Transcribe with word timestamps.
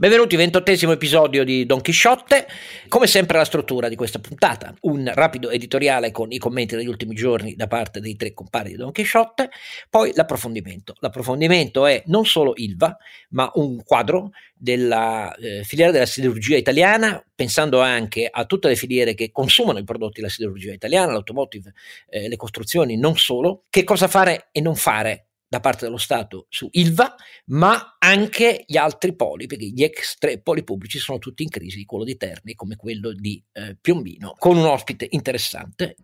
Benvenuti, 0.00 0.36
ventottesimo 0.36 0.92
episodio 0.92 1.42
di 1.42 1.66
Don 1.66 1.80
Chisciotte. 1.80 2.46
Come 2.86 3.08
sempre 3.08 3.36
la 3.36 3.44
struttura 3.44 3.88
di 3.88 3.96
questa 3.96 4.20
puntata, 4.20 4.72
un 4.82 5.10
rapido 5.12 5.50
editoriale 5.50 6.12
con 6.12 6.30
i 6.30 6.38
commenti 6.38 6.76
degli 6.76 6.86
ultimi 6.86 7.16
giorni 7.16 7.56
da 7.56 7.66
parte 7.66 7.98
dei 7.98 8.14
tre 8.14 8.32
compari 8.32 8.70
di 8.70 8.76
Don 8.76 8.92
Chisciotte, 8.92 9.50
poi 9.90 10.12
l'approfondimento. 10.14 10.94
L'approfondimento 11.00 11.84
è 11.84 12.00
non 12.06 12.24
solo 12.26 12.52
Ilva, 12.54 12.96
ma 13.30 13.50
un 13.54 13.82
quadro 13.82 14.30
della 14.54 15.34
eh, 15.34 15.64
filiera 15.64 15.90
della 15.90 16.06
siderurgia 16.06 16.56
italiana, 16.56 17.20
pensando 17.34 17.80
anche 17.80 18.28
a 18.30 18.44
tutte 18.44 18.68
le 18.68 18.76
filiere 18.76 19.14
che 19.14 19.32
consumano 19.32 19.80
i 19.80 19.84
prodotti 19.84 20.20
della 20.20 20.32
siderurgia 20.32 20.72
italiana, 20.72 21.10
l'automotive, 21.10 21.74
eh, 22.08 22.28
le 22.28 22.36
costruzioni, 22.36 22.96
non 22.96 23.16
solo, 23.16 23.64
che 23.68 23.82
cosa 23.82 24.06
fare 24.06 24.46
e 24.52 24.60
non 24.60 24.76
fare 24.76 25.27
da 25.48 25.60
parte 25.60 25.86
dello 25.86 25.96
Stato 25.96 26.46
su 26.48 26.68
Ilva, 26.72 27.14
ma 27.46 27.96
anche 27.98 28.64
gli 28.66 28.76
altri 28.76 29.16
poli, 29.16 29.46
perché 29.46 29.66
gli 29.66 29.82
ex 29.82 30.18
tre 30.18 30.40
poli 30.40 30.62
pubblici 30.62 30.98
sono 30.98 31.18
tutti 31.18 31.42
in 31.42 31.48
crisi, 31.48 31.84
quello 31.84 32.04
di 32.04 32.16
Terni 32.16 32.54
come 32.54 32.76
quello 32.76 33.12
di 33.12 33.42
eh, 33.52 33.76
Piombino, 33.80 34.34
con 34.38 34.56
un 34.56 34.66
ospite 34.66 35.06
interessante. 35.10 35.96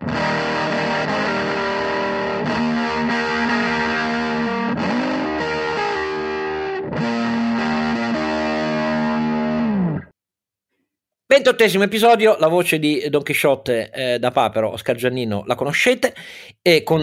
Ventottesimo 11.35 11.83
episodio, 11.83 12.37
la 12.39 12.47
voce 12.47 12.79
di 12.79 13.09
Don 13.11 13.25
Chisciotte 13.25 13.91
eh, 13.91 14.19
da 14.21 14.31
Papero, 14.31 14.71
Oscar 14.71 14.95
Giannino, 14.95 15.43
la 15.47 15.57
conoscete, 15.57 16.15
e 16.63 16.85
con 16.85 17.03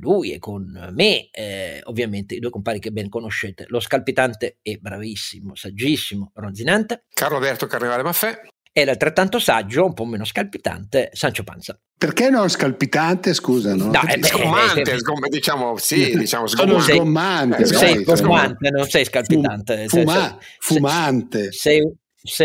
lui 0.00 0.30
e 0.30 0.38
con 0.38 0.92
me, 0.92 1.30
eh, 1.32 1.80
ovviamente, 1.86 2.36
i 2.36 2.38
due 2.38 2.50
compari 2.50 2.78
che 2.78 2.92
ben 2.92 3.08
conoscete, 3.08 3.64
lo 3.70 3.80
scalpitante 3.80 4.58
e 4.62 4.78
bravissimo, 4.80 5.56
saggissimo 5.56 6.30
Ronzinante. 6.32 7.06
Carlo 7.12 7.38
Alberto 7.38 7.66
Carnevale 7.66 8.04
Maffè. 8.04 8.40
E 8.70 8.84
l'altrettanto 8.84 9.40
saggio, 9.40 9.84
un 9.84 9.94
po' 9.94 10.04
meno 10.04 10.24
scalpitante, 10.24 11.10
Sancio 11.12 11.42
Panza. 11.42 11.76
Perché 11.98 12.30
non 12.30 12.48
scalpitante, 12.48 13.34
scusa? 13.34 13.74
No? 13.74 13.86
no 13.86 14.00
eh, 14.06 14.22
sgommante, 14.22 14.92
eh, 14.92 14.98
sgomm- 14.98 15.26
diciamo, 15.28 15.76
sì, 15.76 16.16
diciamo 16.16 16.46
sgommante. 16.46 16.82
Sono 16.82 16.98
sgommante. 16.98 17.62
Eh, 17.62 17.66
sei 17.66 18.04
sgommante, 18.04 18.70
non 18.70 18.86
sei 18.86 19.04
scalpitante. 19.04 19.88
Fuma- 19.88 20.12
cioè, 20.12 20.36
fumante. 20.60 21.50
Sei, 21.50 21.80
sei 21.80 21.96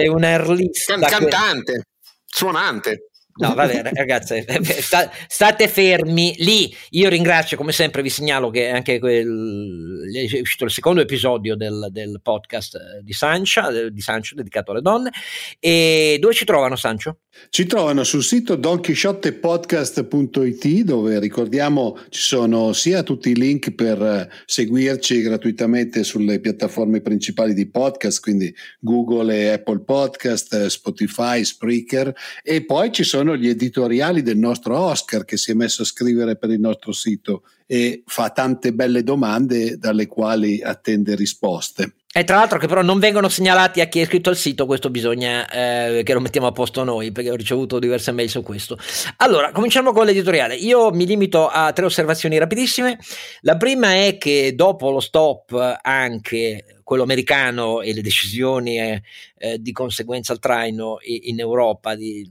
un 0.10 0.24
erlista. 0.24 0.98
Can- 1.00 1.10
cantante, 1.10 1.84
suonante. 2.26 3.09
No, 3.40 3.54
va 3.54 3.68
bene, 3.68 3.90
ragazzi, 3.94 4.44
sta, 4.82 5.10
state 5.28 5.70
fermi 5.70 6.36
lì. 6.40 6.76
Io 6.92 7.08
ringrazio, 7.08 7.56
come 7.56 7.72
sempre, 7.72 8.02
vi 8.02 8.10
segnalo 8.10 8.50
che 8.50 8.68
anche 8.68 9.00
quel, 9.00 10.12
è 10.14 10.40
uscito 10.42 10.66
il 10.66 10.72
secondo 10.72 11.00
episodio 11.00 11.56
del, 11.56 11.88
del 11.90 12.20
podcast 12.22 12.76
eh, 12.76 13.02
di, 13.02 13.14
Sancia, 13.14 13.72
di 13.90 14.02
Sancio 14.02 14.36
dedicato 14.36 14.72
alle 14.72 14.82
donne. 14.82 15.12
E 15.58 16.18
dove 16.20 16.34
ci 16.34 16.44
trovano, 16.44 16.76
Sancio? 16.76 17.20
Ci 17.50 17.66
trovano 17.66 18.04
sul 18.04 18.24
sito 18.24 18.56
donchisciottepodcast.it 18.56 20.68
dove 20.84 21.20
ricordiamo 21.20 21.98
ci 22.10 22.22
sono 22.22 22.74
sia 22.74 23.04
tutti 23.04 23.30
i 23.30 23.36
link 23.36 23.72
per 23.72 24.02
eh, 24.02 24.28
seguirci 24.46 25.22
gratuitamente 25.22 26.04
sulle 26.04 26.42
piattaforme 26.42 27.00
principali 27.00 27.54
di 27.54 27.70
podcast, 27.70 28.20
quindi 28.20 28.54
Google 28.80 29.34
e 29.34 29.48
Apple 29.50 29.80
Podcast, 29.80 30.54
eh, 30.54 30.70
Spotify, 30.70 31.46
Spreaker 31.46 32.14
e 32.44 32.66
poi 32.66 32.92
ci 32.92 33.04
sono 33.04 33.29
gli 33.36 33.48
editoriali 33.48 34.22
del 34.22 34.38
nostro 34.38 34.78
Oscar 34.78 35.26
che 35.26 35.38
si 35.38 35.52
è 35.52 35.54
messo 35.54 35.82
a 35.82 35.86
scrivere 35.86 36.38
per 36.38 36.50
il 36.50 36.60
nostro 36.60 36.92
sito 36.92 37.44
e 37.66 38.04
fa 38.06 38.30
tante 38.30 38.74
belle 38.74 39.04
domande 39.04 39.78
dalle 39.78 40.08
quali 40.08 40.62
attende 40.62 41.16
risposte. 41.16 41.94
E 42.12 42.24
tra 42.24 42.38
l'altro 42.38 42.58
che 42.58 42.66
però 42.66 42.82
non 42.82 42.98
vengono 42.98 43.30
segnalati 43.30 43.82
a 43.82 43.86
chi 43.86 44.00
è 44.00 44.02
iscritto 44.02 44.32
al 44.32 44.36
sito, 44.36 44.66
questo 44.66 44.90
bisogna 44.90 45.48
eh, 45.48 46.02
che 46.04 46.14
lo 46.14 46.20
mettiamo 46.20 46.48
a 46.48 46.52
posto 46.52 46.84
noi, 46.84 47.12
perché 47.12 47.30
ho 47.30 47.36
ricevuto 47.36 47.78
diverse 47.78 48.12
mail 48.12 48.30
su 48.30 48.42
questo. 48.42 48.80
Allora, 49.18 49.52
cominciamo 49.52 49.92
con 49.92 50.08
l'editoriale. 50.08 50.56
Io 50.56 50.90
mi 50.90 51.06
limito 51.06 51.48
a 51.48 51.72
tre 51.72 51.86
osservazioni 51.86 52.40
rapidissime. 52.40 52.98
La 53.42 53.58
prima 53.58 53.94
è 53.94 54.18
che 54.18 54.54
dopo 54.56 54.90
lo 54.90 55.00
stop 55.00 55.80
anche 55.84 56.79
quello 56.90 57.04
americano 57.04 57.82
e 57.82 57.94
le 57.94 58.02
decisioni 58.02 58.80
eh, 58.80 59.04
eh, 59.38 59.62
di 59.62 59.72
conseguenza 59.72 60.34
al 60.34 60.40
traino 60.40 60.98
in 61.04 61.40
Europa 61.40 61.94
di 61.94 62.28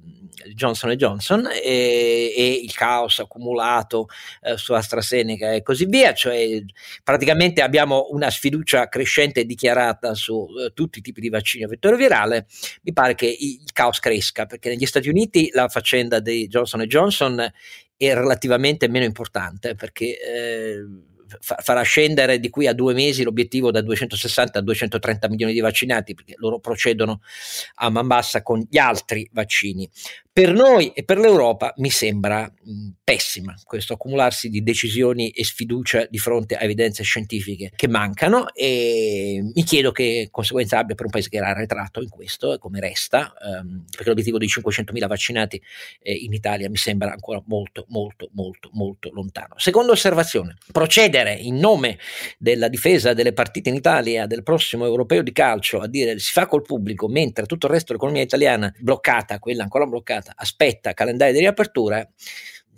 Johnson 0.53 0.91
Johnson 0.95 1.47
e, 1.47 2.35
e 2.37 2.61
il 2.61 2.75
caos 2.75 3.21
accumulato 3.21 4.09
eh, 4.43 4.57
su 4.57 4.73
AstraZeneca 4.73 5.53
e 5.53 5.63
così 5.63 5.85
via, 5.85 6.13
cioè 6.13 6.61
praticamente 7.05 7.63
abbiamo 7.63 8.09
una 8.11 8.31
sfiducia 8.31 8.89
crescente 8.89 9.45
dichiarata 9.45 10.15
su 10.15 10.49
eh, 10.59 10.73
tutti 10.75 10.99
i 10.99 11.03
tipi 11.03 11.21
di 11.21 11.29
vaccini 11.29 11.63
a 11.63 11.69
vettore 11.69 11.95
virale, 11.95 12.49
mi 12.83 12.93
pare 12.93 13.15
che 13.15 13.27
il 13.27 13.71
caos 13.73 14.01
cresca 14.01 14.47
perché 14.47 14.71
negli 14.71 14.87
Stati 14.87 15.09
Uniti 15.09 15.51
la 15.53 15.69
faccenda 15.69 16.19
di 16.19 16.49
Johnson 16.49 16.83
Johnson 16.83 17.39
è 17.97 18.13
relativamente 18.13 18.89
meno 18.89 19.05
importante 19.05 19.77
perché 19.77 20.19
farà 21.41 21.83
scendere 21.83 22.39
di 22.41 22.51
qui 22.51 22.67
a 22.67 22.73
due 22.73 22.95
mesi 22.95 23.23
l'obiettivo 23.23 23.71
da 23.71 23.81
260 23.81 24.59
a 24.59 24.63
230 24.63 25.29
milioni 25.29 25.53
di 25.53 25.61
vaccinati, 25.61 26.15
perché 26.15 26.35
loro 26.39 26.59
procedono 26.59 27.21
a 27.77 27.91
man 27.91 28.07
bassa 28.07 28.43
con 28.43 28.67
gli 28.69 28.79
altri 28.79 29.29
vaccini. 29.33 29.89
Per 30.39 30.53
noi 30.53 30.93
e 30.95 31.03
per 31.03 31.19
l'Europa 31.19 31.73
mi 31.79 31.91
sembra 31.91 32.43
mh, 32.43 32.91
pessima 33.03 33.57
questo 33.65 33.95
accumularsi 33.95 34.49
di 34.51 34.63
decisioni 34.63 35.31
e 35.31 35.43
sfiducia 35.43 36.07
di 36.09 36.19
fronte 36.19 36.55
a 36.55 36.63
evidenze 36.63 37.03
scientifiche 37.03 37.73
che 37.75 37.89
mancano 37.89 38.55
e 38.55 39.41
mi 39.53 39.65
chiedo 39.65 39.91
che 39.91 40.29
conseguenza 40.31 40.79
abbia 40.79 40.95
per 40.95 41.07
un 41.07 41.11
paese 41.11 41.29
che 41.29 41.39
era 41.39 41.49
arretrato 41.49 42.01
in 42.03 42.09
questo 42.09 42.53
e 42.53 42.59
come 42.59 42.79
resta, 42.79 43.35
ehm, 43.43 43.87
perché 43.91 44.11
l'obiettivo 44.11 44.39
di 44.39 44.47
500.000 44.47 45.09
vaccinati 45.09 45.61
eh, 46.01 46.13
in 46.13 46.33
Italia 46.33 46.71
mi 46.71 46.77
sembra 46.77 47.11
ancora 47.11 47.43
molto 47.47 47.87
molto 47.89 48.29
molto 48.35 48.71
molto 48.75 49.11
lontano. 49.13 49.55
Seconda 49.57 49.91
osservazione, 49.91 50.57
procedere 50.71 51.33
in 51.35 51.57
nome 51.57 51.99
della 52.39 52.69
difesa 52.69 53.13
delle 53.13 53.33
partite 53.33 53.71
in 53.71 53.75
Italia 53.75 54.27
del 54.27 54.45
prossimo 54.45 54.85
europeo 54.85 55.23
di 55.23 55.33
calcio 55.33 55.81
a 55.81 55.89
dire 55.89 56.17
si 56.21 56.31
fa 56.31 56.47
col 56.47 56.63
pubblico 56.63 57.09
mentre 57.09 57.45
tutto 57.47 57.67
il 57.67 57.73
resto 57.73 57.87
dell'economia 57.89 58.23
italiana 58.23 58.73
bloccata, 58.79 59.41
quella 59.41 59.65
ancora 59.65 59.85
bloccata 59.85 60.27
giornata, 60.29 60.33
aspetta 60.37 60.95
calendario 60.95 61.35
di 61.35 61.41
riapertura, 61.41 62.07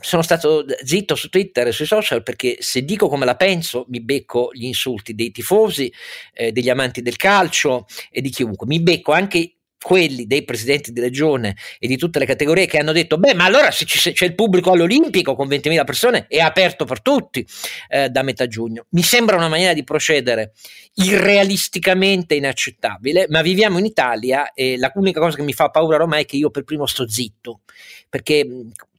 sono 0.02 0.22
stato 0.22 0.64
zitto 0.82 1.14
su 1.14 1.28
Twitter 1.28 1.66
e 1.66 1.72
sui 1.72 1.84
social 1.84 2.22
perché 2.22 2.56
se 2.60 2.84
dico 2.84 3.08
come 3.08 3.26
la 3.26 3.36
penso 3.36 3.84
mi 3.88 4.00
becco 4.00 4.48
gli 4.52 4.64
insulti 4.64 5.14
dei 5.14 5.30
tifosi, 5.30 5.92
eh, 6.32 6.52
degli 6.52 6.70
amanti 6.70 7.02
del 7.02 7.16
calcio 7.16 7.86
e 8.10 8.22
di 8.22 8.30
chiunque. 8.30 8.66
Mi 8.66 8.80
becco 8.80 9.12
anche 9.12 9.56
quelli 9.82 10.26
dei 10.26 10.44
presidenti 10.44 10.92
di 10.92 11.00
regione 11.00 11.56
e 11.78 11.88
di 11.88 11.96
tutte 11.96 12.18
le 12.18 12.26
categorie 12.26 12.66
che 12.66 12.78
hanno 12.78 12.92
detto 12.92 13.16
beh 13.16 13.34
ma 13.34 13.44
allora 13.44 13.70
se 13.70 13.84
c'è 13.86 14.24
il 14.24 14.34
pubblico 14.34 14.72
all'Olimpico 14.72 15.34
con 15.34 15.48
20.000 15.48 15.84
persone 15.84 16.26
è 16.28 16.38
aperto 16.38 16.84
per 16.84 17.00
tutti 17.00 17.46
eh, 17.88 18.08
da 18.10 18.22
metà 18.22 18.46
giugno. 18.46 18.86
Mi 18.90 19.02
sembra 19.02 19.36
una 19.36 19.48
maniera 19.48 19.72
di 19.72 19.84
procedere 19.84 20.52
irrealisticamente 20.94 22.34
inaccettabile 22.34 23.26
ma 23.28 23.42
viviamo 23.42 23.78
in 23.78 23.86
Italia 23.86 24.52
e 24.52 24.78
l'unica 24.94 25.20
cosa 25.20 25.36
che 25.36 25.42
mi 25.42 25.52
fa 25.52 25.70
paura 25.70 25.96
ormai 25.96 26.22
è 26.22 26.26
che 26.26 26.36
io 26.36 26.50
per 26.50 26.64
primo 26.64 26.86
sto 26.86 27.08
zitto 27.08 27.60
perché 28.08 28.46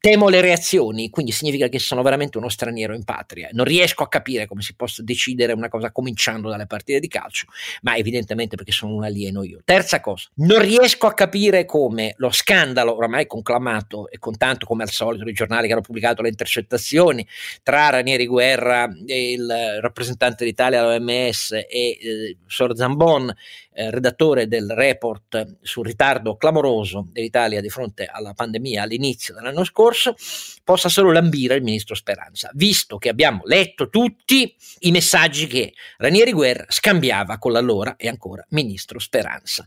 temo 0.02 0.30
le 0.30 0.42
reazioni, 0.42 1.12
quindi 1.12 1.32
significa 1.32 1.68
che 1.68 1.78
sono 1.78 2.02
veramente 2.02 2.40
uno 2.40 2.50
straniero 2.50 2.96
in 2.96 3.04
patria. 3.04 3.50
Non 3.52 3.66
riesco 3.66 4.02
a 4.02 4.08
capire 4.08 4.48
come 4.48 4.64
si 4.64 4.74
possa 4.74 5.04
decidere 5.04 5.54
una 5.54 5.70
cosa 5.70 5.92
cominciando 5.92 6.50
dalle 6.50 6.66
partite 6.66 7.00
di 7.00 7.08
calcio, 7.08 7.46
ma 7.84 7.96
evidentemente 7.96 8.56
perché 8.56 8.72
sono 8.72 8.96
un 8.96 9.04
alieno 9.04 9.44
io. 9.44 9.62
Terza 9.64 10.02
cosa, 10.02 10.28
non 10.38 10.60
riesco 10.60 11.06
a 11.06 11.14
capire 11.14 11.66
come 11.66 12.16
lo 12.18 12.32
scandalo 12.32 12.96
oramai 12.96 13.28
conclamato 13.28 14.10
e 14.10 14.18
con 14.18 14.36
tanto 14.38 14.66
come 14.66 14.82
al 14.82 14.90
solito 14.90 15.30
i 15.30 15.34
giornali 15.34 15.68
che 15.68 15.74
hanno 15.74 15.84
pubblicato 15.84 16.24
le 16.24 16.30
intercettazioni 16.30 17.26
tra 17.62 17.90
Ranieri 17.90 18.26
Guerra 18.26 18.90
il 19.06 19.78
rappresentante 19.82 20.44
d'Italia 20.44 20.82
all'OMS 20.82 21.52
e 21.52 21.68
eh, 21.70 22.38
Sor 22.48 22.76
Zambon 22.76 23.32
eh, 23.74 23.90
redattore 23.90 24.48
del 24.48 24.70
report 24.76 25.58
sul 25.62 25.86
ritardo 25.86 26.36
clamoroso 26.36 27.08
dell'Italia 27.12 27.62
di 27.62 27.70
fronte 27.70 28.06
alla 28.06 28.34
pandemia 28.34 28.84
all'inizio 28.84 29.34
dell'anno 29.34 29.64
scorso, 29.64 30.16
possa 30.64 30.90
solo 30.90 31.12
lambire 31.12 31.56
il 31.56 31.64
ministro 31.64 31.96
Speranza, 31.96 32.50
visto 32.54 32.98
che 32.98 33.10
abbiamo 33.10 33.42
letto 33.46 33.90
tutti 33.90 34.54
i 34.80 34.92
messaggi 34.92 35.48
che 35.48 35.74
Ranieri 35.98 36.34
Guerra 36.34 36.66
scambiava 36.68 37.38
con 37.38 37.52
l'allora 37.52 37.96
e 37.98 38.08
ancora 38.08 38.46
ministro 38.50 39.00
Speranza. 39.00 39.64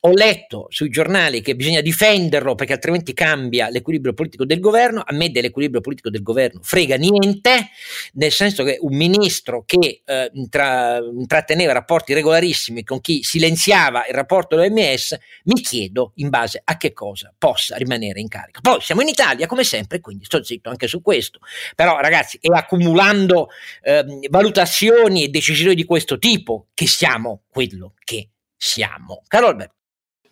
Ho 0.00 0.12
letto 0.12 0.66
sui 0.68 0.88
giornali 0.90 1.40
che 1.40 1.56
bisogna 1.56 1.80
difenderlo 1.80 2.54
perché 2.54 2.74
altrimenti 2.74 3.14
cambia 3.14 3.68
l'equilibrio 3.70 4.12
politico 4.12 4.44
del 4.44 4.60
governo, 4.60 5.02
a 5.04 5.14
me 5.14 5.30
dell'equilibrio 5.30 5.80
politico 5.80 6.10
del 6.10 6.22
governo 6.22 6.60
frega 6.62 6.96
niente, 6.96 7.68
nel 8.14 8.32
senso 8.32 8.64
che 8.64 8.78
un 8.80 8.94
ministro 8.94 9.64
che 9.64 10.02
eh, 10.04 10.30
intra- 10.34 10.98
intratteneva 10.98 11.72
rapporti 11.72 12.12
regolarissimi 12.12 12.84
con 12.84 13.00
chi 13.00 13.22
si 13.22 13.38
silenziava 13.46 14.06
il 14.06 14.14
rapporto 14.14 14.56
dell'OMS, 14.56 15.16
mi 15.44 15.60
chiedo 15.60 16.12
in 16.16 16.28
base 16.28 16.60
a 16.62 16.76
che 16.76 16.92
cosa 16.92 17.32
possa 17.36 17.76
rimanere 17.76 18.20
in 18.20 18.28
carica. 18.28 18.60
Poi 18.60 18.80
siamo 18.80 19.02
in 19.02 19.08
Italia 19.08 19.46
come 19.46 19.64
sempre, 19.64 20.00
quindi 20.00 20.24
sto 20.24 20.42
zitto 20.42 20.68
anche 20.68 20.88
su 20.88 21.00
questo. 21.00 21.38
Però 21.74 21.98
ragazzi, 21.98 22.38
è 22.40 22.48
accumulando 22.52 23.48
eh, 23.82 24.04
valutazioni 24.28 25.24
e 25.24 25.28
decisioni 25.28 25.74
di 25.74 25.84
questo 25.84 26.18
tipo 26.18 26.66
che 26.74 26.86
siamo 26.86 27.42
quello 27.48 27.94
che 28.04 28.30
siamo. 28.56 29.22
Caro 29.28 29.48
Alberto. 29.48 29.75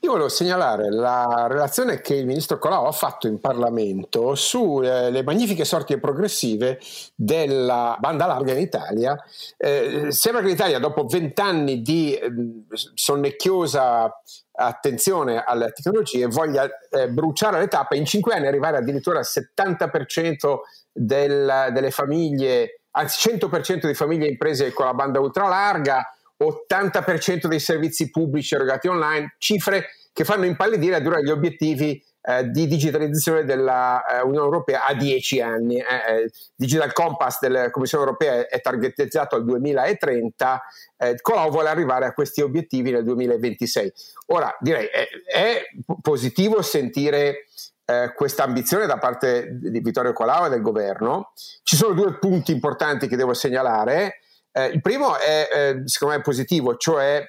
Io 0.05 0.11
volevo 0.11 0.29
segnalare 0.29 0.91
la 0.91 1.47
relazione 1.49 2.03
che 2.03 2.15
il 2.15 2.27
ministro 2.27 2.59
Colau 2.59 2.85
ha 2.85 2.93
fatto 2.93 3.27
in 3.27 3.41
Parlamento 3.41 4.35
sulle 4.35 5.09
eh, 5.09 5.23
magnifiche 5.23 5.65
sorti 5.65 5.99
progressive 5.99 6.79
della 7.15 7.97
banda 7.99 8.27
larga 8.27 8.53
in 8.53 8.59
Italia. 8.59 9.17
Eh, 9.57 10.09
sembra 10.13 10.43
che 10.43 10.49
l'Italia, 10.49 10.79
dopo 10.79 11.07
vent'anni 11.07 11.81
di 11.81 12.15
eh, 12.15 12.31
sonnecchiosa 12.69 14.21
attenzione 14.53 15.43
alle 15.43 15.73
tecnologie, 15.73 16.27
voglia 16.27 16.69
eh, 16.91 17.09
bruciare 17.09 17.59
le 17.59 17.69
tappe 17.69 17.97
in 17.97 18.05
cinque 18.05 18.35
anni 18.35 18.47
arrivare 18.47 18.77
addirittura 18.77 19.21
al 19.21 19.27
70% 19.27 20.57
del, 20.93 21.69
delle 21.73 21.91
famiglie, 21.91 22.83
anzi 22.91 23.31
100% 23.31 23.87
di 23.87 23.95
famiglie 23.95 24.27
e 24.27 24.33
imprese 24.33 24.71
con 24.75 24.85
la 24.85 24.93
banda 24.93 25.19
ultralarga 25.19 26.07
80% 26.43 27.47
dei 27.47 27.61
servizi 27.61 28.11
pubblici 28.11 28.55
erogati 28.55 28.89
online, 28.89 29.35
cifre 29.39 29.87
che 30.13 30.25
fanno 30.25 30.45
impallidire 30.45 30.97
addirittura 30.97 31.21
gli 31.21 31.31
obiettivi 31.31 32.01
eh, 32.27 32.49
di 32.49 32.67
digitalizzazione 32.67 33.45
dell'Unione 33.45 34.37
eh, 34.37 34.41
Europea 34.41 34.85
a 34.85 34.95
10 34.95 35.41
anni. 35.41 35.77
Eh, 35.77 35.83
eh, 35.83 36.31
Digital 36.55 36.93
Compass 36.93 37.41
della 37.41 37.71
Commissione 37.71 38.05
Europea 38.05 38.47
è 38.47 38.61
targetizzato 38.61 39.37
al 39.37 39.45
2030, 39.45 40.63
eh, 40.97 41.21
Colau 41.21 41.51
vuole 41.51 41.69
arrivare 41.69 42.07
a 42.07 42.13
questi 42.13 42.41
obiettivi 42.41 42.93
nel 42.93 43.05
2026. 43.05 43.93
Ora 44.29 44.57
direi 44.61 44.87
è, 44.87 45.07
è 45.27 45.63
positivo 46.01 46.63
sentire 46.63 47.47
eh, 47.85 48.13
questa 48.15 48.45
ambizione 48.45 48.87
da 48.87 48.99
parte 48.99 49.59
di 49.61 49.81
Vittorio 49.81 50.13
Colau 50.13 50.47
e 50.47 50.49
del 50.49 50.63
governo. 50.63 51.33
Ci 51.63 51.77
sono 51.77 51.93
due 51.93 52.19
punti 52.19 52.53
importanti 52.53 53.07
che 53.07 53.17
devo 53.17 53.35
segnalare. 53.35 54.21
Eh, 54.57 54.67
il 54.67 54.81
primo 54.81 55.19
è, 55.19 55.49
eh, 55.53 55.83
secondo 55.87 56.15
me, 56.15 56.21
positivo, 56.23 56.77
cioè 56.77 57.29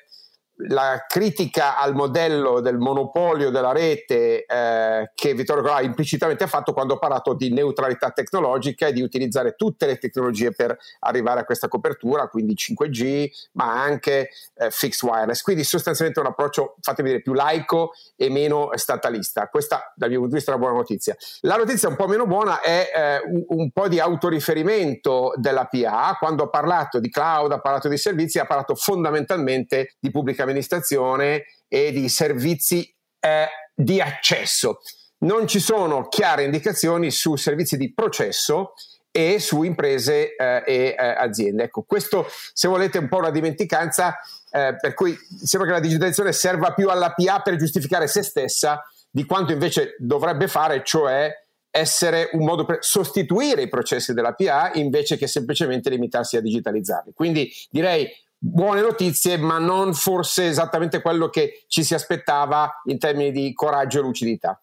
la 0.67 1.03
critica 1.07 1.77
al 1.77 1.93
modello 1.93 2.61
del 2.61 2.77
monopolio 2.77 3.49
della 3.49 3.73
rete 3.73 4.45
eh, 4.45 5.11
che 5.13 5.33
Vittorio 5.33 5.63
Colà 5.63 5.81
implicitamente 5.81 6.45
ha 6.45 6.47
fatto 6.47 6.71
quando 6.71 6.93
ha 6.93 6.97
parlato 6.97 7.33
di 7.33 7.51
neutralità 7.51 8.11
tecnologica 8.11 8.87
e 8.87 8.93
di 8.93 9.01
utilizzare 9.01 9.55
tutte 9.55 9.85
le 9.85 9.97
tecnologie 9.97 10.51
per 10.51 10.77
arrivare 10.99 11.41
a 11.41 11.43
questa 11.43 11.67
copertura, 11.67 12.27
quindi 12.27 12.53
5G, 12.53 13.29
ma 13.53 13.81
anche 13.81 14.29
eh, 14.55 14.71
fixed 14.71 15.09
wireless. 15.09 15.41
Quindi 15.41 15.63
sostanzialmente 15.63 16.21
un 16.21 16.27
approccio, 16.27 16.75
fatemi 16.79 17.09
dire, 17.09 17.21
più 17.21 17.33
laico 17.33 17.91
e 18.15 18.29
meno 18.29 18.69
statalista. 18.75 19.49
Questa 19.49 19.91
dal 19.95 20.09
mio 20.09 20.19
punto 20.19 20.33
di 20.33 20.37
vista 20.37 20.51
è 20.51 20.55
una 20.55 20.63
buona 20.63 20.79
notizia. 20.79 21.15
La 21.41 21.57
notizia 21.57 21.89
un 21.89 21.95
po' 21.95 22.07
meno 22.07 22.25
buona 22.25 22.61
è 22.61 22.91
eh, 22.95 23.21
un, 23.27 23.43
un, 23.49 23.71
po' 23.71 23.89
di 23.89 23.99
autoriferimento 23.99 25.33
della 25.35 25.65
PA. 25.65 26.15
Quando 26.17 26.43
ha 26.43 26.49
parlato 26.49 26.99
di 26.99 27.09
cloud, 27.09 27.51
ha 27.51 27.59
parlato 27.59 27.89
di 27.89 27.97
servizi, 27.97 28.39
ha 28.39 28.45
parlato 28.45 28.75
fondamentalmente 28.75 29.95
di 29.99 30.11
pubblica 30.11 30.44
amministrazione 30.45 31.45
e 31.67 31.91
di 31.91 32.07
servizi 32.09 32.93
eh, 33.19 33.47
di 33.73 33.99
accesso. 33.99 34.79
Non 35.19 35.47
ci 35.47 35.59
sono 35.59 36.07
chiare 36.07 36.43
indicazioni 36.43 37.11
su 37.11 37.35
servizi 37.35 37.77
di 37.77 37.93
processo 37.93 38.73
e 39.11 39.39
su 39.39 39.63
imprese 39.63 40.35
eh, 40.35 40.63
e 40.65 40.95
eh, 40.97 41.05
aziende. 41.05 41.63
Ecco, 41.63 41.83
questo 41.83 42.27
se 42.53 42.67
volete 42.67 42.97
è 42.97 43.01
un 43.01 43.07
po' 43.07 43.17
una 43.17 43.31
dimenticanza, 43.31 44.17
eh, 44.51 44.75
per 44.79 44.93
cui 44.93 45.17
sembra 45.41 45.69
che 45.69 45.75
la 45.75 45.81
digitalizzazione 45.81 46.33
serva 46.33 46.73
più 46.73 46.89
alla 46.89 47.13
PA 47.13 47.39
per 47.39 47.55
giustificare 47.55 48.07
se 48.07 48.23
stessa 48.23 48.83
di 49.09 49.25
quanto 49.25 49.53
invece 49.53 49.95
dovrebbe 49.99 50.49
fare, 50.49 50.83
cioè 50.83 51.31
essere 51.69 52.29
un 52.33 52.43
modo 52.43 52.65
per 52.65 52.79
sostituire 52.81 53.61
i 53.61 53.69
processi 53.69 54.13
della 54.13 54.33
PA 54.33 54.71
invece 54.73 55.17
che 55.17 55.27
semplicemente 55.27 55.89
limitarsi 55.89 56.35
a 56.35 56.41
digitalizzarli. 56.41 57.13
Quindi 57.13 57.49
direi 57.69 58.09
buone 58.51 58.81
notizie, 58.81 59.37
ma 59.37 59.57
non 59.57 59.93
forse 59.93 60.47
esattamente 60.47 61.01
quello 61.01 61.29
che 61.29 61.65
ci 61.67 61.83
si 61.83 61.93
aspettava 61.93 62.81
in 62.85 62.99
termini 62.99 63.31
di 63.31 63.53
coraggio 63.53 63.99
e 63.99 64.01
lucidità. 64.01 64.59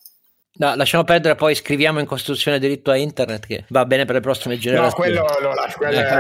No, 0.55 0.75
lasciamo 0.75 1.03
perdere, 1.03 1.35
poi 1.35 1.55
scriviamo 1.55 1.99
in 1.99 2.05
Costituzione 2.05 2.59
diritto 2.59 2.91
a 2.91 2.97
internet 2.97 3.47
che 3.47 3.65
va 3.71 3.87
bene 3.87 4.05
per 4.05 4.17
le 4.17 4.21
prossime 4.21 4.59
generazioni. 4.59 5.15
No, 5.15 5.25
quello 5.25 5.49
lo 5.49 5.55
lascio, 5.55 5.79
quello 5.79 5.99
eh, 5.99 6.07
è 6.07 6.13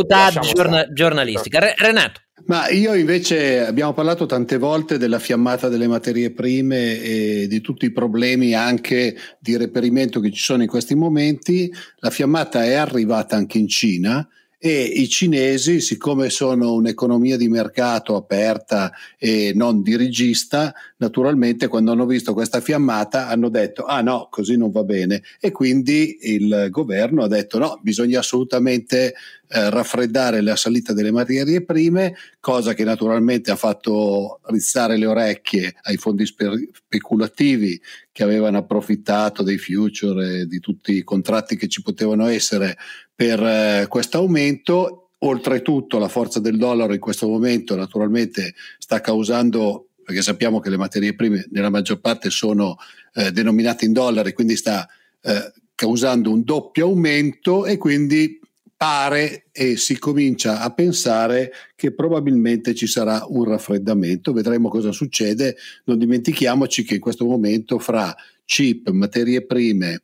una 0.00 0.30
giorna- 0.52 0.92
giornalistica. 0.92 1.60
Re- 1.60 1.74
Renato. 1.78 2.20
Ma 2.46 2.68
io 2.68 2.94
invece 2.94 3.64
abbiamo 3.64 3.92
parlato 3.92 4.26
tante 4.26 4.58
volte 4.58 4.98
della 4.98 5.20
fiammata 5.20 5.68
delle 5.68 5.86
materie 5.86 6.32
prime 6.32 7.00
e 7.00 7.46
di 7.46 7.60
tutti 7.60 7.84
i 7.84 7.92
problemi 7.92 8.54
anche 8.54 9.14
di 9.38 9.56
reperimento 9.56 10.18
che 10.18 10.32
ci 10.32 10.42
sono 10.42 10.62
in 10.62 10.68
questi 10.68 10.96
momenti. 10.96 11.72
La 11.98 12.10
fiammata 12.10 12.64
è 12.64 12.74
arrivata 12.74 13.36
anche 13.36 13.58
in 13.58 13.68
Cina 13.68 14.28
e 14.64 14.80
i 14.80 15.08
cinesi, 15.08 15.80
siccome 15.80 16.30
sono 16.30 16.74
un'economia 16.74 17.36
di 17.36 17.48
mercato 17.48 18.14
aperta 18.14 18.92
e 19.18 19.50
non 19.56 19.82
dirigista, 19.82 20.72
naturalmente 20.98 21.66
quando 21.66 21.90
hanno 21.90 22.06
visto 22.06 22.32
questa 22.32 22.60
fiammata 22.60 23.26
hanno 23.26 23.48
detto 23.48 23.82
ah 23.86 24.02
no, 24.02 24.28
così 24.30 24.56
non 24.56 24.70
va 24.70 24.84
bene. 24.84 25.24
E 25.40 25.50
quindi 25.50 26.16
il 26.20 26.68
governo 26.70 27.24
ha 27.24 27.28
detto 27.28 27.58
no, 27.58 27.80
bisogna 27.82 28.20
assolutamente 28.20 29.14
eh, 29.48 29.68
raffreddare 29.68 30.40
la 30.40 30.54
salita 30.54 30.92
delle 30.92 31.10
materie 31.10 31.64
prime, 31.64 32.14
cosa 32.38 32.72
che 32.72 32.84
naturalmente 32.84 33.50
ha 33.50 33.56
fatto 33.56 34.38
rizzare 34.44 34.96
le 34.96 35.06
orecchie 35.06 35.74
ai 35.82 35.96
fondi 35.96 36.24
spe- 36.24 36.68
speculativi 36.72 37.80
che 38.12 38.22
avevano 38.22 38.58
approfittato 38.58 39.42
dei 39.42 39.58
future 39.58 40.40
e 40.40 40.46
di 40.46 40.60
tutti 40.60 40.92
i 40.92 41.02
contratti 41.02 41.56
che 41.56 41.66
ci 41.68 41.82
potevano 41.82 42.26
essere 42.26 42.76
per 43.14 43.42
eh, 43.42 43.86
questo 43.88 44.18
aumento. 44.18 44.98
Oltretutto 45.24 45.98
la 45.98 46.08
forza 46.08 46.40
del 46.40 46.58
dollaro 46.58 46.92
in 46.92 47.00
questo 47.00 47.28
momento 47.28 47.76
naturalmente 47.76 48.54
sta 48.78 49.00
causando 49.00 49.86
perché 50.04 50.20
sappiamo 50.20 50.58
che 50.60 50.68
le 50.68 50.76
materie 50.76 51.14
prime 51.14 51.46
nella 51.50 51.70
maggior 51.70 52.00
parte 52.00 52.28
sono 52.28 52.76
eh, 53.14 53.30
denominate 53.30 53.84
in 53.84 53.92
dollari, 53.92 54.32
quindi 54.32 54.56
sta 54.56 54.86
eh, 55.22 55.52
causando 55.74 56.30
un 56.30 56.42
doppio 56.42 56.86
aumento 56.86 57.66
e 57.66 57.78
quindi 57.78 58.40
pare 58.82 59.44
e 59.52 59.76
si 59.76 59.96
comincia 59.96 60.58
a 60.58 60.72
pensare 60.74 61.52
che 61.76 61.94
probabilmente 61.94 62.74
ci 62.74 62.88
sarà 62.88 63.24
un 63.28 63.44
raffreddamento, 63.44 64.32
vedremo 64.32 64.68
cosa 64.68 64.90
succede, 64.90 65.56
non 65.84 65.98
dimentichiamoci 65.98 66.82
che 66.82 66.94
in 66.94 67.00
questo 67.00 67.24
momento 67.24 67.78
fra 67.78 68.12
chip, 68.44 68.88
materie 68.88 69.46
prime, 69.46 70.02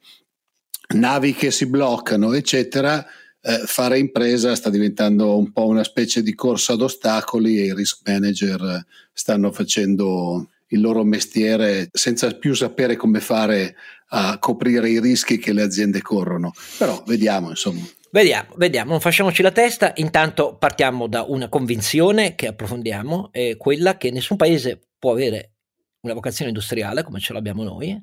navi 0.94 1.34
che 1.34 1.50
si 1.50 1.66
bloccano, 1.66 2.32
eccetera, 2.34 3.04
eh, 3.40 3.62
fare 3.66 3.98
impresa 3.98 4.54
sta 4.54 4.70
diventando 4.70 5.36
un 5.36 5.50
po' 5.50 5.66
una 5.66 5.82
specie 5.82 6.22
di 6.22 6.36
corsa 6.36 6.75
ad 6.75 6.82
ostacoli 6.82 7.58
e 7.58 7.64
i 7.64 7.75
risk 7.75 8.02
manager 8.04 8.86
stanno 9.12 9.50
facendo 9.50 10.50
il 10.68 10.80
loro 10.80 11.02
mestiere 11.02 11.88
senza 11.90 12.30
più 12.30 12.54
sapere 12.54 12.94
come 12.94 13.18
fare 13.18 13.75
a 14.11 14.38
coprire 14.38 14.88
i 14.88 15.00
rischi 15.00 15.38
che 15.38 15.52
le 15.52 15.62
aziende 15.62 16.00
corrono. 16.00 16.52
Però 16.78 17.02
vediamo, 17.04 17.49
insomma. 17.49 17.85
Vediamo, 18.11 18.55
vediamo, 18.57 18.93
non 18.93 19.00
facciamoci 19.00 19.43
la 19.43 19.53
testa. 19.53 19.93
Intanto 19.97 20.57
partiamo 20.57 21.09
da 21.09 21.23
una 21.23 21.49
convinzione 21.49 22.35
che 22.35 22.47
approfondiamo, 22.47 23.31
è 23.33 23.57
quella 23.57 23.99
che 23.99 24.11
nessun 24.11 24.37
paese 24.37 24.81
può 24.99 25.12
avere 25.12 25.53
una 26.00 26.15
vocazione 26.15 26.50
industriale 26.50 27.03
come 27.03 27.21
ce 27.21 27.35
l'abbiamo 27.35 27.65
noi, 27.65 28.03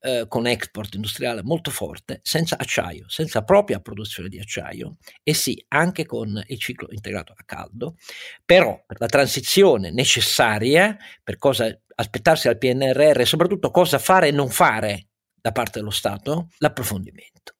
eh, 0.00 0.24
con 0.28 0.46
export 0.46 0.94
industriale 0.94 1.42
molto 1.42 1.70
forte, 1.70 2.20
senza 2.22 2.56
acciaio, 2.56 3.08
senza 3.08 3.42
propria 3.42 3.80
produzione 3.80 4.28
di 4.28 4.38
acciaio 4.38 4.96
e 5.22 5.34
sì, 5.34 5.62
anche 5.68 6.06
con 6.06 6.42
il 6.46 6.58
ciclo 6.58 6.88
integrato 6.90 7.32
a 7.36 7.42
caldo, 7.44 7.96
però 8.44 8.82
per 8.86 9.00
la 9.00 9.06
transizione 9.06 9.90
necessaria, 9.90 10.96
per 11.22 11.36
cosa 11.36 11.78
aspettarsi 11.96 12.48
al 12.48 12.58
PNRR 12.58 13.20
e 13.20 13.26
soprattutto 13.26 13.70
cosa 13.70 13.98
fare 13.98 14.28
e 14.28 14.32
non 14.32 14.48
fare 14.48 15.08
da 15.34 15.52
parte 15.52 15.78
dello 15.78 15.90
Stato, 15.90 16.48
l'approfondimento. 16.58 17.55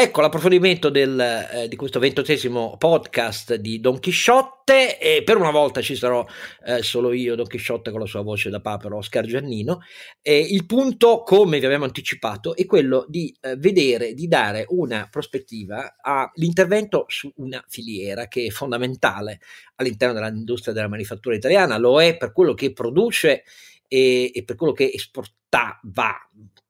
Ecco 0.00 0.20
l'approfondimento 0.20 0.90
del, 0.90 1.18
eh, 1.18 1.66
di 1.66 1.74
questo 1.74 1.98
ventottesimo 1.98 2.76
podcast 2.78 3.56
di 3.56 3.80
Don 3.80 3.98
Chisciotte 3.98 4.96
e 4.96 5.24
per 5.24 5.36
una 5.38 5.50
volta 5.50 5.80
ci 5.80 5.96
sarò 5.96 6.24
eh, 6.66 6.84
solo 6.84 7.12
io, 7.12 7.34
Don 7.34 7.48
Chisciotte 7.48 7.90
con 7.90 7.98
la 7.98 8.06
sua 8.06 8.22
voce 8.22 8.48
da 8.48 8.60
papero, 8.60 8.98
Oscar 8.98 9.26
Giannino. 9.26 9.80
E 10.22 10.38
il 10.38 10.66
punto, 10.66 11.24
come 11.24 11.58
vi 11.58 11.64
abbiamo 11.66 11.84
anticipato, 11.84 12.54
è 12.54 12.64
quello 12.64 13.06
di 13.08 13.36
eh, 13.40 13.56
vedere, 13.56 14.14
di 14.14 14.28
dare 14.28 14.66
una 14.68 15.08
prospettiva 15.10 15.96
all'intervento 16.00 17.04
su 17.08 17.32
una 17.38 17.64
filiera 17.66 18.28
che 18.28 18.46
è 18.46 18.50
fondamentale 18.50 19.40
all'interno 19.74 20.20
dell'industria 20.20 20.72
della 20.72 20.86
manifattura 20.86 21.34
italiana, 21.34 21.76
lo 21.76 22.00
è 22.00 22.16
per 22.16 22.30
quello 22.30 22.54
che 22.54 22.72
produce 22.72 23.42
e, 23.88 24.30
e 24.32 24.44
per 24.44 24.56
quello 24.56 24.72
che 24.72 24.90
esportava 24.92 26.16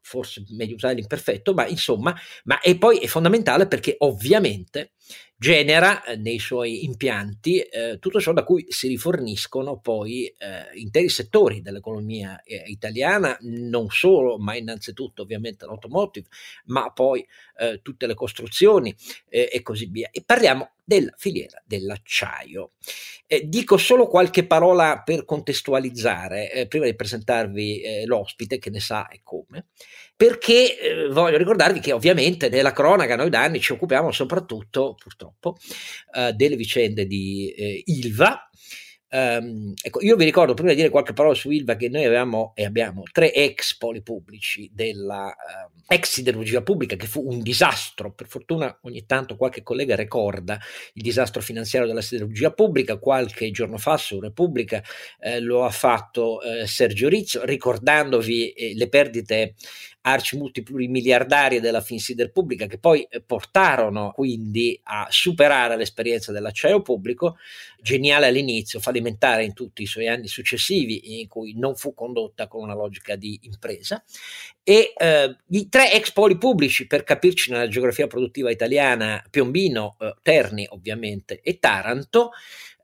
forse 0.09 0.43
meglio 0.57 0.77
usare 0.77 0.95
l'imperfetto, 0.95 1.53
ma 1.53 1.67
insomma, 1.67 2.19
ma 2.45 2.61
e 2.61 2.79
poi 2.79 2.99
è 2.99 3.07
fondamentale 3.07 3.67
perché 3.67 3.97
ovviamente 3.99 4.93
genera 5.41 6.03
eh, 6.03 6.17
nei 6.17 6.41
suoi 6.41 6.85
impianti 6.85 7.61
eh, 7.61 7.99
tutto 8.01 8.21
ciò 8.21 8.33
da 8.33 8.43
cui 8.43 8.67
si 8.69 8.89
riforniscono 8.89 9.79
poi 9.79 10.27
eh, 10.27 10.67
interi 10.75 11.09
settori 11.09 11.63
dell'economia 11.63 12.43
eh, 12.43 12.65
italiana, 12.67 13.37
non 13.43 13.89
solo, 13.89 14.39
ma 14.39 14.57
innanzitutto 14.57 15.23
ovviamente 15.23 15.65
l'automotive, 15.65 16.27
ma 16.67 16.91
poi 16.91 17.25
eh, 17.59 17.81
tutte 17.83 18.09
le 18.09 18.15
costruzioni 18.15 18.95
eh, 19.29 19.49
e 19.53 19.63
così 19.63 19.87
via. 19.87 20.09
E 20.11 20.25
parliamo 20.27 20.73
della 20.83 21.13
filiera 21.17 21.63
dell'acciaio. 21.67 22.73
dico 23.45 23.77
solo 23.77 24.09
qualche 24.09 24.47
parola 24.47 25.03
per 25.05 25.27
contestualizzare, 25.27 26.67
prima 26.67 26.87
di 26.87 26.97
presentarvi 26.97 28.05
l'ospite 28.07 28.59
che 28.59 28.71
ne 28.71 28.81
sa 28.81 29.07
e 29.09 29.21
come 29.23 29.67
perché 30.17 30.79
eh, 30.79 31.09
voglio 31.09 31.37
ricordarvi 31.37 31.81
che 31.81 31.93
ovviamente 31.93 32.49
nella 32.49 32.73
cronaca 32.73 33.17
noi 33.17 33.31
da 33.31 33.43
anni 33.43 33.61
ci 33.61 33.73
occupiamo 33.73 34.11
soprattutto, 34.11 34.97
purtroppo, 35.01 35.57
eh, 36.15 36.33
delle 36.33 36.57
vicende 36.57 37.07
di 37.07 37.53
eh, 37.57 37.83
Ilva. 37.87 38.49
Um, 39.11 39.73
ecco, 39.83 40.03
io 40.03 40.17
vi 40.17 40.25
ricordo, 40.25 40.53
prima 40.53 40.71
di 40.71 40.77
dire 40.77 40.91
qualche 40.91 41.15
parola 41.15 41.35
su 41.35 41.51
Ilva, 41.51 41.77
che 41.77 41.89
noi 41.89 42.05
avevamo 42.05 42.53
e 42.55 42.67
abbiamo 42.67 43.05
tre 43.11 43.33
ex 43.33 43.77
poli 43.77 44.03
pubblici 44.03 44.71
della 44.73 45.29
uh, 45.29 45.83
ex 45.87 46.13
siderurgia 46.13 46.63
pubblica, 46.63 46.97
che 46.97 47.07
fu 47.07 47.27
un 47.27 47.41
disastro. 47.41 48.13
Per 48.13 48.27
fortuna 48.27 48.79
ogni 48.83 49.07
tanto 49.07 49.37
qualche 49.37 49.63
collega 49.63 49.97
ricorda 49.97 50.59
il 50.93 51.03
disastro 51.03 51.41
finanziario 51.41 51.89
della 51.89 52.03
siderurgia 52.03 52.53
pubblica. 52.53 52.99
Qualche 52.99 53.51
giorno 53.51 53.79
fa 53.79 53.97
su 53.97 54.21
Repubblica 54.21 54.83
eh, 55.21 55.41
lo 55.41 55.65
ha 55.65 55.71
fatto 55.71 56.43
eh, 56.43 56.67
Sergio 56.67 57.09
Rizzo, 57.09 57.45
ricordandovi 57.45 58.51
eh, 58.51 58.75
le 58.75 58.89
perdite 58.89 59.55
arci 60.11 60.37
multiplurimiliardarie 60.37 61.61
della 61.61 61.81
Finsider 61.81 62.31
pubblica 62.31 62.67
che 62.67 62.79
poi 62.79 63.03
eh, 63.03 63.21
portarono 63.21 64.13
quindi 64.15 64.79
a 64.85 65.07
superare 65.11 65.77
l'esperienza 65.77 66.33
dell'acciaio 66.33 66.83
pubblico, 66.83 67.37
geniale 67.81 68.27
all'inizio, 68.27 68.81
fallimentare 68.81 69.45
in 69.45 69.55
tutti 69.55 69.83
i 69.83 69.87
suoi 69.87 70.09
anni 70.09 70.29
successivi 70.29 71.21
in 71.21 71.29
cui 71.29 71.55
non 71.57 71.75
fu 71.77 71.95
condotta 71.95 72.49
con 72.49 72.63
una 72.63 72.75
logica 72.75 73.17
di 73.17 73.39
impresa 73.43 74.03
e 74.63 74.93
eh, 74.97 75.37
i 75.49 75.69
tre 75.69 75.93
ex 75.93 76.13
poli 76.13 76.37
pubblici 76.37 76.87
per 76.87 77.05
capirci 77.05 77.51
nella 77.51 77.69
geografia 77.69 78.07
produttiva 78.07 78.51
italiana, 78.51 79.25
Piombino, 79.31 79.97
eh, 80.01 80.15
Terni 80.23 80.67
ovviamente 80.69 81.41
e 81.43 81.59
Taranto, 81.59 82.31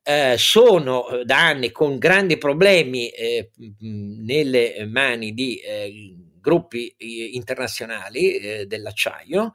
eh, 0.03 0.37
sono 0.37 1.09
eh, 1.09 1.25
da 1.25 1.47
anni 1.47 1.71
con 1.71 1.99
grandi 1.99 2.37
problemi 2.37 3.09
eh, 3.09 3.51
nelle 3.81 4.87
mani 4.87 5.33
di 5.33 5.57
eh, 5.57 6.15
gruppi 6.45 6.95
internazionali 7.33 8.37
eh, 8.37 8.67
dell'acciaio. 8.67 9.53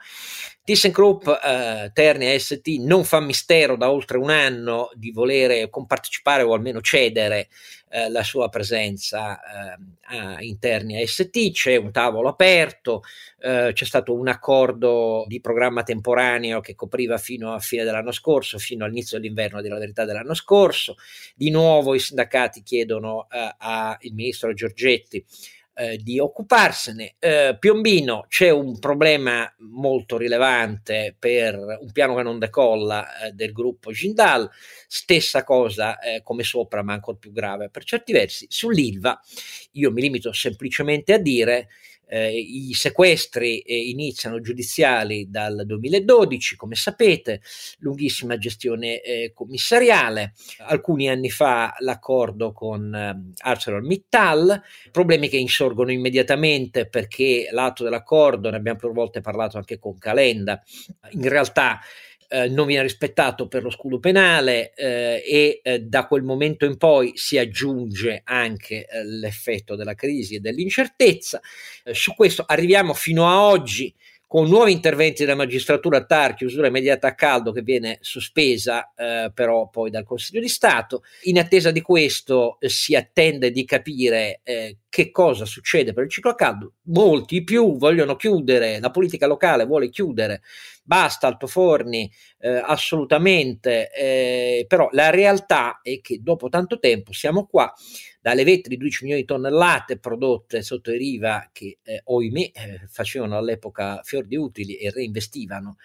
ThyssenKrupp 0.64 1.28
eh, 1.28 1.92
Ternia 1.94 2.38
ST 2.38 2.68
non 2.80 3.04
fa 3.04 3.20
mistero 3.20 3.76
da 3.76 3.92
oltre 3.92 4.18
un 4.18 4.30
anno 4.30 4.90
di 4.94 5.12
volere 5.12 5.70
compartecipare 5.70 6.44
o 6.44 6.54
almeno 6.54 6.82
cedere 6.82 7.50
eh, 7.90 8.10
la 8.10 8.24
sua 8.24 8.50
presenza 8.50 9.40
eh, 10.40 10.46
in 10.46 10.60
Ternia 10.60 11.06
ST, 11.06 11.52
c'è 11.52 11.76
un 11.76 11.92
tavolo 11.92 12.30
aperto, 12.30 13.02
eh, 13.40 13.72
c'è 13.74 13.86
stato 13.86 14.14
un 14.14 14.28
accordo 14.28 15.26
di 15.28 15.42
programma 15.42 15.82
temporaneo 15.82 16.60
che 16.60 16.76
copriva 16.76 17.18
fino 17.18 17.54
a 17.54 17.60
fine 17.60 17.84
dell'anno 17.84 18.12
scorso, 18.12 18.60
fino 18.60 18.86
all'inizio 18.86 19.20
dell'inverno 19.20 19.62
della 19.62 19.80
verità 19.80 20.06
dell'anno 20.06 20.36
scorso, 20.36 20.98
di 21.36 21.50
nuovo 21.50 21.96
i 21.96 22.00
sindacati 22.00 22.62
chiedono 22.62 23.28
eh, 23.32 23.56
al 23.58 23.98
ministro 24.12 24.54
Giorgetti 24.54 25.26
eh, 25.80 25.98
di 25.98 26.20
occuparsene. 26.20 27.16
Eh, 27.20 27.56
Piombino 27.58 28.26
c'è 28.28 28.50
un 28.50 28.78
problema 28.80 29.52
molto 29.60 30.18
rilevante 30.18 31.16
per 31.18 31.56
un 31.56 31.92
piano 31.94 32.16
che 32.16 32.24
non 32.24 32.38
decolla 32.38 33.28
eh, 33.28 33.32
del 33.32 33.54
gruppo 33.54 33.92
Gindal, 33.92 34.50
stessa 34.88 35.46
cosa 35.46 35.98
eh, 36.00 36.22
come 36.22 36.44
sopra, 36.44 36.84
ma 36.84 36.94
ancora 36.94 37.18
più 37.18 37.32
grave 37.32 37.70
per 37.70 37.86
certi 37.86 38.12
versi. 38.12 38.46
Sull'ILVA 38.50 39.22
io 39.74 39.92
mi 39.92 40.02
limito 40.02 40.34
semplicemente 40.34 41.14
a 41.14 41.18
dire 41.18 41.70
eh, 42.10 42.36
I 42.38 42.74
sequestri 42.74 43.60
eh, 43.60 43.90
iniziano 43.90 44.42
giudiziali 44.42 45.30
dal 45.30 45.64
2012, 45.66 46.56
come 46.56 46.74
sapete, 46.76 47.42
lunghissima 47.80 48.38
gestione 48.38 49.02
eh, 49.02 49.32
commissariale. 49.34 50.34
Alcuni 50.60 51.08
anni 51.08 51.30
fa 51.30 51.76
l'accordo 51.80 52.52
con 52.52 52.94
eh, 52.94 53.34
ArcelorMittal, 53.38 54.62
problemi 54.92 55.30
che 55.30 55.38
insorgono 55.38 55.92
immediatamente 55.92 56.88
perché 56.88 57.48
l'atto 57.52 57.84
dell'accordo, 57.84 58.50
ne 58.50 58.58
abbiamo 58.58 58.80
più 58.80 58.92
volte 58.92 59.22
parlato 59.22 59.58
anche 59.58 59.78
con 59.78 59.98
Calenda, 60.00 60.62
in 61.12 61.30
realtà 61.30 61.80
eh, 62.30 62.48
non 62.48 62.68
viene 62.68 62.84
rispettato 62.84 63.48
per 63.48 63.64
lo 63.64 63.70
scudo 63.70 64.00
penale 64.00 64.72
eh, 64.74 65.24
e 65.26 65.60
eh, 65.64 65.80
da 65.80 66.06
quel 66.06 66.24
momento 66.24 66.66
in 66.66 66.78
poi 66.78 67.14
si 67.16 67.38
aggiunge 67.38 68.22
anche 68.24 68.86
eh, 68.88 69.04
l'effetto 69.04 69.76
della 69.76 69.96
crisi 69.96 70.36
e 70.36 70.40
dell'incertezza. 70.40 71.42
Su 71.92 72.14
questo 72.14 72.44
arriviamo 72.48 72.94
fino 72.94 73.28
a 73.28 73.42
oggi 73.42 73.94
con 74.30 74.48
nuovi 74.48 74.72
interventi 74.72 75.24
della 75.24 75.36
magistratura 75.36 76.06
TAR, 76.06 76.36
chiusura 76.36 76.68
immediata 76.68 77.08
a 77.08 77.16
caldo 77.16 77.52
che 77.52 77.64
viene 77.64 77.98
sospesa 78.02 78.94
eh, 78.96 79.32
però 79.34 79.70
poi 79.70 79.90
dal 79.90 80.04
Consiglio 80.04 80.40
di 80.40 80.48
Stato. 80.48 81.02
In 81.24 81.40
attesa 81.40 81.72
di 81.72 81.82
questo 81.82 82.60
eh, 82.60 82.70
si 82.70 82.94
attende 82.96 83.50
di 83.50 83.66
capire 83.66 84.42
eh, 84.44 84.78
che 84.88 85.10
cosa 85.10 85.46
succede 85.46 85.94
per 85.94 86.04
il 86.04 86.12
ciclo 86.12 86.30
a 86.30 86.36
caldo. 86.36 86.74
Molti 86.84 87.44
più 87.44 87.76
vogliono 87.78 88.16
chiudere, 88.16 88.80
la 88.80 88.92
politica 88.92 89.26
locale 89.26 89.66
vuole 89.66 89.90
chiudere, 89.90 90.44
basta 90.90 91.28
altoforni 91.28 92.12
eh, 92.40 92.50
assolutamente, 92.66 93.92
eh, 93.94 94.66
però 94.68 94.90
la 94.92 95.12
realtà 95.12 95.82
è 95.84 96.02
che 96.02 96.20
dopo 96.24 96.50
tanto 96.50 96.80
tempo 96.80 97.14
siamo 97.14 97.46
qua 97.46 97.72
dalle 98.20 98.44
vette 98.44 98.70
di 98.70 98.78
12 98.78 99.04
milioni 99.04 99.22
di 99.22 99.28
tonnellate 99.28 100.00
prodotte 100.00 100.64
sotto 100.64 100.92
i 100.92 100.98
riva 100.98 101.48
che, 101.54 101.78
eh, 101.84 102.02
oimè, 102.06 102.40
eh, 102.40 102.82
facevano 102.88 103.38
all'epoca 103.38 104.02
fior 104.04 104.26
di 104.26 104.36
utili 104.36 104.78
e 104.78 104.90
reinvestivano 104.90 105.78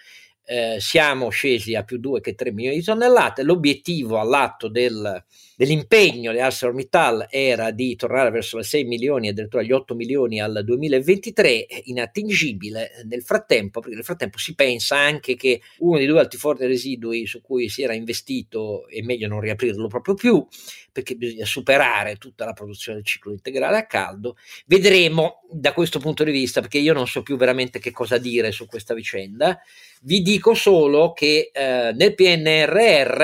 eh, 0.45 0.77
siamo 0.79 1.29
scesi 1.29 1.73
a 1.75 1.83
più 1.83 1.97
2 1.97 2.21
che 2.21 2.35
3 2.35 2.51
milioni 2.51 2.77
di 2.77 2.83
tonnellate. 2.83 3.43
L'obiettivo 3.43 4.19
all'atto 4.19 4.67
del, 4.67 5.23
dell'impegno 5.57 6.31
di 6.31 6.39
ArcelorMittal 6.39 7.27
era 7.29 7.71
di 7.71 7.95
tornare 7.95 8.29
verso 8.29 8.57
le 8.57 8.63
6 8.63 8.83
milioni 8.83 9.29
addirittura 9.29 9.63
gli 9.63 9.71
8 9.71 9.95
milioni 9.95 10.39
al 10.39 10.61
2023, 10.63 11.67
inattingibile. 11.85 12.91
Nel 13.05 13.23
frattempo, 13.23 13.79
perché 13.79 13.95
nel 13.95 14.05
frattempo 14.05 14.37
si 14.37 14.53
pensa 14.53 14.97
anche 14.97 15.35
che 15.35 15.61
uno 15.79 15.97
dei 15.97 16.07
due 16.07 16.19
altiforni 16.19 16.67
residui 16.67 17.25
su 17.25 17.41
cui 17.41 17.67
si 17.67 17.81
era 17.81 17.93
investito 17.93 18.87
è 18.87 19.01
meglio 19.01 19.27
non 19.27 19.39
riaprirlo 19.39 19.87
proprio 19.87 20.13
più, 20.13 20.45
perché 20.91 21.15
bisogna 21.15 21.45
superare 21.45 22.17
tutta 22.17 22.45
la 22.45 22.53
produzione 22.53 22.97
del 22.97 23.05
ciclo 23.05 23.31
integrale 23.31 23.77
a 23.77 23.85
caldo. 23.85 24.37
Vedremo 24.65 25.41
da 25.49 25.73
questo 25.73 25.99
punto 25.99 26.23
di 26.23 26.31
vista, 26.31 26.61
perché 26.61 26.77
io 26.77 26.93
non 26.93 27.07
so 27.07 27.23
più 27.23 27.35
veramente 27.35 27.79
che 27.79 27.91
cosa 27.91 28.17
dire 28.17 28.51
su 28.51 28.65
questa 28.65 28.93
vicenda. 28.93 29.59
Vi 30.01 30.21
dico 30.21 30.34
solo 30.39 31.13
che 31.13 31.51
eh, 31.53 31.91
nel 31.93 32.15
PNRR, 32.15 33.21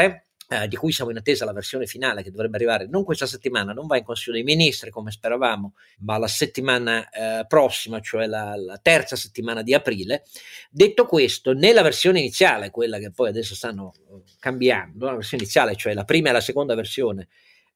eh, 0.52 0.68
di 0.68 0.76
cui 0.76 0.92
siamo 0.92 1.12
in 1.12 1.18
attesa 1.18 1.46
la 1.46 1.54
versione 1.54 1.86
finale 1.86 2.24
che 2.24 2.32
dovrebbe 2.32 2.58
arrivare 2.58 2.86
non 2.88 3.04
questa 3.04 3.26
settimana, 3.26 3.72
non 3.72 3.88
va 3.88 3.98
in 3.98 4.04
Consiglio 4.04 4.36
dei 4.36 4.44
Ministri 4.44 4.90
come 4.90 5.10
speravamo, 5.12 5.76
ma 6.00 6.18
la 6.18 6.28
settimana 6.28 7.08
eh, 7.10 7.46
prossima, 7.48 8.02
cioè 8.02 8.26
la, 8.26 8.56
la, 8.58 8.78
terza 8.82 9.16
settimana 9.16 9.62
di 9.62 9.74
aprile. 9.74 10.24
Detto 10.70 11.06
questo, 11.06 11.54
nella 11.54 11.82
versione 11.82 12.20
iniziale, 12.20 12.70
quella 12.70 12.98
che 12.98 13.12
poi 13.12 13.30
adesso 13.30 13.56
stanno 13.56 13.94
eh, 13.96 14.24
cambiando, 14.40 15.06
la 15.06 15.14
versione 15.14 15.44
iniziale, 15.44 15.76
cioè 15.76 15.94
la 15.94 16.04
prima 16.04 16.30
e 16.30 16.34
la 16.34 16.42
seconda 16.42 16.76
versione 16.76 17.30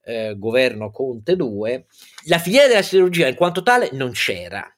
eh, 0.03 0.35
governo 0.37 0.91
Conte 0.91 1.35
2, 1.35 1.85
la 2.25 2.39
filiera 2.39 2.67
della 2.67 2.81
chirurgia 2.81 3.27
in 3.27 3.35
quanto 3.35 3.63
tale 3.63 3.89
non 3.93 4.11
c'era 4.11 4.74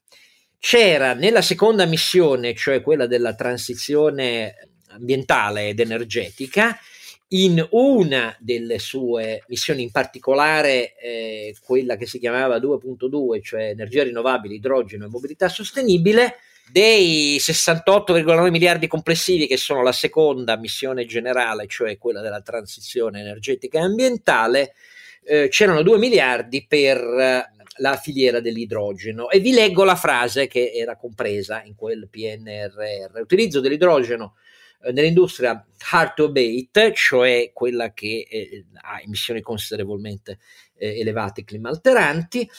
c'era 0.59 1.13
nella 1.13 1.41
seconda 1.41 1.85
missione, 1.85 2.55
cioè 2.55 2.81
quella 2.81 3.07
della 3.07 3.35
transizione 3.35 4.55
ambientale 4.89 5.69
ed 5.69 5.79
energetica, 5.79 6.77
in 7.29 7.65
una 7.71 8.35
delle 8.39 8.79
sue 8.79 9.43
missioni, 9.47 9.83
in 9.83 9.91
particolare 9.91 10.95
eh, 10.95 11.55
quella 11.61 11.97
che 11.97 12.05
si 12.05 12.19
chiamava 12.19 12.57
2.2, 12.57 13.41
cioè 13.41 13.69
energia 13.69 14.03
rinnovabile, 14.03 14.55
idrogeno 14.55 15.05
e 15.05 15.09
mobilità 15.09 15.49
sostenibile, 15.49 16.35
dei 16.69 17.37
68,9 17.37 18.49
miliardi 18.49 18.87
complessivi 18.87 19.47
che 19.47 19.57
sono 19.57 19.83
la 19.83 19.91
seconda 19.91 20.57
missione 20.57 21.05
generale, 21.05 21.67
cioè 21.67 21.97
quella 21.97 22.21
della 22.21 22.41
transizione 22.41 23.21
energetica 23.21 23.79
e 23.79 23.83
ambientale, 23.83 24.73
eh, 25.23 25.47
c'erano 25.49 25.81
2 25.81 25.97
miliardi 25.97 26.65
per 26.65 27.45
la 27.77 27.95
filiera 27.97 28.39
dell'idrogeno. 28.39 29.29
E 29.29 29.39
vi 29.39 29.51
leggo 29.51 29.83
la 29.83 29.95
frase 29.95 30.47
che 30.47 30.71
era 30.73 30.97
compresa 30.97 31.63
in 31.63 31.75
quel 31.75 32.07
PNRR. 32.09 33.19
L'utilizzo 33.19 33.59
dell'idrogeno 33.59 34.35
eh, 34.83 34.91
nell'industria 34.91 35.65
hard 35.91 36.13
to 36.13 36.25
abate, 36.25 36.93
cioè 36.93 37.51
quella 37.53 37.93
che 37.93 38.27
eh, 38.29 38.65
ha 38.81 39.01
emissioni 39.01 39.41
considerevolmente 39.41 40.39
eh, 40.77 40.99
elevate 40.99 41.43
clima 41.43 41.69
alteranti 41.69 42.49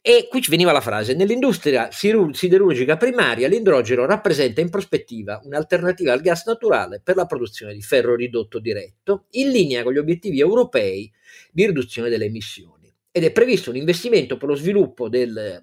e 0.00 0.26
qui 0.28 0.42
ci 0.42 0.50
veniva 0.50 0.72
la 0.72 0.80
frase 0.80 1.14
nell'industria 1.14 1.90
siderurgica 1.92 2.96
primaria 2.96 3.48
l'idrogeno 3.48 4.04
rappresenta 4.04 4.60
in 4.60 4.70
prospettiva 4.70 5.40
un'alternativa 5.44 6.12
al 6.12 6.20
gas 6.20 6.44
naturale 6.46 7.00
per 7.00 7.16
la 7.16 7.26
produzione 7.26 7.72
di 7.72 7.82
ferro 7.82 8.16
ridotto 8.16 8.58
diretto 8.58 9.26
in 9.32 9.50
linea 9.50 9.82
con 9.82 9.92
gli 9.92 9.98
obiettivi 9.98 10.40
europei 10.40 11.10
di 11.50 11.66
riduzione 11.66 12.08
delle 12.08 12.24
emissioni 12.24 12.81
ed 13.12 13.24
è 13.24 13.30
previsto 13.30 13.70
un 13.70 13.76
investimento 13.76 14.38
per 14.38 14.48
lo 14.48 14.54
sviluppo 14.54 15.08
del 15.08 15.62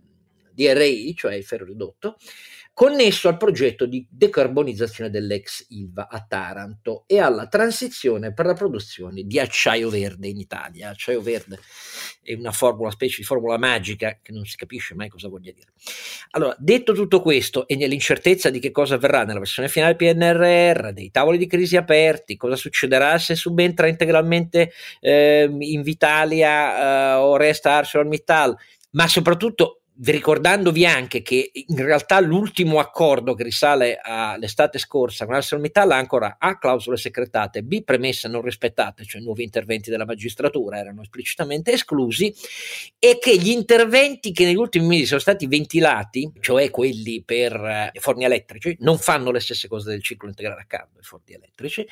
DRI, 0.53 1.15
cioè 1.15 1.33
il 1.33 1.43
ferro 1.43 1.65
ridotto, 1.65 2.17
connesso 2.79 3.27
al 3.27 3.35
progetto 3.35 3.85
di 3.85 4.07
decarbonizzazione 4.09 5.09
dell'ex 5.09 5.65
Ilva 5.67 6.07
a 6.07 6.25
Taranto 6.25 7.03
e 7.07 7.19
alla 7.19 7.47
transizione 7.47 8.31
per 8.31 8.45
la 8.45 8.53
produzione 8.53 9.23
di 9.23 9.37
acciaio 9.37 9.89
verde 9.89 10.29
in 10.29 10.37
Italia. 10.37 10.87
Acciaio 10.87 11.19
verde 11.19 11.59
è 12.23 12.35
una 12.35 12.53
formula, 12.53 12.89
specie 12.89 13.17
di 13.17 13.23
formula 13.25 13.57
magica 13.57 14.19
che 14.21 14.31
non 14.31 14.45
si 14.45 14.55
capisce 14.55 14.95
mai 14.95 15.09
cosa 15.09 15.27
voglia 15.27 15.51
dire. 15.51 15.73
Allora, 16.29 16.55
detto 16.57 16.93
tutto 16.93 17.19
questo 17.19 17.67
e 17.67 17.75
nell'incertezza 17.75 18.49
di 18.49 18.59
che 18.59 18.71
cosa 18.71 18.95
avverrà 18.95 19.25
nella 19.25 19.39
versione 19.39 19.67
finale 19.67 19.97
PNRR, 19.97 20.93
dei 20.93 21.11
tavoli 21.11 21.37
di 21.37 21.47
crisi 21.47 21.75
aperti, 21.75 22.37
cosa 22.37 22.55
succederà 22.55 23.17
se 23.17 23.35
subentra 23.35 23.87
integralmente 23.87 24.71
eh, 25.01 25.53
Invitalia 25.59 27.15
eh, 27.15 27.19
o 27.19 27.35
resta 27.35 27.75
ArcelorMittal, 27.75 28.55
ma 28.91 29.05
soprattutto 29.09 29.78
ricordandovi 30.01 30.85
anche 30.85 31.21
che 31.21 31.51
in 31.53 31.83
realtà 31.83 32.19
l'ultimo 32.21 32.79
accordo 32.79 33.33
che 33.33 33.43
risale 33.43 33.99
all'estate 34.01 34.79
scorsa 34.79 35.25
con 35.25 35.35
ArcelorMittal 35.35 35.91
ha 35.91 35.97
ancora 35.97 36.37
A 36.39 36.57
clausole 36.57 36.95
secretate, 36.95 37.63
B 37.63 37.83
premesse 37.83 38.29
non 38.29 38.41
rispettate, 38.41 39.03
cioè 39.03 39.21
nuovi 39.21 39.43
interventi 39.43 39.89
della 39.89 40.05
magistratura 40.05 40.77
erano 40.77 41.01
esplicitamente 41.01 41.73
esclusi 41.73 42.33
e 42.97 43.19
che 43.19 43.37
gli 43.37 43.49
interventi 43.49 44.31
che 44.31 44.45
negli 44.45 44.55
ultimi 44.55 44.87
mesi 44.87 45.05
sono 45.05 45.19
stati 45.19 45.47
ventilati, 45.47 46.31
cioè 46.39 46.69
quelli 46.69 47.21
per 47.23 47.53
eh, 47.53 47.91
i 47.93 47.99
forni 47.99 48.23
elettrici, 48.23 48.77
non 48.79 48.97
fanno 48.97 49.31
le 49.31 49.41
stesse 49.41 49.67
cose 49.67 49.89
del 49.89 50.01
ciclo 50.01 50.29
integrale 50.29 50.61
a 50.61 50.65
caldo, 50.65 50.99
i 50.99 51.03
forni 51.03 51.33
elettrici, 51.33 51.85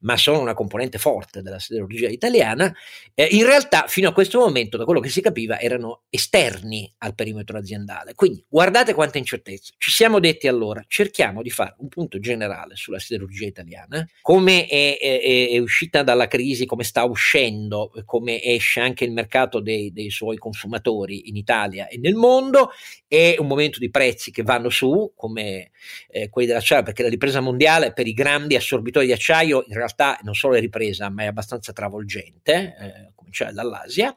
ma 0.00 0.16
sono 0.18 0.40
una 0.40 0.54
componente 0.54 0.98
forte 0.98 1.40
della 1.40 1.58
siderurgia 1.58 2.08
italiana, 2.08 2.74
eh, 3.14 3.28
in 3.30 3.46
realtà 3.46 3.86
fino 3.88 4.10
a 4.10 4.12
questo 4.12 4.38
momento 4.38 4.76
da 4.76 4.84
quello 4.84 5.00
che 5.00 5.08
si 5.08 5.22
capiva 5.22 5.58
erano 5.58 6.02
esterni 6.10 6.92
al 6.98 7.14
perimetro 7.14 7.45
perimetro 7.46 7.58
aziendale. 7.58 8.14
Quindi 8.14 8.44
guardate 8.48 8.92
quanta 8.92 9.18
incertezza. 9.18 9.72
Ci 9.78 9.90
siamo 9.90 10.18
detti 10.18 10.48
allora, 10.48 10.84
cerchiamo 10.88 11.42
di 11.42 11.50
fare 11.50 11.76
un 11.78 11.88
punto 11.88 12.18
generale 12.18 12.74
sulla 12.74 12.98
siderurgia 12.98 13.46
italiana, 13.46 14.06
come 14.20 14.66
è, 14.66 14.98
è, 14.98 15.48
è 15.50 15.58
uscita 15.58 16.02
dalla 16.02 16.26
crisi, 16.26 16.66
come 16.66 16.82
sta 16.82 17.04
uscendo, 17.04 17.92
come 18.04 18.42
esce 18.42 18.80
anche 18.80 19.04
il 19.04 19.12
mercato 19.12 19.60
dei, 19.60 19.92
dei 19.92 20.10
suoi 20.10 20.36
consumatori 20.36 21.28
in 21.28 21.36
Italia 21.36 21.86
e 21.86 21.98
nel 21.98 22.14
mondo, 22.14 22.70
è 23.06 23.36
un 23.38 23.46
momento 23.46 23.78
di 23.78 23.90
prezzi 23.90 24.32
che 24.32 24.42
vanno 24.42 24.68
su, 24.68 25.12
come 25.14 25.70
eh, 26.08 26.28
quelli 26.28 26.48
dell'acciaio, 26.48 26.82
perché 26.82 27.02
la 27.02 27.08
ripresa 27.08 27.40
mondiale 27.40 27.92
per 27.92 28.06
i 28.06 28.12
grandi 28.12 28.56
assorbitori 28.56 29.06
di 29.06 29.12
acciaio 29.12 29.64
in 29.68 29.74
realtà 29.74 30.18
non 30.22 30.34
solo 30.34 30.56
è 30.56 30.60
ripresa, 30.60 31.08
ma 31.08 31.22
è 31.22 31.26
abbastanza 31.26 31.72
travolgente, 31.72 32.76
eh, 32.78 33.12
cominciare 33.26 33.52
dall'Asia. 33.52 34.14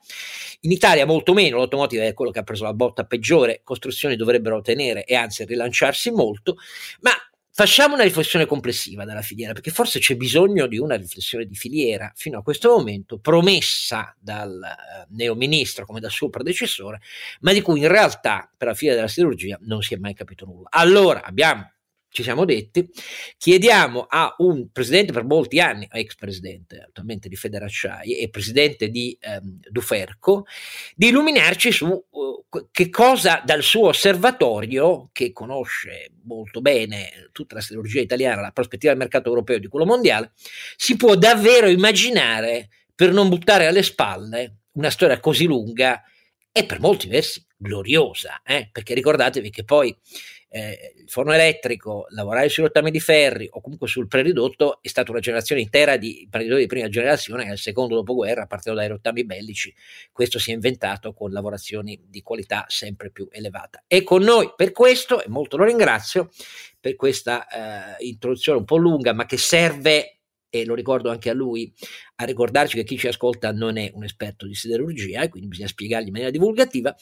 In 0.62 0.72
Italia 0.72 1.06
molto 1.06 1.34
meno, 1.34 1.58
l'automotive 1.58 2.08
è 2.08 2.14
quello 2.14 2.32
che 2.32 2.40
ha 2.40 2.44
preso 2.44 2.64
la 2.64 2.74
botta 2.74 3.06
peggiore, 3.06 3.62
costruzioni 3.64 4.16
dovrebbero 4.16 4.62
tenere 4.62 5.04
e 5.04 5.16
anzi 5.16 5.46
rilanciarsi 5.46 6.12
molto, 6.12 6.58
ma 7.02 7.12
Facciamo 7.52 7.96
una 7.96 8.04
riflessione 8.04 8.46
complessiva 8.46 9.04
della 9.04 9.22
filiera, 9.22 9.52
perché 9.52 9.70
forse 9.70 10.00
c'è 10.00 10.16
bisogno 10.16 10.66
di 10.66 10.78
una 10.78 10.96
riflessione 10.96 11.44
di 11.44 11.56
filiera 11.56 12.10
fino 12.16 12.40
a 12.40 12.42
questo 12.42 12.70
momento, 12.70 13.20
promessa 13.20 14.16
dal 14.18 14.62
eh, 14.64 15.08
neo 15.10 15.36
ministro 15.36 15.86
come 15.86 16.00
dal 16.00 16.10
suo 16.10 16.30
predecessore, 16.30 17.02
ma 17.42 17.52
di 17.52 17.60
cui 17.60 17.82
in 17.82 17.90
realtà 17.90 18.50
per 18.56 18.70
la 18.70 18.74
filiera 18.74 19.02
della 19.02 19.12
chirurgia 19.12 19.58
non 19.64 19.82
si 19.82 19.94
è 19.94 19.98
mai 19.98 20.14
capito 20.14 20.46
nulla. 20.46 20.70
Allora 20.72 21.22
abbiamo 21.22 21.70
ci 22.10 22.24
siamo 22.24 22.44
detti, 22.44 22.90
chiediamo 23.38 24.06
a 24.10 24.36
un 24.40 24.72
presidente 24.72 25.14
per 25.14 25.24
molti 25.24 25.60
anni, 25.60 25.88
ex 25.92 26.16
presidente 26.16 26.80
attualmente 26.80 27.30
di 27.30 27.36
Federacciai 27.36 28.18
e 28.18 28.30
presidente 28.30 28.90
di 28.90 29.18
ehm, 29.20 29.60
Duferco, 29.70 30.46
di 30.96 31.10
illuminarci 31.10 31.72
su 31.72 31.88
uh, 31.88 32.46
che 32.72 32.90
cosa 32.90 33.42
dal 33.46 33.62
suo 33.62 33.88
osservatorio, 33.88 35.10
che 35.14 35.32
conosce 35.32 36.12
molto 36.24 36.62
bene 36.62 37.30
tutta 37.32 37.56
la 37.56 37.62
siderurgia 37.62 38.02
italiana, 38.02 38.42
la 38.42 38.52
prospettiva 38.52 38.92
del 38.92 39.02
mercato 39.02 39.30
europeo 39.30 39.58
e 39.58 39.60
di 39.60 39.68
quello 39.68 39.86
mondiale, 39.86 40.32
si 40.76 40.96
può 40.96 41.16
davvero 41.16 41.68
immaginare 41.68 42.70
per 42.96 43.12
non 43.12 43.30
buttare 43.30 43.68
alle 43.68 43.84
spalle 43.84 44.62
una 44.74 44.90
storia 44.90 45.20
così 45.20 45.46
lunga 45.46 46.02
e 46.52 46.66
per 46.66 46.80
molti 46.80 47.08
versi 47.08 47.46
gloriosa, 47.56 48.42
eh? 48.44 48.70
perché 48.72 48.94
ricordatevi 48.94 49.50
che 49.50 49.64
poi 49.64 49.96
eh, 50.50 50.94
il 50.98 51.10
forno 51.10 51.32
elettrico, 51.34 52.06
lavorare 52.10 52.50
sui 52.50 52.64
rottami 52.64 52.92
di 52.92 53.00
ferri 53.00 53.48
o 53.52 53.62
comunque 53.62 53.88
sul 53.88 54.08
preridotto 54.08 54.80
è 54.82 54.88
stata 54.88 55.12
una 55.12 55.20
generazione 55.20 55.62
intera 55.62 55.96
di 55.98 56.24
imprenditori 56.24 56.62
di 56.62 56.68
prima 56.68 56.90
generazione 56.90 57.44
che 57.44 57.50
nel 57.50 57.58
secondo 57.58 57.96
dopoguerra 57.96 58.48
partendo 58.48 58.80
dai 58.80 58.90
rottami 58.90 59.26
bellici 59.26 59.74
questo 60.12 60.40
si 60.40 60.52
è 60.52 60.54
inventato 60.54 61.14
con 61.14 61.32
lavorazioni 61.32 62.02
di 62.08 62.22
qualità 62.22 62.66
sempre 62.68 63.12
più 63.12 63.28
elevata. 63.32 63.84
E 63.88 64.04
con 64.04 64.24
noi 64.24 64.52
per 64.56 64.72
questo, 64.72 65.24
e 65.24 65.30
molto 65.30 65.58
lo 65.58 65.66
ringrazio 65.66 66.30
per 66.80 66.96
questa 66.96 67.48
eh, 68.00 68.06
introduzione 68.06 68.60
un 68.60 68.66
po' 68.66 68.78
lunga 68.78 69.14
ma 69.14 69.26
che 69.26 69.38
serve 69.38 70.19
e 70.50 70.66
lo 70.66 70.74
ricordo 70.74 71.10
anche 71.10 71.30
a 71.30 71.34
lui, 71.34 71.72
a 72.16 72.26
ricordarci 72.26 72.76
che 72.76 72.84
chi 72.84 72.98
ci 72.98 73.08
ascolta 73.08 73.52
non 73.52 73.78
è 73.78 73.92
un 73.94 74.04
esperto 74.04 74.46
di 74.46 74.56
siderurgia 74.56 75.22
e 75.22 75.30
quindi 75.30 75.50
bisogna 75.50 75.68
spiegargli 75.68 76.08
in 76.08 76.12
maniera 76.12 76.32
divulgativa, 76.32 76.96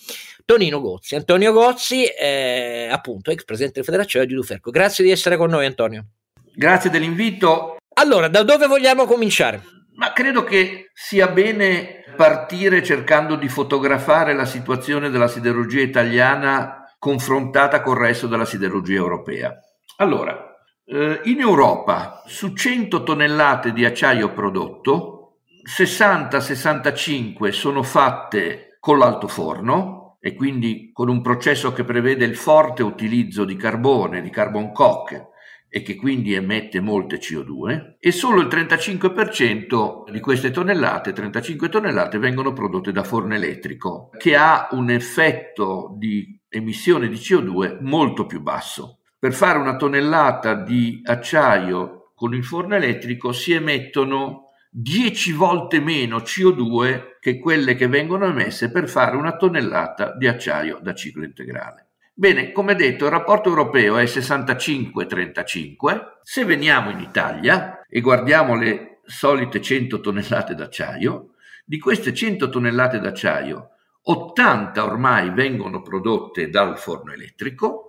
Tonino 0.45 0.81
Gozzi. 0.81 1.15
Antonio 1.15 1.53
Gozzi, 1.53 2.05
eh, 2.05 2.87
appunto, 2.91 3.31
ex 3.31 3.43
presidente 3.43 3.79
del 3.79 3.85
Federazione 3.85 4.25
di 4.25 4.33
Duferco. 4.33 4.71
Grazie 4.71 5.03
di 5.03 5.11
essere 5.11 5.37
con 5.37 5.49
noi 5.49 5.65
Antonio. 5.65 6.07
Grazie 6.53 6.89
dell'invito. 6.89 7.77
Allora, 7.95 8.27
da 8.27 8.43
dove 8.43 8.67
vogliamo 8.67 9.05
cominciare? 9.05 9.63
Ma 9.95 10.13
credo 10.13 10.43
che 10.43 10.91
sia 10.93 11.27
bene 11.27 12.03
partire 12.15 12.83
cercando 12.83 13.35
di 13.35 13.47
fotografare 13.47 14.33
la 14.33 14.45
situazione 14.45 15.09
della 15.09 15.27
siderurgia 15.27 15.81
italiana 15.81 16.83
confrontata 16.99 17.81
col 17.81 17.97
resto 17.97 18.27
della 18.27 18.45
siderurgia 18.45 18.95
europea. 18.95 19.55
Allora, 19.97 20.46
in 20.89 21.39
Europa 21.39 22.23
su 22.27 22.53
100 22.53 23.03
tonnellate 23.03 23.73
di 23.73 23.83
acciaio 23.83 24.31
prodotto, 24.31 25.39
60-65 25.65 27.49
sono 27.49 27.83
fatte 27.83 28.77
con 28.79 28.97
l'altoforno 28.97 30.17
e 30.21 30.33
quindi 30.33 30.91
con 30.93 31.09
un 31.09 31.21
processo 31.21 31.73
che 31.73 31.83
prevede 31.83 32.23
il 32.23 32.37
forte 32.37 32.83
utilizzo 32.83 33.43
di 33.43 33.57
carbone, 33.57 34.21
di 34.21 34.29
carbon 34.29 34.71
coke 34.71 35.31
e 35.69 35.81
che 35.81 35.95
quindi 35.95 36.33
emette 36.33 36.79
molte 36.79 37.17
CO2 37.17 37.95
e 37.99 38.11
solo 38.13 38.39
il 38.39 38.47
35% 38.47 40.09
di 40.09 40.21
queste 40.21 40.51
tonnellate, 40.51 41.11
35 41.11 41.67
tonnellate, 41.67 42.17
vengono 42.17 42.53
prodotte 42.53 42.93
da 42.93 43.03
forno 43.03 43.35
elettrico 43.35 44.09
che 44.17 44.37
ha 44.37 44.69
un 44.71 44.89
effetto 44.89 45.93
di 45.97 46.39
emissione 46.47 47.09
di 47.09 47.15
CO2 47.15 47.79
molto 47.81 48.25
più 48.25 48.41
basso. 48.41 48.99
Per 49.19 49.33
fare 49.33 49.57
una 49.57 49.77
tonnellata 49.77 50.53
di 50.53 51.01
acciaio 51.03 52.11
con 52.13 52.35
il 52.35 52.45
forno 52.45 52.75
elettrico 52.75 53.31
si 53.31 53.51
emettono 53.51 54.51
10 54.69 55.31
volte 55.31 55.79
meno 55.79 56.17
CO2 56.17 57.17
che 57.19 57.39
quelle 57.39 57.73
che 57.73 57.87
vengono 57.87 58.27
emesse 58.27 58.69
per 58.69 58.87
fare 58.87 59.15
una 59.15 59.35
tonnellata 59.35 60.15
di 60.15 60.27
acciaio 60.27 60.77
da 60.83 60.93
ciclo 60.93 61.23
integrale. 61.23 61.87
Bene, 62.13 62.51
come 62.51 62.75
detto, 62.75 63.05
il 63.05 63.11
rapporto 63.11 63.49
europeo 63.49 63.97
è 63.97 64.03
65-35. 64.03 66.19
Se 66.21 66.45
veniamo 66.45 66.91
in 66.91 66.99
Italia 66.99 67.81
e 67.89 68.01
guardiamo 68.01 68.55
le 68.55 68.99
solite 69.03 69.59
100 69.59 69.99
tonnellate 69.99 70.53
d'acciaio, 70.53 71.29
di 71.65 71.79
queste 71.79 72.13
100 72.13 72.49
tonnellate 72.49 72.99
d'acciaio, 72.99 73.69
80 74.03 74.85
ormai 74.85 75.31
vengono 75.31 75.81
prodotte 75.81 76.51
dal 76.51 76.77
forno 76.77 77.13
elettrico, 77.13 77.86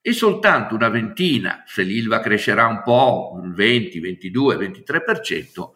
e 0.00 0.12
soltanto 0.12 0.74
una 0.74 0.88
ventina, 0.88 1.62
se 1.66 1.82
l'ILVA 1.82 2.20
crescerà 2.20 2.66
un 2.66 2.82
po', 2.82 3.40
20, 3.42 4.00
22, 4.00 4.56
23%, 4.56 5.70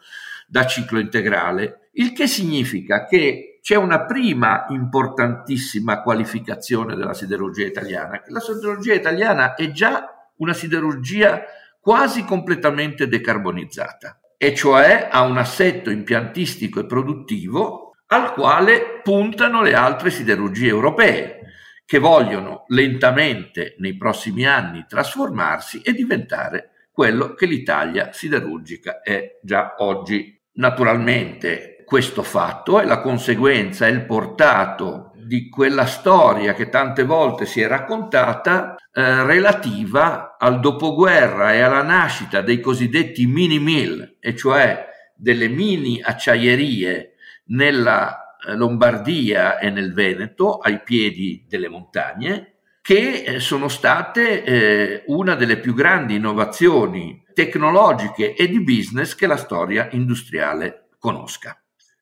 da 0.47 0.67
ciclo 0.67 0.99
integrale, 0.99 1.89
il 1.93 2.13
che 2.13 2.27
significa 2.27 3.07
che 3.07 3.59
c'è 3.63 3.77
una 3.77 4.05
prima 4.05 4.67
importantissima 4.71 6.03
qualificazione 6.03 6.97
della 6.97 7.15
siderurgia 7.15 7.67
italiana, 7.67 8.21
che 8.21 8.31
la 8.31 8.41
siderurgia 8.41 8.95
italiana 8.95 9.55
è 9.55 9.71
già 9.71 10.31
una 10.37 10.53
siderurgia 10.53 11.43
quasi 11.81 12.25
completamente 12.25 13.09
decarbonizzata, 13.09 14.21
e 14.37 14.55
cioè 14.55 15.09
ha 15.11 15.23
un 15.23 15.37
assetto 15.37 15.91
impiantistico 15.91 16.81
e 16.81 16.87
produttivo 16.87 17.95
al 18.07 18.33
quale 18.35 19.01
puntano 19.03 19.63
le 19.63 19.75
altre 19.75 20.11
siderurgie 20.11 20.69
europee, 20.69 21.42
che 21.85 21.99
vogliono 21.99 22.65
lentamente 22.69 23.75
nei 23.79 23.97
prossimi 23.97 24.47
anni 24.47 24.85
trasformarsi 24.89 25.83
e 25.83 25.93
diventare 25.93 26.71
quello 26.91 27.35
che 27.35 27.47
l'Italia 27.47 28.13
siderurgica 28.13 29.01
è 29.01 29.39
già 29.43 29.75
oggi. 29.79 30.39
Naturalmente 30.55 31.83
questo 31.87 32.23
fatto 32.23 32.81
è 32.81 32.85
la 32.85 33.01
conseguenza, 33.01 33.87
è 33.87 33.91
il 33.91 34.05
portato 34.05 35.13
di 35.15 35.49
quella 35.49 35.87
storia 35.87 36.53
che 36.53 36.69
tante 36.69 37.05
volte 37.05 37.47
si 37.47 37.61
è 37.61 37.67
raccontata 37.67 38.77
eh, 38.93 39.25
relativa 39.25 40.37
al 40.39 40.61
dopoguerra 40.61 41.53
e 41.55 41.61
alla 41.61 41.83
nascita 41.83 42.43
dei 42.43 42.61
cosiddetti 42.61 43.27
mini 43.27 43.59
mill, 43.59 44.17
e 44.21 44.37
cioè 44.37 44.87
delle 45.15 45.49
mini 45.49 46.03
acciaierie 46.03 47.15
nella 47.47 48.22
Lombardia 48.47 49.59
e 49.59 49.71
nel 49.71 49.93
Veneto, 49.93 50.59
ai 50.59 50.83
piedi 50.83 51.45
delle 51.49 51.69
montagne, 51.69 52.55
che 52.83 53.23
eh, 53.23 53.41
sono 53.41 53.69
state 53.69 54.43
eh, 54.43 55.03
una 55.07 55.35
delle 55.35 55.59
più 55.59 55.73
grandi 55.73 56.17
innovazioni 56.17 57.23
tecnologiche 57.33 58.35
e 58.35 58.49
di 58.49 58.63
business 58.63 59.15
che 59.15 59.27
la 59.27 59.37
storia 59.37 59.89
industriale 59.93 60.89
conosca. 60.99 61.57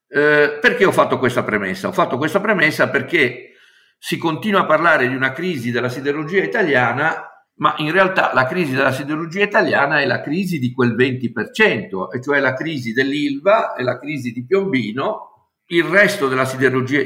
Eh, 0.09 0.59
perché 0.61 0.85
ho 0.85 0.93
fatto 0.93 1.19
questa 1.19 1.45
premessa? 1.45 1.89
Ho 1.89 1.93
fatto 1.93 2.17
questa 2.17 2.41
premessa 2.41 2.89
perché 2.89 3.51
si 3.99 4.17
continua 4.17 4.61
a 4.61 4.67
parlare 4.67 5.07
di 5.07 5.15
una 5.15 5.33
crisi 5.33 5.71
della 5.71 5.91
siderurgia 5.91 6.43
italiana, 6.43 7.29
ma 7.57 7.75
in 7.77 7.93
realtà 7.93 8.33
la 8.33 8.47
crisi 8.47 8.75
della 8.75 8.93
siderurgia 8.93 9.43
italiana 9.43 10.01
è 10.01 10.07
la 10.07 10.23
crisi 10.23 10.59
di 10.59 10.73
quel 10.73 10.97
20%, 10.97 12.09
e 12.13 12.23
cioè 12.23 12.41
la 12.41 12.55
crisi 12.55 12.93
dell'Ilva 12.93 13.75
e 13.75 13.83
la 13.83 13.99
crisi 13.99 14.33
di 14.33 14.45
Piombino. 14.47 15.30
Il 15.73 15.85
resto 15.85 16.27
della 16.27 16.47
siderurgia, 16.47 17.01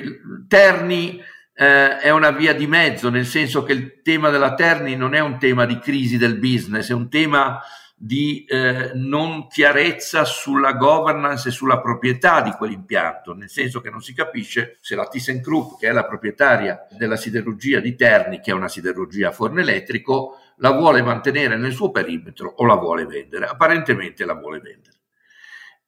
Terni 0.49 1.23
eh, 1.53 1.99
è 1.99 2.11
una 2.11 2.31
via 2.31 2.55
di 2.55 2.67
mezzo, 2.67 3.11
nel 3.11 3.27
senso 3.27 3.63
che 3.63 3.73
il 3.73 4.01
tema 4.01 4.31
della 4.31 4.55
Terni 4.55 4.97
non 4.97 5.15
è 5.15 5.21
un 5.21 5.39
tema 5.39 5.67
di 5.67 5.79
crisi 5.79 6.17
del 6.17 6.39
business, 6.39 6.89
è 6.89 6.95
un 6.95 7.11
tema 7.11 7.61
di 7.95 8.47
eh, 8.47 8.93
non 8.95 9.49
chiarezza 9.49 10.25
sulla 10.25 10.73
governance 10.73 11.49
e 11.49 11.53
sulla 11.53 11.79
proprietà 11.79 12.41
di 12.41 12.53
quell'impianto, 12.53 13.35
nel 13.35 13.51
senso 13.51 13.83
che 13.83 13.91
non 13.91 14.01
si 14.01 14.15
capisce 14.15 14.79
se 14.81 14.95
la 14.95 15.07
ThyssenKrupp, 15.07 15.79
che 15.79 15.89
è 15.89 15.93
la 15.93 16.07
proprietaria 16.07 16.87
della 16.91 17.17
siderurgia 17.17 17.81
di 17.81 17.95
Terni, 17.95 18.41
che 18.41 18.51
è 18.51 18.55
una 18.55 18.69
siderurgia 18.69 19.29
a 19.29 19.33
forno 19.33 19.61
elettrico, 19.61 20.39
la 20.57 20.71
vuole 20.71 21.03
mantenere 21.03 21.59
nel 21.59 21.73
suo 21.73 21.91
perimetro 21.91 22.51
o 22.57 22.65
la 22.65 22.77
vuole 22.77 23.05
vendere. 23.05 23.45
Apparentemente 23.45 24.25
la 24.25 24.35
vuole 24.35 24.61
vendere. 24.61 24.97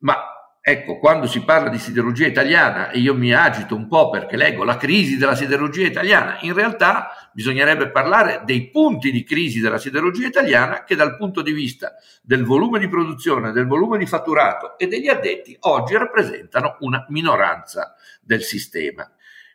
Ma 0.00 0.35
Ecco, 0.68 0.98
quando 0.98 1.28
si 1.28 1.44
parla 1.44 1.68
di 1.68 1.78
siderurgia 1.78 2.26
italiana 2.26 2.90
e 2.90 2.98
io 2.98 3.14
mi 3.14 3.32
agito 3.32 3.76
un 3.76 3.86
po' 3.86 4.10
perché 4.10 4.36
leggo 4.36 4.64
la 4.64 4.76
crisi 4.76 5.16
della 5.16 5.36
siderurgia 5.36 5.86
italiana, 5.86 6.38
in 6.40 6.54
realtà 6.54 7.30
bisognerebbe 7.32 7.92
parlare 7.92 8.42
dei 8.44 8.68
punti 8.68 9.12
di 9.12 9.22
crisi 9.22 9.60
della 9.60 9.78
siderurgia 9.78 10.26
italiana 10.26 10.82
che 10.82 10.96
dal 10.96 11.16
punto 11.16 11.40
di 11.40 11.52
vista 11.52 11.94
del 12.20 12.44
volume 12.44 12.80
di 12.80 12.88
produzione, 12.88 13.52
del 13.52 13.68
volume 13.68 13.96
di 13.96 14.06
fatturato 14.06 14.76
e 14.76 14.88
degli 14.88 15.06
addetti 15.06 15.56
oggi 15.60 15.96
rappresentano 15.96 16.78
una 16.80 17.06
minoranza 17.10 17.94
del 18.20 18.42
sistema. 18.42 19.08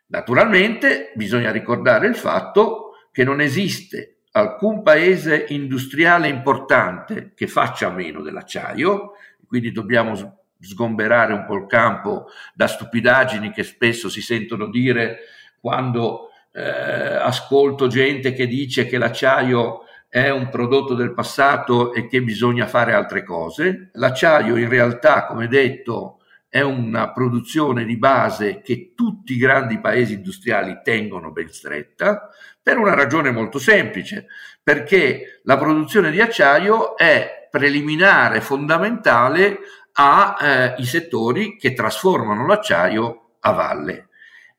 Naturalmente 0.07 1.11
bisogna 1.15 1.51
ricordare 1.51 2.07
il 2.07 2.15
fatto 2.15 3.07
che 3.11 3.25
non 3.25 3.41
esiste 3.41 4.19
alcun 4.31 4.81
paese 4.81 5.43
industriale 5.49 6.29
importante 6.29 7.33
che 7.35 7.47
faccia 7.47 7.89
meno 7.89 8.21
dell'acciaio, 8.21 9.11
quindi 9.45 9.73
dobbiamo 9.73 10.15
sgomberare 10.61 11.33
un 11.33 11.45
po' 11.45 11.55
il 11.55 11.65
campo 11.67 12.27
da 12.53 12.67
stupidaggini 12.67 13.51
che 13.51 13.63
spesso 13.63 14.09
si 14.09 14.21
sentono 14.21 14.69
dire 14.69 15.19
quando 15.59 16.29
eh, 16.53 16.61
ascolto 16.61 17.87
gente 17.87 18.33
che 18.33 18.47
dice 18.47 18.85
che 18.85 18.97
l'acciaio 18.97 19.83
è 20.09 20.29
un 20.29 20.49
prodotto 20.49 20.93
del 20.93 21.13
passato 21.13 21.93
e 21.93 22.07
che 22.07 22.21
bisogna 22.21 22.67
fare 22.67 22.93
altre 22.93 23.23
cose. 23.23 23.91
L'acciaio 23.93 24.57
in 24.57 24.67
realtà, 24.67 25.25
come 25.25 25.47
detto, 25.47 26.19
è 26.49 26.59
una 26.59 27.13
produzione 27.13 27.85
di 27.85 27.95
base 27.95 28.59
che 28.59 28.91
tutti 28.93 29.33
i 29.33 29.37
grandi 29.37 29.79
paesi 29.79 30.15
industriali 30.15 30.81
tengono 30.83 31.31
ben 31.31 31.47
stretta 31.49 32.29
per 32.61 32.77
una 32.77 32.93
ragione 32.93 33.31
molto 33.31 33.57
semplice, 33.57 34.25
perché 34.61 35.39
la 35.43 35.57
produzione 35.57 36.11
di 36.11 36.19
acciaio 36.19 36.97
è 36.97 37.47
preliminare, 37.49 38.41
fondamentale 38.41 39.59
ai 39.93 40.75
eh, 40.77 40.85
settori 40.85 41.57
che 41.57 41.73
trasformano 41.73 42.45
l'acciaio 42.45 43.35
a 43.39 43.51
valle. 43.51 44.07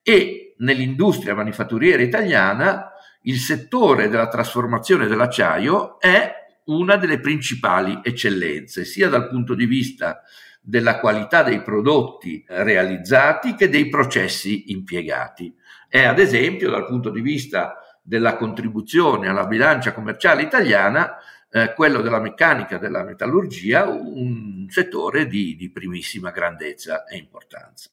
E 0.02 0.54
nell'industria 0.58 1.34
manifatturiera 1.34 2.02
italiana 2.02 2.92
il 3.22 3.38
settore 3.38 4.08
della 4.08 4.28
trasformazione 4.28 5.06
dell'acciaio 5.06 6.00
è 6.00 6.34
una 6.64 6.96
delle 6.96 7.20
principali 7.20 8.00
eccellenze, 8.02 8.84
sia 8.84 9.08
dal 9.08 9.28
punto 9.28 9.54
di 9.54 9.66
vista 9.66 10.22
della 10.60 11.00
qualità 11.00 11.42
dei 11.42 11.62
prodotti 11.62 12.44
realizzati 12.46 13.54
che 13.54 13.68
dei 13.68 13.88
processi 13.88 14.70
impiegati. 14.70 15.52
È 15.88 16.04
ad 16.04 16.18
esempio 16.18 16.70
dal 16.70 16.86
punto 16.86 17.10
di 17.10 17.20
vista 17.20 17.78
della 18.02 18.36
contribuzione 18.36 19.28
alla 19.28 19.46
bilancia 19.46 19.92
commerciale 19.92 20.42
italiana 20.42 21.16
eh, 21.52 21.74
quello 21.74 22.00
della 22.00 22.20
meccanica, 22.20 22.78
della 22.78 23.04
metallurgia, 23.04 23.86
un 23.86 24.66
settore 24.70 25.26
di, 25.26 25.54
di 25.54 25.70
primissima 25.70 26.30
grandezza 26.30 27.04
e 27.04 27.18
importanza. 27.18 27.90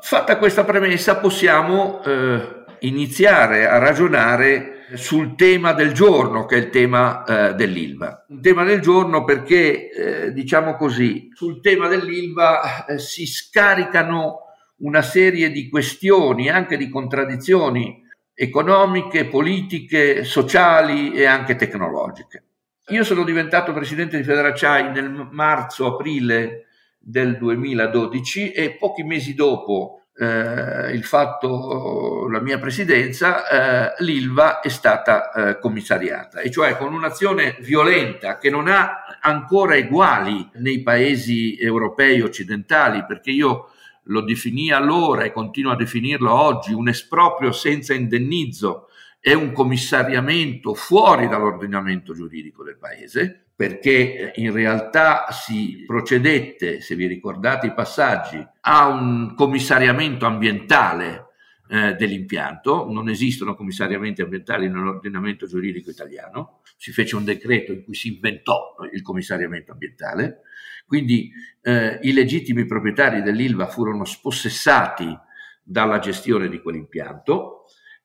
Fatta 0.00 0.36
questa 0.36 0.64
premessa 0.64 1.16
possiamo 1.16 2.02
eh, 2.04 2.64
iniziare 2.80 3.66
a 3.66 3.78
ragionare 3.78 4.84
sul 4.94 5.34
tema 5.36 5.72
del 5.72 5.92
giorno, 5.92 6.46
che 6.46 6.56
è 6.56 6.58
il 6.58 6.70
tema 6.70 7.24
eh, 7.24 7.54
dell'ILVA. 7.54 8.26
Un 8.28 8.40
tema 8.40 8.64
del 8.64 8.80
giorno 8.80 9.24
perché, 9.24 9.90
eh, 9.90 10.32
diciamo 10.32 10.76
così, 10.76 11.28
sul 11.32 11.60
tema 11.60 11.88
dell'ILVA 11.88 12.86
eh, 12.86 12.98
si 12.98 13.26
scaricano 13.26 14.40
una 14.78 15.02
serie 15.02 15.50
di 15.50 15.68
questioni, 15.68 16.48
anche 16.48 16.76
di 16.76 16.88
contraddizioni 16.88 18.02
economiche, 18.34 19.26
politiche, 19.26 20.24
sociali 20.24 21.12
e 21.12 21.24
anche 21.24 21.56
tecnologiche. 21.56 22.44
Io 22.90 23.04
sono 23.04 23.22
diventato 23.22 23.74
presidente 23.74 24.16
di 24.16 24.22
Federacciai 24.22 24.90
nel 24.90 25.28
marzo-aprile 25.30 26.68
del 26.98 27.36
2012 27.36 28.52
e 28.52 28.76
pochi 28.78 29.02
mesi 29.02 29.34
dopo 29.34 30.04
eh, 30.16 30.92
il 30.92 31.04
fatto, 31.04 32.26
la 32.30 32.40
mia 32.40 32.58
presidenza, 32.58 33.92
eh, 33.92 34.02
l'ILVA 34.02 34.60
è 34.60 34.68
stata 34.70 35.30
eh, 35.30 35.58
commissariata, 35.58 36.40
e 36.40 36.50
cioè 36.50 36.78
con 36.78 36.94
un'azione 36.94 37.58
violenta 37.60 38.38
che 38.38 38.48
non 38.48 38.68
ha 38.68 39.18
ancora 39.20 39.76
eguali 39.76 40.48
nei 40.54 40.82
paesi 40.82 41.58
europei 41.58 42.22
occidentali, 42.22 43.04
perché 43.04 43.30
io 43.30 43.70
lo 44.04 44.22
definì 44.22 44.72
allora 44.72 45.24
e 45.24 45.32
continuo 45.32 45.72
a 45.72 45.76
definirlo 45.76 46.32
oggi 46.32 46.72
un 46.72 46.88
esproprio 46.88 47.52
senza 47.52 47.92
indennizzo 47.92 48.87
è 49.20 49.32
un 49.32 49.52
commissariamento 49.52 50.74
fuori 50.74 51.28
dall'ordinamento 51.28 52.14
giuridico 52.14 52.62
del 52.62 52.78
paese, 52.78 53.46
perché 53.54 54.32
in 54.36 54.52
realtà 54.52 55.26
si 55.30 55.82
procedette, 55.84 56.80
se 56.80 56.94
vi 56.94 57.06
ricordate 57.06 57.66
i 57.66 57.74
passaggi, 57.74 58.44
a 58.60 58.86
un 58.86 59.34
commissariamento 59.34 60.26
ambientale 60.26 61.26
eh, 61.68 61.94
dell'impianto, 61.94 62.86
non 62.88 63.08
esistono 63.08 63.56
commissariamenti 63.56 64.22
ambientali 64.22 64.68
nell'ordinamento 64.68 65.46
giuridico 65.46 65.90
italiano, 65.90 66.60
si 66.76 66.92
fece 66.92 67.16
un 67.16 67.24
decreto 67.24 67.72
in 67.72 67.82
cui 67.82 67.94
si 67.94 68.14
inventò 68.14 68.76
il 68.92 69.02
commissariamento 69.02 69.72
ambientale, 69.72 70.42
quindi 70.86 71.30
eh, 71.60 71.98
i 72.02 72.12
legittimi 72.12 72.64
proprietari 72.64 73.22
dell'ILVA 73.22 73.66
furono 73.66 74.04
spossessati 74.04 75.18
dalla 75.62 75.98
gestione 75.98 76.48
di 76.48 76.62
quell'impianto, 76.62 77.57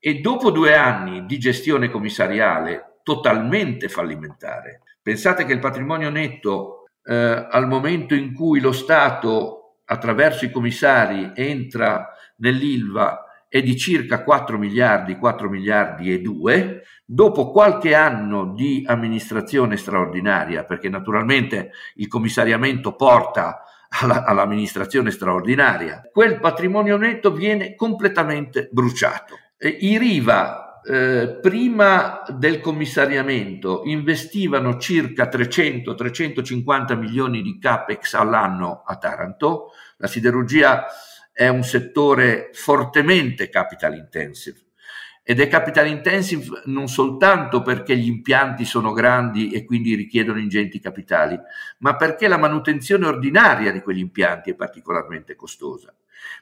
e 0.06 0.20
dopo 0.20 0.52
due 0.52 0.76
anni 0.76 1.26
di 1.26 1.40
gestione 1.40 1.90
commissariale 1.90 2.98
totalmente 3.04 3.88
fallimentare, 3.88 4.82
pensate 5.02 5.46
che 5.46 5.54
il 5.54 5.60
patrimonio 5.60 6.10
netto 6.10 6.90
eh, 7.06 7.48
al 7.50 7.70
momento 7.70 8.14
in 8.14 8.34
cui 8.34 8.60
lo 8.60 8.74
Stato 8.74 9.78
attraverso 9.86 10.44
i 10.44 10.52
commissari 10.52 11.32
entra 11.34 12.10
nell'ILVA 12.40 13.46
è 13.48 13.62
di 13.62 13.78
circa 13.78 14.24
4 14.24 14.58
miliardi, 14.58 15.16
4 15.16 15.50
miliardi 15.50 16.12
e 16.12 16.20
2, 16.20 16.84
dopo 17.06 17.50
qualche 17.52 17.96
anno 17.96 18.52
di 18.52 18.84
amministrazione 18.86 19.78
straordinaria, 19.78 20.66
perché 20.66 20.90
naturalmente 20.90 21.72
il 21.96 22.10
commissariamento 22.10 22.98
porta 22.98 23.62
alla, 24.02 24.26
all'amministrazione 24.26 25.12
straordinaria, 25.12 26.02
quel 26.12 26.42
patrimonio 26.42 26.98
netto 26.98 27.32
viene 27.32 27.76
completamente 27.76 28.68
bruciato. 28.70 29.38
I 29.70 29.98
Riva 29.98 30.82
eh, 30.84 31.40
prima 31.42 32.22
del 32.28 32.60
commissariamento 32.60 33.84
investivano 33.86 34.78
circa 34.78 35.30
300-350 35.30 36.98
milioni 36.98 37.42
di 37.42 37.58
capex 37.58 38.14
all'anno 38.16 38.84
a 38.86 38.98
Taranto. 38.98 39.72
La 39.98 40.08
siderurgia 40.08 40.86
è 41.32 41.48
un 41.48 41.64
settore 41.64 42.50
fortemente 42.52 43.48
capital 43.50 43.96
intensive 43.96 44.63
ed 45.26 45.40
è 45.40 45.48
capital 45.48 45.88
intensive 45.88 46.64
non 46.66 46.90
soltanto 46.90 47.62
perché 47.62 47.96
gli 47.96 48.08
impianti 48.08 48.66
sono 48.66 48.92
grandi 48.92 49.52
e 49.52 49.64
quindi 49.64 49.96
richiedono 49.96 50.38
ingenti 50.38 50.80
capitali, 50.80 51.40
ma 51.80 51.96
perché 51.96 52.28
la 52.28 52.38
manutenzione 52.38 53.08
ordinaria 53.08 53.72
di 53.72 53.82
quegli 53.82 54.00
impianti 54.00 54.52
è 54.52 54.56
particolarmente 54.56 55.36
costosa. 55.36 55.96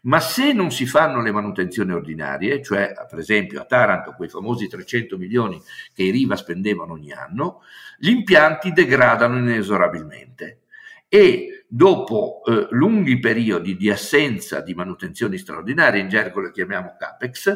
Ma 0.03 0.19
se 0.19 0.51
non 0.51 0.71
si 0.71 0.87
fanno 0.87 1.21
le 1.21 1.31
manutenzioni 1.31 1.91
ordinarie, 1.91 2.63
cioè 2.63 2.93
per 3.07 3.19
esempio 3.19 3.61
a 3.61 3.65
Taranto 3.65 4.13
quei 4.13 4.29
famosi 4.29 4.67
300 4.67 5.17
milioni 5.17 5.61
che 5.93 6.03
i 6.03 6.09
Riva 6.09 6.35
spendevano 6.35 6.93
ogni 6.93 7.11
anno, 7.11 7.61
gli 7.97 8.09
impianti 8.09 8.71
degradano 8.71 9.37
inesorabilmente 9.37 10.61
e 11.07 11.65
dopo 11.67 12.41
eh, 12.45 12.67
lunghi 12.71 13.19
periodi 13.19 13.75
di 13.75 13.89
assenza 13.91 14.61
di 14.61 14.73
manutenzioni 14.73 15.37
straordinarie, 15.37 16.01
in 16.01 16.09
gergo 16.09 16.41
le 16.41 16.51
chiamiamo 16.51 16.95
CAPEX, 16.97 17.55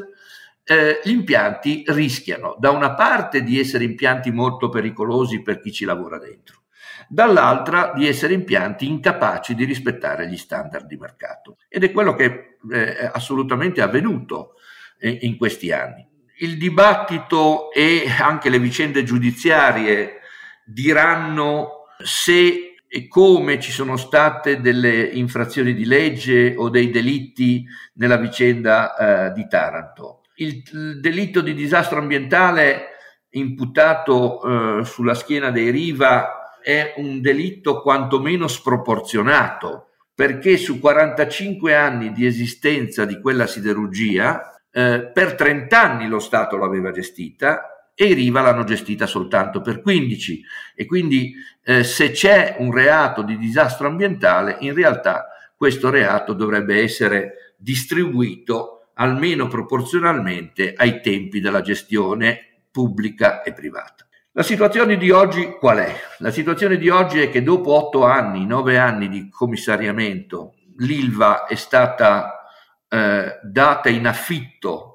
eh, 0.65 0.99
gli 1.03 1.11
impianti 1.11 1.83
rischiano 1.87 2.55
da 2.57 2.71
una 2.71 2.95
parte 2.95 3.43
di 3.43 3.59
essere 3.59 3.83
impianti 3.83 4.31
molto 4.31 4.69
pericolosi 4.69 5.41
per 5.41 5.61
chi 5.61 5.71
ci 5.71 5.85
lavora 5.85 6.17
dentro, 6.17 6.63
dall'altra 7.07 7.93
di 7.95 8.07
essere 8.07 8.33
impianti 8.33 8.87
incapaci 8.87 9.53
di 9.53 9.63
rispettare 9.63 10.27
gli 10.27 10.37
standard 10.37 10.87
di 10.87 10.97
mercato. 10.97 11.57
Ed 11.69 11.83
è 11.83 11.91
quello 11.91 12.15
che 12.15 12.57
eh, 12.71 12.97
è 12.97 13.11
assolutamente 13.13 13.81
avvenuto 13.81 14.53
eh, 14.99 15.19
in 15.21 15.37
questi 15.37 15.71
anni. 15.71 16.07
Il 16.39 16.57
dibattito 16.57 17.71
e 17.71 18.05
anche 18.19 18.49
le 18.49 18.59
vicende 18.59 19.03
giudiziarie 19.03 20.19
diranno 20.65 21.85
se 22.03 22.71
e 22.87 23.07
come 23.07 23.59
ci 23.59 23.71
sono 23.71 23.97
state 23.97 24.61
delle 24.61 25.01
infrazioni 25.01 25.73
di 25.73 25.85
legge 25.85 26.55
o 26.57 26.69
dei 26.69 26.89
delitti 26.89 27.65
nella 27.95 28.17
vicenda 28.17 29.27
eh, 29.27 29.33
di 29.33 29.47
Taranto 29.47 30.21
il, 30.35 30.99
delitto 30.99 31.41
di 31.41 31.53
disastro 31.53 31.99
ambientale 31.99 32.89
imputato 33.31 34.41
eh, 34.79 34.85
sulla 34.85 35.13
schiena 35.13 35.51
dei 35.51 35.69
Riva 35.69 36.59
è 36.61 36.93
un 36.97 37.21
delitto 37.21 37.81
quantomeno 37.81 38.47
sproporzionato, 38.47 39.89
perché 40.13 40.57
su 40.57 40.79
45 40.79 41.75
anni 41.75 42.11
di 42.11 42.25
esistenza 42.25 43.05
di 43.05 43.19
quella 43.19 43.45
siderurgia, 43.45 44.59
eh, 44.71 45.11
per 45.13 45.35
30 45.35 45.81
anni 45.81 46.07
lo 46.07 46.19
Stato 46.19 46.57
l'aveva 46.57 46.91
gestita 46.91 47.91
e 47.93 48.05
i 48.07 48.13
Riva 48.13 48.41
l'hanno 48.41 48.63
gestita 48.63 49.05
soltanto 49.05 49.61
per 49.61 49.81
15 49.81 50.43
e 50.75 50.85
quindi 50.85 51.33
eh, 51.63 51.83
se 51.83 52.11
c'è 52.11 52.57
un 52.59 52.73
reato 52.73 53.21
di 53.21 53.37
disastro 53.37 53.87
ambientale, 53.87 54.57
in 54.61 54.73
realtà 54.73 55.27
questo 55.55 55.89
reato 55.89 56.33
dovrebbe 56.33 56.81
essere 56.81 57.53
distribuito 57.57 58.74
almeno 58.95 59.47
proporzionalmente 59.47 60.73
ai 60.75 61.01
tempi 61.01 61.39
della 61.39 61.61
gestione 61.61 62.61
pubblica 62.71 63.41
e 63.41 63.53
privata. 63.53 64.05
La 64.33 64.43
situazione 64.43 64.97
di 64.97 65.11
oggi 65.11 65.55
qual 65.59 65.77
è? 65.77 65.95
La 66.17 66.31
situazione 66.31 66.77
di 66.77 66.89
oggi 66.89 67.21
è 67.21 67.29
che 67.29 67.41
dopo 67.41 67.71
otto 67.71 68.03
anni, 68.03 68.45
nove 68.45 68.77
anni 68.77 69.07
di 69.07 69.29
commissariamento, 69.29 70.55
l'ILVA 70.77 71.45
è 71.45 71.55
stata 71.55 72.49
eh, 72.89 73.39
data 73.43 73.89
in 73.89 74.05
affitto 74.05 74.91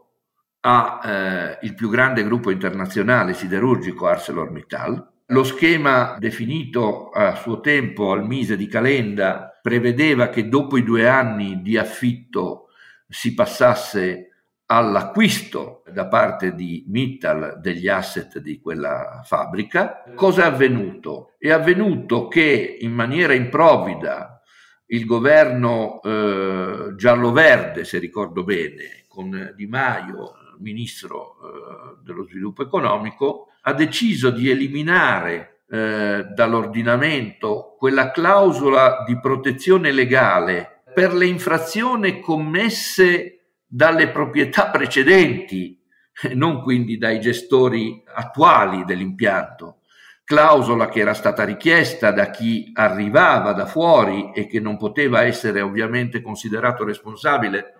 al 0.60 1.58
eh, 1.62 1.72
più 1.72 1.88
grande 1.88 2.22
gruppo 2.22 2.50
internazionale 2.50 3.32
siderurgico 3.32 4.06
ArcelorMittal. 4.06 5.08
Lo 5.26 5.44
schema 5.44 6.16
definito 6.18 7.08
a 7.08 7.34
suo 7.36 7.60
tempo 7.60 8.12
al 8.12 8.26
Mise 8.26 8.56
di 8.56 8.66
Calenda 8.66 9.58
prevedeva 9.62 10.28
che 10.28 10.48
dopo 10.48 10.76
i 10.76 10.82
due 10.82 11.08
anni 11.08 11.62
di 11.62 11.78
affitto 11.78 12.69
si 13.10 13.34
passasse 13.34 14.26
all'acquisto 14.66 15.82
da 15.92 16.06
parte 16.06 16.54
di 16.54 16.84
Mittal 16.86 17.58
degli 17.60 17.88
asset 17.88 18.38
di 18.38 18.60
quella 18.60 19.20
fabbrica. 19.24 20.04
Cosa 20.14 20.44
è 20.44 20.46
avvenuto? 20.46 21.34
È 21.38 21.50
avvenuto 21.50 22.28
che 22.28 22.78
in 22.80 22.92
maniera 22.92 23.32
improvvida 23.32 24.40
il 24.86 25.04
governo 25.04 26.00
eh, 26.02 26.94
giallo-verde, 26.96 27.84
se 27.84 27.98
ricordo 27.98 28.44
bene, 28.44 29.04
con 29.08 29.52
Di 29.56 29.66
Maio, 29.66 30.34
ministro 30.60 31.36
eh, 31.42 31.96
dello 32.04 32.24
sviluppo 32.24 32.62
economico, 32.62 33.48
ha 33.62 33.72
deciso 33.72 34.30
di 34.30 34.50
eliminare 34.50 35.62
eh, 35.68 36.26
dall'ordinamento 36.32 37.74
quella 37.78 38.10
clausola 38.10 39.02
di 39.06 39.18
protezione 39.18 39.92
legale 39.92 40.79
per 40.92 41.14
le 41.14 41.26
infrazioni 41.26 42.20
commesse 42.20 43.40
dalle 43.66 44.08
proprietà 44.08 44.70
precedenti, 44.70 45.80
non 46.34 46.62
quindi 46.62 46.98
dai 46.98 47.20
gestori 47.20 48.02
attuali 48.04 48.84
dell'impianto. 48.84 49.78
Clausola 50.24 50.88
che 50.88 51.00
era 51.00 51.14
stata 51.14 51.44
richiesta 51.44 52.12
da 52.12 52.30
chi 52.30 52.70
arrivava 52.74 53.52
da 53.52 53.66
fuori 53.66 54.30
e 54.32 54.46
che 54.46 54.60
non 54.60 54.76
poteva 54.76 55.22
essere 55.22 55.60
ovviamente 55.60 56.22
considerato 56.22 56.84
responsabile 56.84 57.74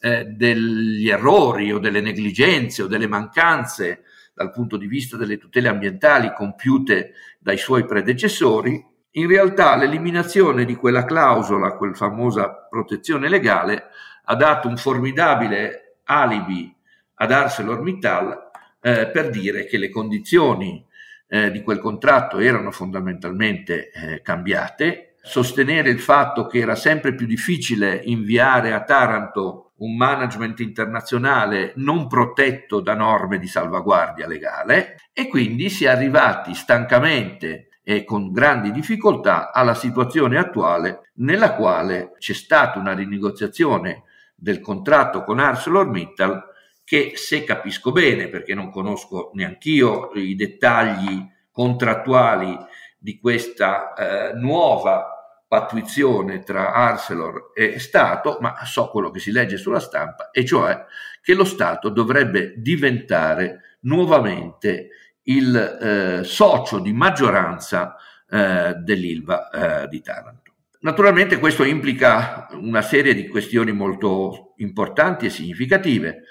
eh, 0.00 0.24
degli 0.24 1.08
errori 1.08 1.72
o 1.72 1.78
delle 1.78 2.02
negligenze 2.02 2.82
o 2.82 2.86
delle 2.86 3.06
mancanze 3.06 4.02
dal 4.34 4.50
punto 4.50 4.76
di 4.76 4.86
vista 4.86 5.16
delle 5.16 5.38
tutele 5.38 5.68
ambientali 5.68 6.32
compiute 6.34 7.14
dai 7.38 7.56
suoi 7.56 7.86
predecessori, 7.86 8.84
in 9.16 9.28
realtà 9.28 9.76
l'eliminazione 9.76 10.64
di 10.64 10.74
quella 10.74 11.04
clausola, 11.04 11.76
quella 11.76 11.94
famosa 11.94 12.66
protezione 12.68 13.28
legale, 13.28 13.84
ha 14.24 14.34
dato 14.34 14.68
un 14.68 14.76
formidabile 14.76 15.98
alibi 16.04 16.74
ad 17.14 17.30
ArcelorMittal 17.30 18.50
eh, 18.80 19.06
per 19.08 19.30
dire 19.30 19.66
che 19.66 19.78
le 19.78 19.90
condizioni 19.90 20.84
eh, 21.28 21.50
di 21.50 21.62
quel 21.62 21.78
contratto 21.78 22.38
erano 22.38 22.70
fondamentalmente 22.70 23.90
eh, 23.90 24.20
cambiate, 24.20 25.14
sostenere 25.22 25.90
il 25.90 26.00
fatto 26.00 26.46
che 26.46 26.58
era 26.58 26.74
sempre 26.74 27.14
più 27.14 27.26
difficile 27.26 28.00
inviare 28.04 28.72
a 28.72 28.82
Taranto 28.82 29.72
un 29.76 29.96
management 29.96 30.60
internazionale 30.60 31.72
non 31.76 32.06
protetto 32.06 32.80
da 32.80 32.94
norme 32.94 33.38
di 33.38 33.46
salvaguardia 33.46 34.26
legale. 34.26 34.96
E 35.12 35.28
quindi 35.28 35.70
si 35.70 35.84
è 35.84 35.88
arrivati 35.88 36.54
stancamente 36.54 37.68
e 37.84 38.02
con 38.02 38.32
grandi 38.32 38.72
difficoltà 38.72 39.52
alla 39.52 39.74
situazione 39.74 40.38
attuale 40.38 41.10
nella 41.16 41.54
quale 41.54 42.12
c'è 42.18 42.32
stata 42.32 42.78
una 42.78 42.94
rinegoziazione 42.94 44.04
del 44.34 44.60
contratto 44.60 45.22
con 45.22 45.38
ArcelorMittal 45.38 46.52
che 46.82 47.12
se 47.14 47.44
capisco 47.44 47.92
bene, 47.92 48.28
perché 48.28 48.54
non 48.54 48.70
conosco 48.70 49.30
neanch'io 49.34 50.10
i 50.14 50.34
dettagli 50.34 51.26
contrattuali 51.50 52.58
di 52.98 53.18
questa 53.18 53.92
eh, 53.92 54.32
nuova 54.34 55.14
pattuizione 55.46 56.42
tra 56.42 56.72
Arcelor 56.72 57.52
e 57.54 57.78
Stato, 57.78 58.38
ma 58.40 58.56
so 58.64 58.88
quello 58.88 59.10
che 59.10 59.20
si 59.20 59.30
legge 59.30 59.56
sulla 59.56 59.78
stampa, 59.78 60.30
e 60.30 60.44
cioè 60.44 60.84
che 61.22 61.34
lo 61.34 61.44
Stato 61.44 61.90
dovrebbe 61.90 62.54
diventare 62.56 63.78
nuovamente 63.80 64.88
il 65.24 65.56
eh, 65.56 66.24
socio 66.24 66.78
di 66.78 66.92
maggioranza 66.92 67.96
eh, 68.28 68.74
dell'Ilva 68.78 69.50
eh, 69.84 69.88
di 69.88 70.00
Taranto. 70.00 70.52
Naturalmente 70.80 71.38
questo 71.38 71.64
implica 71.64 72.46
una 72.52 72.82
serie 72.82 73.14
di 73.14 73.26
questioni 73.28 73.72
molto 73.72 74.52
importanti 74.58 75.26
e 75.26 75.30
significative. 75.30 76.24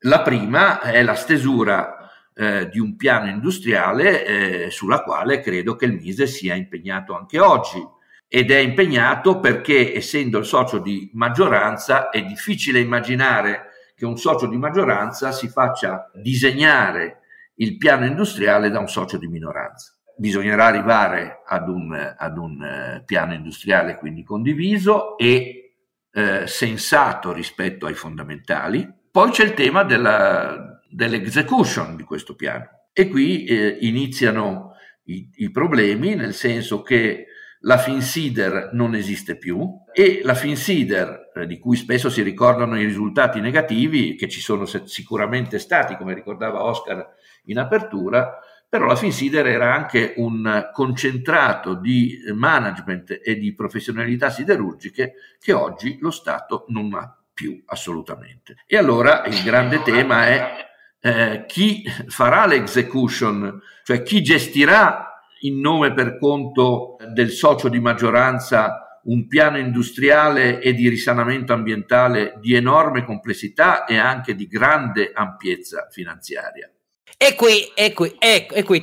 La 0.00 0.22
prima 0.22 0.80
è 0.80 1.02
la 1.02 1.14
stesura 1.14 2.10
eh, 2.34 2.68
di 2.68 2.78
un 2.78 2.96
piano 2.96 3.28
industriale 3.28 4.24
eh, 4.24 4.70
sulla 4.70 5.02
quale 5.02 5.40
credo 5.40 5.74
che 5.74 5.86
il 5.86 5.92
Mise 5.92 6.26
sia 6.26 6.54
impegnato 6.54 7.14
anche 7.16 7.38
oggi 7.38 7.84
ed 8.28 8.50
è 8.50 8.58
impegnato 8.58 9.40
perché 9.40 9.94
essendo 9.94 10.38
il 10.38 10.44
socio 10.44 10.78
di 10.78 11.10
maggioranza 11.14 12.10
è 12.10 12.22
difficile 12.22 12.78
immaginare 12.78 13.70
che 13.96 14.06
un 14.06 14.16
socio 14.16 14.46
di 14.46 14.56
maggioranza 14.56 15.32
si 15.32 15.48
faccia 15.48 16.10
disegnare 16.14 17.22
il 17.58 17.76
piano 17.76 18.04
industriale 18.04 18.70
da 18.70 18.78
un 18.78 18.88
socio 18.88 19.16
di 19.16 19.28
minoranza. 19.28 19.94
Bisognerà 20.16 20.66
arrivare 20.66 21.42
ad 21.46 21.68
un, 21.68 22.14
ad 22.16 22.36
un 22.36 22.62
eh, 22.62 23.02
piano 23.04 23.34
industriale 23.34 23.98
quindi 23.98 24.24
condiviso 24.24 25.16
e 25.16 25.74
eh, 26.10 26.46
sensato 26.46 27.32
rispetto 27.32 27.86
ai 27.86 27.94
fondamentali. 27.94 28.88
Poi 29.10 29.30
c'è 29.30 29.44
il 29.44 29.54
tema 29.54 29.84
della, 29.84 30.80
dell'execution 30.90 31.96
di 31.96 32.02
questo 32.02 32.34
piano 32.34 32.86
e 32.92 33.08
qui 33.08 33.44
eh, 33.44 33.78
iniziano 33.80 34.72
i, 35.04 35.30
i 35.36 35.50
problemi, 35.50 36.14
nel 36.14 36.34
senso 36.34 36.82
che 36.82 37.26
la 37.62 37.78
FinSider 37.78 38.70
non 38.72 38.94
esiste 38.94 39.36
più 39.36 39.68
e 39.92 40.20
la 40.22 40.34
FinSider, 40.34 41.30
eh, 41.34 41.46
di 41.46 41.58
cui 41.58 41.76
spesso 41.76 42.08
si 42.10 42.22
ricordano 42.22 42.78
i 42.78 42.84
risultati 42.84 43.40
negativi, 43.40 44.14
che 44.14 44.28
ci 44.28 44.40
sono 44.40 44.64
sicuramente 44.64 45.58
stati, 45.58 45.96
come 45.96 46.14
ricordava 46.14 46.62
Oscar 46.62 47.14
in 47.48 47.58
apertura, 47.58 48.38
però 48.68 48.86
la 48.86 48.96
FinSider 48.96 49.46
era 49.46 49.74
anche 49.74 50.14
un 50.16 50.68
concentrato 50.72 51.74
di 51.74 52.18
management 52.34 53.20
e 53.22 53.36
di 53.36 53.54
professionalità 53.54 54.30
siderurgiche 54.30 55.14
che 55.38 55.52
oggi 55.52 55.98
lo 56.00 56.10
Stato 56.10 56.64
non 56.68 56.92
ha 56.94 57.18
più 57.32 57.62
assolutamente. 57.66 58.56
E 58.66 58.76
allora 58.76 59.24
il 59.26 59.42
grande 59.42 59.82
tema 59.82 60.26
è 60.26 60.66
eh, 61.00 61.44
chi 61.46 61.84
farà 62.08 62.46
l'execution, 62.46 63.60
cioè 63.84 64.02
chi 64.02 64.22
gestirà 64.22 65.22
in 65.42 65.60
nome 65.60 65.94
per 65.94 66.18
conto 66.18 66.96
del 67.12 67.30
socio 67.30 67.68
di 67.68 67.78
maggioranza 67.78 69.00
un 69.04 69.26
piano 69.26 69.56
industriale 69.56 70.60
e 70.60 70.74
di 70.74 70.88
risanamento 70.88 71.52
ambientale 71.52 72.34
di 72.40 72.54
enorme 72.54 73.04
complessità 73.04 73.84
e 73.84 73.96
anche 73.96 74.34
di 74.34 74.46
grande 74.46 75.12
ampiezza 75.14 75.86
finanziaria. 75.90 76.70
E 77.16 77.34
qui, 77.34 77.68
e, 77.74 77.92
qui, 77.94 78.14
e, 78.18 78.46
e, 78.48 78.62
qui 78.62 78.80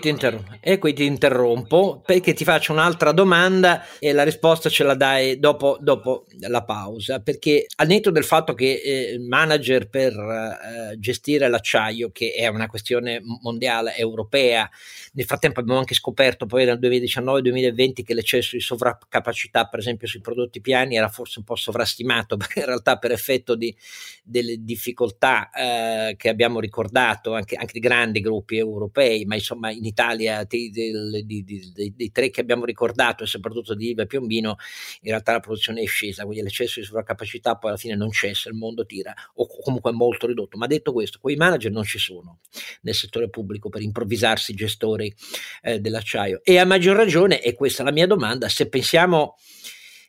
e, 0.59 0.77
qui, 0.77 0.93
ti 0.93 1.05
interrompo 1.05 2.01
perché 2.05 2.33
ti 2.33 2.43
faccio 2.43 2.73
un'altra 2.73 3.13
domanda 3.13 3.85
e 3.97 4.11
la 4.11 4.23
risposta 4.23 4.67
ce 4.67 4.83
la 4.83 4.93
dai 4.93 5.39
dopo, 5.39 5.77
dopo 5.79 6.25
la 6.41 6.63
pausa. 6.65 7.21
Perché 7.21 7.65
al 7.77 7.87
netto 7.87 8.11
del 8.11 8.25
fatto 8.25 8.53
che 8.53 8.81
eh, 8.83 9.19
manager 9.19 9.87
per 9.87 10.11
eh, 10.13 10.99
gestire 10.99 11.47
l'acciaio, 11.47 12.09
che 12.11 12.33
è 12.33 12.47
una 12.47 12.67
questione 12.67 13.21
mondiale, 13.41 13.95
europea, 13.95 14.69
nel 15.13 15.25
frattempo 15.25 15.61
abbiamo 15.61 15.79
anche 15.79 15.93
scoperto 15.93 16.45
poi 16.45 16.65
nel 16.65 16.77
2019-2020 16.79 18.03
che 18.03 18.13
l'eccesso 18.13 18.57
di 18.57 18.61
sovraccapacità, 18.61 19.67
per 19.67 19.79
esempio 19.79 20.09
sui 20.09 20.19
prodotti 20.19 20.59
piani, 20.59 20.97
era 20.97 21.07
forse 21.07 21.39
un 21.39 21.45
po' 21.45 21.55
sovrastimato, 21.55 22.35
perché 22.37 22.59
in 22.59 22.65
realtà 22.65 22.97
per 22.97 23.13
effetto 23.13 23.55
di, 23.55 23.73
delle 24.21 24.57
difficoltà 24.59 25.49
eh, 25.51 26.15
che 26.17 26.27
abbiamo 26.27 26.59
ricordato, 26.59 27.33
anche, 27.33 27.55
anche 27.55 27.71
di 27.71 27.79
grandi 27.79 28.14
gruppi 28.21 28.57
europei, 28.57 29.25
ma 29.25 29.35
insomma 29.35 29.71
in 29.71 29.85
Italia 29.85 30.43
dei, 30.45 32.11
tre 32.11 32.29
che 32.29 32.41
abbiamo 32.41 32.65
ricordato 32.65 33.23
e 33.23 33.27
soprattutto 33.27 33.73
di 33.73 33.89
Ilva 33.89 34.03
e 34.03 34.07
Piombino, 34.07 34.57
in 35.01 35.09
realtà 35.11 35.33
la 35.33 35.39
produzione 35.39 35.81
è 35.81 35.85
scesa, 35.85 36.23
quindi 36.23 36.43
l'eccesso 36.43 36.79
di 36.79 36.85
sovraccapacità 36.85 37.55
poi 37.55 37.71
alla 37.71 37.79
fine 37.79 37.95
non 37.95 38.11
cessa, 38.11 38.49
il 38.49 38.55
mondo 38.55 38.85
tira 38.85 39.13
o 39.35 39.47
comunque 39.47 39.91
è 39.91 39.93
molto 39.93 40.27
ridotto. 40.27 40.57
Ma 40.57 40.67
detto 40.67 40.91
questo, 40.93 41.19
quei 41.19 41.35
manager 41.35 41.71
non 41.71 41.83
ci 41.83 41.99
sono 41.99 42.39
nel 42.81 42.93
settore 42.93 43.29
pubblico 43.29 43.69
per 43.69 43.81
improvvisarsi 43.81 44.53
gestori 44.53 45.13
eh, 45.61 45.79
dell'acciaio. 45.79 46.41
E 46.43 46.57
a 46.57 46.65
maggior 46.65 46.95
ragione, 46.95 47.41
e 47.41 47.53
questa 47.53 47.81
è 47.81 47.85
la 47.85 47.91
mia 47.91 48.07
domanda, 48.07 48.49
se 48.49 48.67
pensiamo 48.69 49.35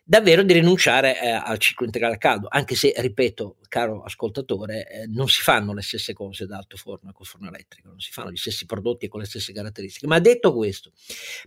davvero 0.09 0.45
di 0.45 0.53
rinunciare 0.53 1.21
eh, 1.21 1.29
al 1.29 1.59
ciclo 1.59 1.85
integrale 1.85 2.17
caldo, 2.17 2.47
anche 2.49 2.77
se, 2.77 2.95
ripeto, 2.97 3.57
caro 3.69 4.05
ascoltatore, 4.05 4.89
eh, 4.89 5.07
non 5.09 5.29
si 5.29 5.43
fanno 5.43 5.75
le 5.75 5.83
stesse 5.83 6.13
cose 6.13 6.47
da 6.47 6.59
alto 6.59 6.77
forno 6.77 7.11
e 7.11 7.13
col 7.13 7.27
forno 7.27 7.49
elettrico, 7.49 7.89
non 7.89 7.99
si 7.99 8.13
fanno 8.13 8.31
gli 8.31 8.37
stessi 8.37 8.67
prodotti 8.67 9.09
con 9.09 9.19
le 9.19 9.27
stesse 9.27 9.53
caratteristiche. 9.53 10.07
Ma 10.07 10.21
detto 10.21 10.55
questo, 10.55 10.93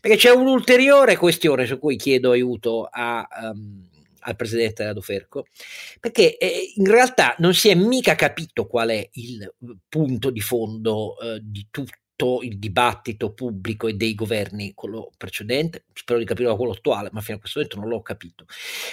perché 0.02 0.18
c'è 0.18 0.32
un'ulteriore 0.32 1.16
questione 1.16 1.66
su 1.66 1.80
cui 1.80 1.96
chiedo 1.96 2.32
aiuto 2.32 2.88
a... 2.92 3.26
Um, 3.54 3.88
al 4.24 4.36
presidente 4.36 4.84
Radoferco, 4.84 5.46
perché 6.02 6.38
eh, 6.38 6.74
in 6.76 6.92
realtà 6.92 7.36
non 7.38 7.54
si 7.54 7.70
è 7.70 7.74
mica 7.74 8.16
capito 8.16 8.68
qual 8.68 8.90
è 8.90 9.10
il 9.14 9.54
punto 9.88 10.30
di 10.30 10.42
fondo 10.42 11.18
eh, 11.22 11.40
di 11.42 11.68
tutto 11.72 11.94
tutto 12.20 12.42
il 12.42 12.60
dibattito 12.60 13.32
pubblico 13.32 13.88
e 13.88 13.94
dei 13.94 14.14
governi, 14.14 14.74
quello 14.76 15.10
precedente, 15.16 15.86
spero 15.94 16.20
di 16.20 16.26
capire 16.26 16.54
quello 16.54 16.74
attuale, 16.74 17.10
ma 17.14 17.22
fino 17.22 17.38
a 17.38 17.40
questo 17.40 17.60
momento 17.60 17.80
non 17.80 17.90
l'ho 17.90 18.02
capito. 18.02 18.46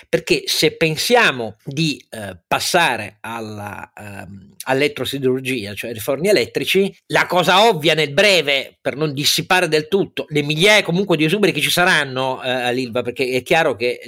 Perché 0.09 0.45
se 0.47 0.77
pensiamo 0.77 1.57
di 1.65 2.05
eh, 2.09 2.39
passare 2.47 3.19
alla, 3.21 3.91
ehm, 3.97 4.55
all'elettrosiderurgia, 4.65 5.75
cioè 5.75 5.91
ai 5.91 5.99
forni 5.99 6.29
elettrici, 6.29 6.97
la 7.07 7.27
cosa 7.27 7.69
ovvia 7.69 7.95
nel 7.95 8.13
breve, 8.13 8.79
per 8.81 8.95
non 8.95 9.13
dissipare 9.13 9.67
del 9.67 9.89
tutto, 9.89 10.27
le 10.29 10.43
migliaia 10.43 10.85
comunque 10.85 11.17
di 11.17 11.25
esuberi 11.25 11.53
che 11.53 11.61
ci 11.61 11.71
saranno 11.71 12.41
eh, 12.43 12.49
all'ILVA, 12.49 13.03
perché 13.03 13.29
è 13.31 13.43
chiaro 13.43 13.75
che 13.75 13.99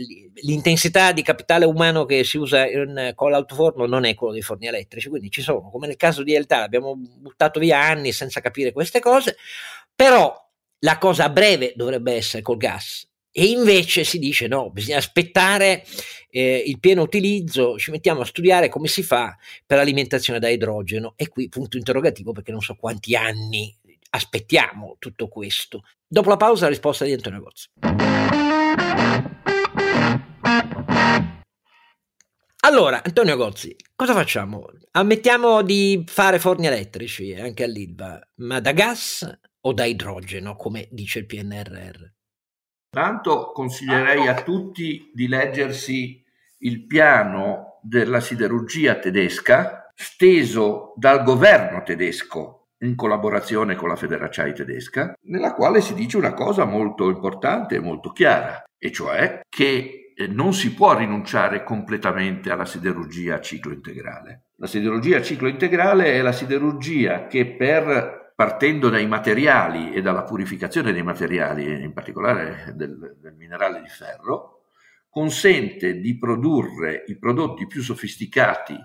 l'intensità 0.42 1.12
di 1.12 1.22
capitale 1.22 1.64
umano 1.64 2.04
che 2.04 2.22
si 2.24 2.36
usa 2.36 2.66
in, 2.66 3.12
con 3.14 3.30
l'altoforno 3.30 3.86
non 3.86 4.04
è 4.04 4.14
quello 4.14 4.32
dei 4.32 4.42
forni 4.42 4.66
elettrici, 4.66 5.08
quindi 5.08 5.30
ci 5.30 5.42
sono, 5.42 5.70
come 5.70 5.86
nel 5.86 5.96
caso 5.96 6.22
di 6.22 6.34
Elta, 6.34 6.62
abbiamo 6.62 6.94
buttato 6.96 7.58
via 7.58 7.80
anni 7.80 8.12
senza 8.12 8.40
capire 8.40 8.72
queste 8.72 9.00
cose, 9.00 9.07
però 9.94 10.34
la 10.80 10.98
cosa 10.98 11.24
a 11.24 11.28
breve 11.28 11.72
dovrebbe 11.74 12.14
essere 12.14 12.42
col 12.42 12.56
gas. 12.56 13.06
E 13.30 13.46
invece 13.46 14.04
si 14.04 14.18
dice 14.18 14.48
no, 14.48 14.70
bisogna 14.70 14.96
aspettare 14.96 15.84
eh, 16.30 16.62
il 16.66 16.80
pieno 16.80 17.02
utilizzo, 17.02 17.78
ci 17.78 17.90
mettiamo 17.90 18.22
a 18.22 18.24
studiare 18.24 18.68
come 18.68 18.88
si 18.88 19.02
fa 19.02 19.36
per 19.64 19.76
l'alimentazione 19.76 20.38
da 20.38 20.48
idrogeno. 20.48 21.12
E 21.16 21.28
qui 21.28 21.48
punto 21.48 21.76
interrogativo 21.76 22.32
perché 22.32 22.50
non 22.50 22.60
so 22.60 22.74
quanti 22.74 23.14
anni 23.14 23.74
aspettiamo 24.10 24.96
tutto 24.98 25.28
questo. 25.28 25.84
Dopo 26.06 26.30
la 26.30 26.36
pausa 26.36 26.64
la 26.64 26.70
risposta 26.70 27.04
di 27.04 27.12
Antonio 27.12 27.40
Gozzi. 27.40 27.68
Allora, 32.68 33.02
Antonio 33.02 33.34
Gozzi, 33.34 33.74
cosa 33.96 34.12
facciamo? 34.12 34.66
Ammettiamo 34.90 35.62
di 35.62 36.04
fare 36.06 36.38
forni 36.38 36.66
elettrici 36.66 37.32
anche 37.32 37.64
all'ILVA, 37.64 38.20
ma 38.40 38.60
da 38.60 38.72
gas 38.72 39.38
o 39.62 39.72
da 39.72 39.86
idrogeno, 39.86 40.54
come 40.54 40.86
dice 40.90 41.20
il 41.20 41.24
PNRR? 41.24 42.04
Tanto 42.90 43.52
consiglierei 43.52 44.26
a 44.26 44.42
tutti 44.42 45.10
di 45.14 45.28
leggersi 45.28 46.22
il 46.58 46.86
piano 46.86 47.80
della 47.80 48.20
siderurgia 48.20 48.98
tedesca 48.98 49.90
steso 49.94 50.92
dal 50.96 51.22
governo 51.22 51.82
tedesco 51.82 52.66
in 52.80 52.96
collaborazione 52.96 53.76
con 53.76 53.88
la 53.88 53.96
Federacciai 53.96 54.52
tedesca, 54.52 55.14
nella 55.22 55.54
quale 55.54 55.80
si 55.80 55.94
dice 55.94 56.18
una 56.18 56.34
cosa 56.34 56.66
molto 56.66 57.08
importante 57.08 57.76
e 57.76 57.80
molto 57.80 58.12
chiara, 58.12 58.62
e 58.76 58.92
cioè 58.92 59.40
che 59.48 60.07
non 60.26 60.52
si 60.52 60.74
può 60.74 60.96
rinunciare 60.96 61.62
completamente 61.62 62.50
alla 62.50 62.64
siderurgia 62.64 63.36
a 63.36 63.40
ciclo 63.40 63.72
integrale. 63.72 64.46
La 64.56 64.66
siderurgia 64.66 65.18
a 65.18 65.22
ciclo 65.22 65.46
integrale 65.46 66.14
è 66.14 66.22
la 66.22 66.32
siderurgia 66.32 67.28
che 67.28 67.46
per, 67.54 68.32
partendo 68.34 68.88
dai 68.88 69.06
materiali 69.06 69.92
e 69.92 70.02
dalla 70.02 70.24
purificazione 70.24 70.92
dei 70.92 71.04
materiali, 71.04 71.82
in 71.82 71.92
particolare 71.92 72.72
del, 72.74 73.16
del 73.20 73.34
minerale 73.34 73.80
di 73.80 73.88
ferro, 73.88 74.62
consente 75.08 76.00
di 76.00 76.18
produrre 76.18 77.04
i 77.06 77.16
prodotti 77.16 77.66
più 77.66 77.82
sofisticati, 77.82 78.76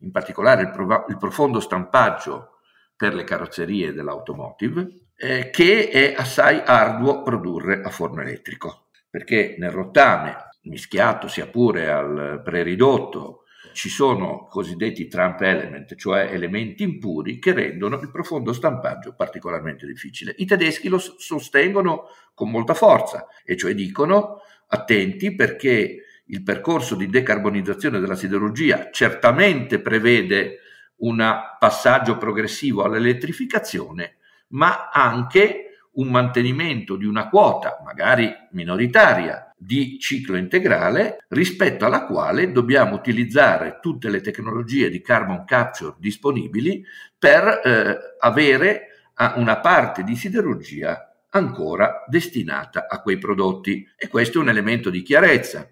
in 0.00 0.10
particolare 0.10 0.62
il, 0.62 0.70
prov- 0.70 1.08
il 1.08 1.16
profondo 1.16 1.58
stampaggio 1.58 2.60
per 2.94 3.14
le 3.14 3.24
carrozzerie 3.24 3.92
dell'automotive, 3.92 5.06
eh, 5.16 5.50
che 5.50 5.88
è 5.88 6.14
assai 6.16 6.62
arduo 6.64 7.22
produrre 7.22 7.82
a 7.82 7.90
forno 7.90 8.20
elettrico, 8.20 8.88
perché 9.10 9.56
nel 9.58 9.70
rottame 9.70 10.45
mischiato 10.66 11.28
sia 11.28 11.46
pure 11.46 11.90
al 11.90 12.40
preridotto, 12.44 13.44
ci 13.72 13.88
sono 13.88 14.46
cosiddetti 14.46 15.06
Trump 15.06 15.40
element, 15.42 15.94
cioè 15.96 16.30
elementi 16.32 16.82
impuri 16.82 17.38
che 17.38 17.52
rendono 17.52 17.98
il 18.00 18.10
profondo 18.10 18.52
stampaggio 18.52 19.14
particolarmente 19.14 19.86
difficile. 19.86 20.34
I 20.38 20.46
tedeschi 20.46 20.88
lo 20.88 20.98
sostengono 20.98 22.04
con 22.32 22.50
molta 22.50 22.74
forza, 22.74 23.26
e 23.44 23.56
cioè 23.56 23.74
dicono 23.74 24.40
attenti 24.68 25.34
perché 25.34 26.02
il 26.24 26.42
percorso 26.42 26.94
di 26.94 27.08
decarbonizzazione 27.08 28.00
della 28.00 28.16
siderurgia 28.16 28.88
certamente 28.90 29.80
prevede 29.80 30.60
un 30.98 31.22
passaggio 31.58 32.16
progressivo 32.16 32.82
all'elettrificazione, 32.82 34.16
ma 34.48 34.88
anche 34.90 35.62
un 35.92 36.08
mantenimento 36.08 36.96
di 36.96 37.04
una 37.04 37.28
quota, 37.28 37.80
magari 37.84 38.32
minoritaria, 38.52 39.45
di 39.58 39.98
ciclo 39.98 40.36
integrale 40.36 41.24
rispetto 41.28 41.86
alla 41.86 42.04
quale 42.04 42.52
dobbiamo 42.52 42.94
utilizzare 42.94 43.78
tutte 43.80 44.10
le 44.10 44.20
tecnologie 44.20 44.90
di 44.90 45.00
carbon 45.00 45.44
capture 45.44 45.94
disponibili 45.98 46.84
per 47.18 47.60
eh, 47.64 47.98
avere 48.20 48.88
una 49.36 49.58
parte 49.60 50.04
di 50.04 50.14
siderurgia 50.14 51.10
ancora 51.30 52.04
destinata 52.06 52.86
a 52.88 53.00
quei 53.00 53.18
prodotti 53.18 53.86
e 53.96 54.08
questo 54.08 54.38
è 54.38 54.42
un 54.42 54.50
elemento 54.50 54.90
di 54.90 55.02
chiarezza. 55.02 55.70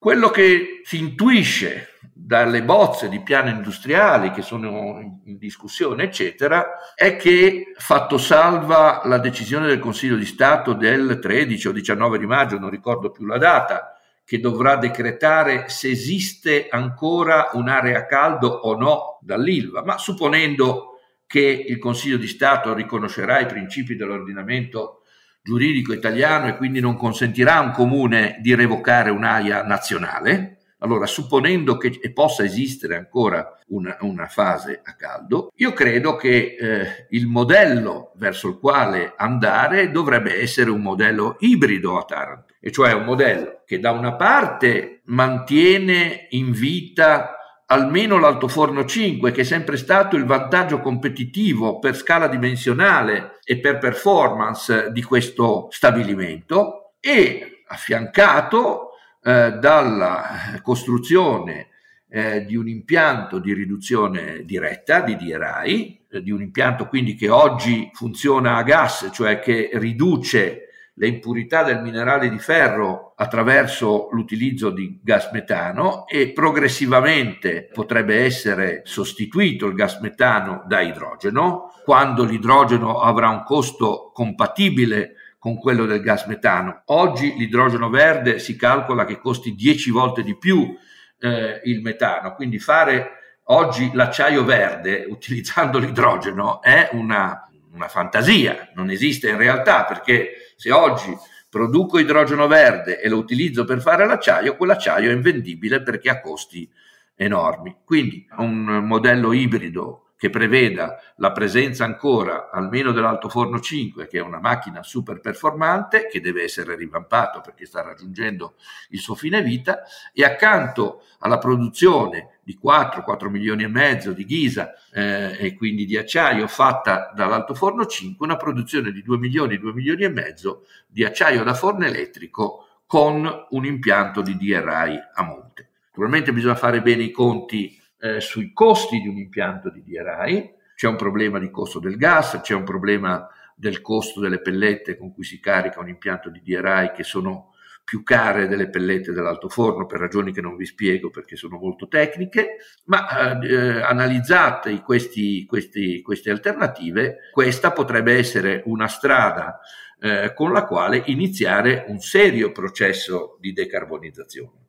Quello 0.00 0.30
che 0.30 0.80
si 0.82 0.98
intuisce 0.98 1.98
dalle 2.14 2.62
bozze 2.62 3.10
di 3.10 3.20
piano 3.20 3.50
industriali 3.50 4.30
che 4.30 4.40
sono 4.40 5.20
in 5.26 5.36
discussione, 5.36 6.04
eccetera, 6.04 6.94
è 6.94 7.16
che 7.16 7.74
fatto 7.76 8.16
salva 8.16 9.02
la 9.04 9.18
decisione 9.18 9.66
del 9.66 9.78
Consiglio 9.78 10.16
di 10.16 10.24
Stato 10.24 10.72
del 10.72 11.18
13 11.20 11.68
o 11.68 11.72
19 11.72 12.16
di 12.16 12.24
maggio, 12.24 12.58
non 12.58 12.70
ricordo 12.70 13.10
più 13.10 13.26
la 13.26 13.36
data, 13.36 13.94
che 14.24 14.40
dovrà 14.40 14.76
decretare 14.76 15.68
se 15.68 15.90
esiste 15.90 16.68
ancora 16.70 17.50
un'area 17.52 18.06
caldo 18.06 18.48
o 18.48 18.74
no 18.78 19.18
dall'ILVA, 19.20 19.84
ma 19.84 19.98
supponendo 19.98 20.92
che 21.26 21.42
il 21.68 21.78
Consiglio 21.78 22.16
di 22.16 22.26
Stato 22.26 22.72
riconoscerà 22.72 23.38
i 23.38 23.44
principi 23.44 23.96
dell'ordinamento 23.96 24.99
giuridico 25.42 25.92
italiano 25.92 26.48
e 26.48 26.56
quindi 26.56 26.80
non 26.80 26.96
consentirà 26.96 27.56
a 27.56 27.60
un 27.60 27.70
comune 27.72 28.38
di 28.40 28.54
revocare 28.54 29.10
un'area 29.10 29.62
nazionale, 29.64 30.60
allora, 30.82 31.06
supponendo 31.06 31.76
che 31.76 32.00
possa 32.12 32.42
esistere 32.42 32.96
ancora 32.96 33.58
una, 33.68 33.96
una 34.00 34.26
fase 34.26 34.80
a 34.82 34.94
caldo, 34.94 35.52
io 35.56 35.72
credo 35.72 36.16
che 36.16 36.56
eh, 36.58 37.06
il 37.10 37.26
modello 37.26 38.12
verso 38.16 38.48
il 38.48 38.58
quale 38.58 39.12
andare 39.16 39.90
dovrebbe 39.90 40.40
essere 40.40 40.70
un 40.70 40.80
modello 40.80 41.36
ibrido 41.40 41.98
a 41.98 42.04
Taranto, 42.04 42.54
e 42.58 42.70
cioè 42.70 42.92
un 42.92 43.04
modello 43.04 43.62
che 43.66 43.78
da 43.78 43.90
una 43.90 44.14
parte 44.14 45.02
mantiene 45.04 46.28
in 46.30 46.50
vita 46.50 47.34
almeno 47.70 48.18
l'altoforno 48.18 48.84
5, 48.84 49.30
che 49.30 49.42
è 49.42 49.44
sempre 49.44 49.76
stato 49.76 50.16
il 50.16 50.24
vantaggio 50.24 50.80
competitivo 50.80 51.78
per 51.78 51.96
scala 51.96 52.26
dimensionale 52.26 53.38
e 53.44 53.58
per 53.58 53.78
performance 53.78 54.90
di 54.92 55.02
questo 55.02 55.68
stabilimento, 55.70 56.94
e 57.00 57.62
affiancato 57.68 58.90
eh, 59.22 59.52
dalla 59.52 60.60
costruzione 60.62 61.68
eh, 62.08 62.44
di 62.44 62.56
un 62.56 62.68
impianto 62.68 63.38
di 63.38 63.54
riduzione 63.54 64.44
diretta 64.44 65.00
di 65.00 65.14
DRI, 65.14 66.00
eh, 66.10 66.22
di 66.22 66.32
un 66.32 66.42
impianto 66.42 66.86
quindi 66.88 67.14
che 67.14 67.30
oggi 67.30 67.88
funziona 67.92 68.56
a 68.56 68.64
gas, 68.64 69.10
cioè 69.12 69.38
che 69.38 69.70
riduce 69.74 70.69
le 70.94 71.06
impurità 71.06 71.62
del 71.62 71.80
minerale 71.80 72.28
di 72.28 72.38
ferro 72.38 73.14
attraverso 73.16 74.08
l'utilizzo 74.12 74.70
di 74.70 75.00
gas 75.02 75.30
metano 75.30 76.06
e 76.06 76.32
progressivamente 76.32 77.68
potrebbe 77.72 78.24
essere 78.24 78.82
sostituito 78.84 79.66
il 79.66 79.74
gas 79.74 79.98
metano 80.00 80.62
da 80.66 80.80
idrogeno. 80.80 81.72
Quando 81.84 82.24
l'idrogeno 82.24 83.00
avrà 83.00 83.28
un 83.28 83.42
costo 83.44 84.10
compatibile 84.12 85.14
con 85.40 85.56
quello 85.56 85.86
del 85.86 86.02
gas 86.02 86.26
metano. 86.26 86.82
Oggi 86.86 87.34
l'idrogeno 87.36 87.88
verde 87.88 88.38
si 88.38 88.56
calcola 88.56 89.06
che 89.06 89.18
costi 89.18 89.54
10 89.54 89.90
volte 89.90 90.22
di 90.22 90.36
più 90.36 90.76
eh, 91.18 91.60
il 91.64 91.80
metano, 91.80 92.34
quindi 92.34 92.58
fare 92.58 93.12
oggi 93.44 93.90
l'acciaio 93.94 94.44
verde 94.44 95.06
utilizzando 95.08 95.78
l'idrogeno 95.78 96.60
è 96.60 96.90
una, 96.92 97.48
una 97.72 97.88
fantasia, 97.88 98.70
non 98.74 98.90
esiste 98.90 99.30
in 99.30 99.38
realtà 99.38 99.84
perché 99.84 100.39
se 100.60 100.70
oggi 100.72 101.16
produco 101.48 101.98
idrogeno 101.98 102.46
verde 102.46 103.00
e 103.00 103.08
lo 103.08 103.16
utilizzo 103.16 103.64
per 103.64 103.80
fare 103.80 104.04
l'acciaio, 104.04 104.56
quell'acciaio 104.56 105.08
è 105.08 105.14
invendibile 105.14 105.80
perché 105.80 106.10
ha 106.10 106.20
costi 106.20 106.70
enormi. 107.14 107.78
Quindi 107.82 108.28
un 108.36 108.84
modello 108.84 109.32
ibrido 109.32 110.09
che 110.20 110.28
preveda 110.28 111.00
la 111.16 111.32
presenza 111.32 111.84
ancora 111.84 112.50
almeno 112.50 112.92
dell'altoforno 112.92 113.58
5, 113.58 114.06
che 114.06 114.18
è 114.18 114.20
una 114.20 114.38
macchina 114.38 114.82
super 114.82 115.18
performante, 115.18 116.08
che 116.08 116.20
deve 116.20 116.42
essere 116.42 116.76
rivampato 116.76 117.40
perché 117.40 117.64
sta 117.64 117.80
raggiungendo 117.80 118.56
il 118.90 118.98
suo 118.98 119.14
fine 119.14 119.40
vita, 119.40 119.80
e 120.12 120.22
accanto 120.22 121.04
alla 121.20 121.38
produzione 121.38 122.40
di 122.42 122.54
4, 122.54 123.02
4 123.02 123.30
milioni 123.30 123.62
e 123.62 123.68
mezzo 123.68 124.12
di 124.12 124.26
ghisa 124.26 124.74
eh, 124.92 125.38
e 125.38 125.54
quindi 125.56 125.86
di 125.86 125.96
acciaio 125.96 126.46
fatta 126.48 127.12
dall'altoforno 127.14 127.86
5, 127.86 128.26
una 128.26 128.36
produzione 128.36 128.92
di 128.92 129.02
2 129.02 129.16
milioni, 129.16 129.56
2 129.56 129.72
milioni 129.72 130.04
e 130.04 130.10
mezzo 130.10 130.66
di 130.86 131.02
acciaio 131.02 131.42
da 131.42 131.54
forno 131.54 131.86
elettrico 131.86 132.82
con 132.84 133.46
un 133.48 133.64
impianto 133.64 134.20
di 134.20 134.36
DRI 134.36 135.00
a 135.14 135.22
monte. 135.22 135.70
Naturalmente 135.86 136.34
bisogna 136.34 136.56
fare 136.56 136.82
bene 136.82 137.04
i 137.04 137.10
conti 137.10 137.79
eh, 138.00 138.20
sui 138.20 138.52
costi 138.52 139.00
di 139.00 139.08
un 139.08 139.16
impianto 139.16 139.70
di 139.70 139.82
DRI, 139.82 140.54
c'è 140.74 140.88
un 140.88 140.96
problema 140.96 141.38
di 141.38 141.50
costo 141.50 141.78
del 141.78 141.96
gas, 141.96 142.40
c'è 142.42 142.54
un 142.54 142.64
problema 142.64 143.28
del 143.54 143.82
costo 143.82 144.20
delle 144.20 144.40
pellette 144.40 144.96
con 144.96 145.12
cui 145.12 145.24
si 145.24 145.38
carica 145.38 145.80
un 145.80 145.88
impianto 145.88 146.30
di 146.30 146.40
DRI 146.42 146.92
che 146.94 147.02
sono 147.02 147.50
più 147.84 148.02
care 148.02 148.46
delle 148.46 148.70
pellette 148.70 149.12
dell'altoforno 149.12 149.84
per 149.84 149.98
ragioni 149.98 150.32
che 150.32 150.40
non 150.40 150.54
vi 150.56 150.64
spiego 150.64 151.10
perché 151.10 151.34
sono 151.34 151.58
molto 151.58 151.88
tecniche, 151.88 152.58
ma 152.84 153.40
eh, 153.40 153.48
eh, 153.48 153.80
analizzate 153.82 154.80
questi, 154.80 155.44
questi, 155.44 156.00
queste 156.00 156.30
alternative, 156.30 157.30
questa 157.32 157.72
potrebbe 157.72 158.16
essere 158.16 158.62
una 158.66 158.86
strada 158.86 159.58
eh, 159.98 160.32
con 160.34 160.52
la 160.52 160.66
quale 160.66 161.02
iniziare 161.06 161.84
un 161.88 161.98
serio 161.98 162.52
processo 162.52 163.36
di 163.40 163.52
decarbonizzazione. 163.52 164.59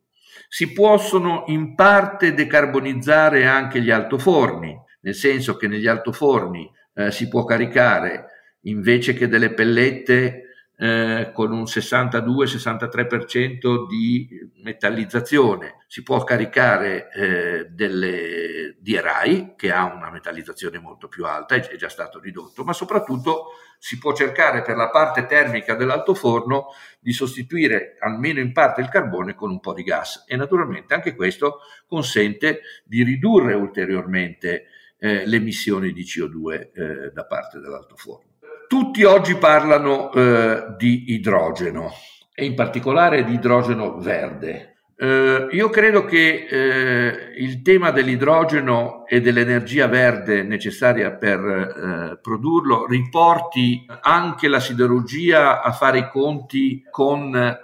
Si 0.54 0.74
possono 0.74 1.46
in 1.48 1.76
parte 1.76 2.34
decarbonizzare 2.34 3.46
anche 3.46 3.80
gli 3.80 3.90
altoforni, 3.90 4.78
nel 5.00 5.16
senso 5.16 5.56
che 5.56 5.70
negli 5.70 5.88
altoforni 5.88 6.70
eh, 6.94 7.10
si 7.10 7.30
può 7.30 7.46
caricare 7.46 8.26
invece 8.64 9.14
che 9.14 9.30
delle 9.30 9.54
pellette 9.54 10.51
eh, 10.82 11.30
con 11.32 11.52
un 11.52 11.66
62-63% 11.66 13.88
di 13.88 14.28
metallizzazione. 14.64 15.84
Si 15.86 16.02
può 16.02 16.24
caricare 16.24 17.12
eh, 17.12 17.68
delle 17.70 18.78
DRI 18.80 19.54
che 19.56 19.72
ha 19.72 19.94
una 19.94 20.10
metallizzazione 20.10 20.80
molto 20.80 21.08
più 21.08 21.26
alta, 21.26 21.54
è 21.54 21.76
già 21.76 21.88
stato 21.88 22.20
ridotto, 22.20 22.64
ma 22.64 22.74
soprattutto 22.74 23.50
si 23.78 24.00
può 24.00 24.16
cercare 24.16 24.64
per 24.64 24.76
la 24.76 24.90
parte 24.90 25.28
termica 25.28 25.76
dell'altoforno 25.76 26.70
di 27.00 27.14
sostituire 27.14 27.98
almeno 28.00 28.40
in 28.40 28.52
parte 28.52 28.82
il 28.82 28.90
carbone 28.90 29.36
con 29.36 29.52
un 29.52 29.60
po' 29.60 29.76
di 29.76 29.84
gas 29.84 30.26
e 30.28 30.36
naturalmente 30.36 30.96
anche 30.96 31.14
questo 31.14 31.60
consente 31.86 32.62
di 32.86 33.04
ridurre 33.04 33.54
ulteriormente 33.54 34.66
eh, 34.98 35.28
le 35.28 35.36
emissioni 35.36 35.94
di 35.94 36.02
CO2 36.02 36.72
eh, 36.74 37.12
da 37.14 37.26
parte 37.26 37.60
dell'altoforno. 37.60 38.31
Tutti 38.72 39.04
oggi 39.04 39.36
parlano 39.36 40.14
eh, 40.14 40.76
di 40.78 41.12
idrogeno 41.12 41.92
e 42.34 42.46
in 42.46 42.56
particolare 42.56 43.26
di 43.26 43.34
idrogeno 43.34 43.98
verde. 43.98 44.76
Eh, 44.96 45.50
io 45.52 45.70
credo 45.70 46.06
che 46.06 46.48
eh, 46.50 47.34
il 47.36 47.62
tema 47.64 47.92
dell'idrogeno 47.92 49.06
e 49.08 49.20
dell'energia 49.20 49.88
verde 49.88 50.44
necessaria 50.44 51.12
per 51.12 51.40
eh, 51.42 52.20
produrlo 52.22 52.86
riporti 52.86 53.86
anche 54.00 54.48
la 54.48 54.62
siderurgia 54.62 55.62
a 55.62 55.74
fare 55.74 55.98
i 55.98 56.10
conti 56.10 56.82
con 56.90 57.36
eh, 57.36 57.58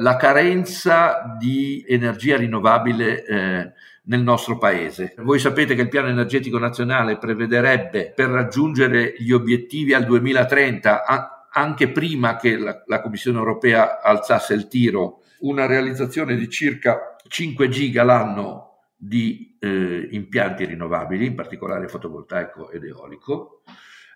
la 0.00 0.16
carenza 0.16 1.36
di 1.38 1.84
energia 1.86 2.38
rinnovabile 2.38 3.24
eh, 3.26 3.72
nel 4.04 4.22
nostro 4.22 4.58
paese. 4.58 5.14
Voi 5.18 5.38
sapete 5.38 5.74
che 5.74 5.82
il 5.82 5.88
piano 5.88 6.08
energetico 6.08 6.58
nazionale 6.58 7.18
prevederebbe 7.18 8.12
per 8.14 8.28
raggiungere 8.28 9.14
gli 9.18 9.32
obiettivi 9.32 9.94
al 9.94 10.04
2030, 10.04 11.04
a, 11.04 11.48
anche 11.52 11.90
prima 11.90 12.36
che 12.36 12.56
la, 12.56 12.82
la 12.86 13.00
Commissione 13.00 13.38
europea 13.38 14.00
alzasse 14.00 14.54
il 14.54 14.68
tiro, 14.68 15.22
una 15.40 15.66
realizzazione 15.66 16.36
di 16.36 16.48
circa 16.48 17.16
5 17.26 17.68
giga 17.68 18.02
l'anno 18.02 18.70
di 18.96 19.56
eh, 19.58 20.08
impianti 20.10 20.64
rinnovabili, 20.64 21.26
in 21.26 21.34
particolare 21.34 21.88
fotovoltaico 21.88 22.70
ed 22.70 22.84
eolico. 22.84 23.62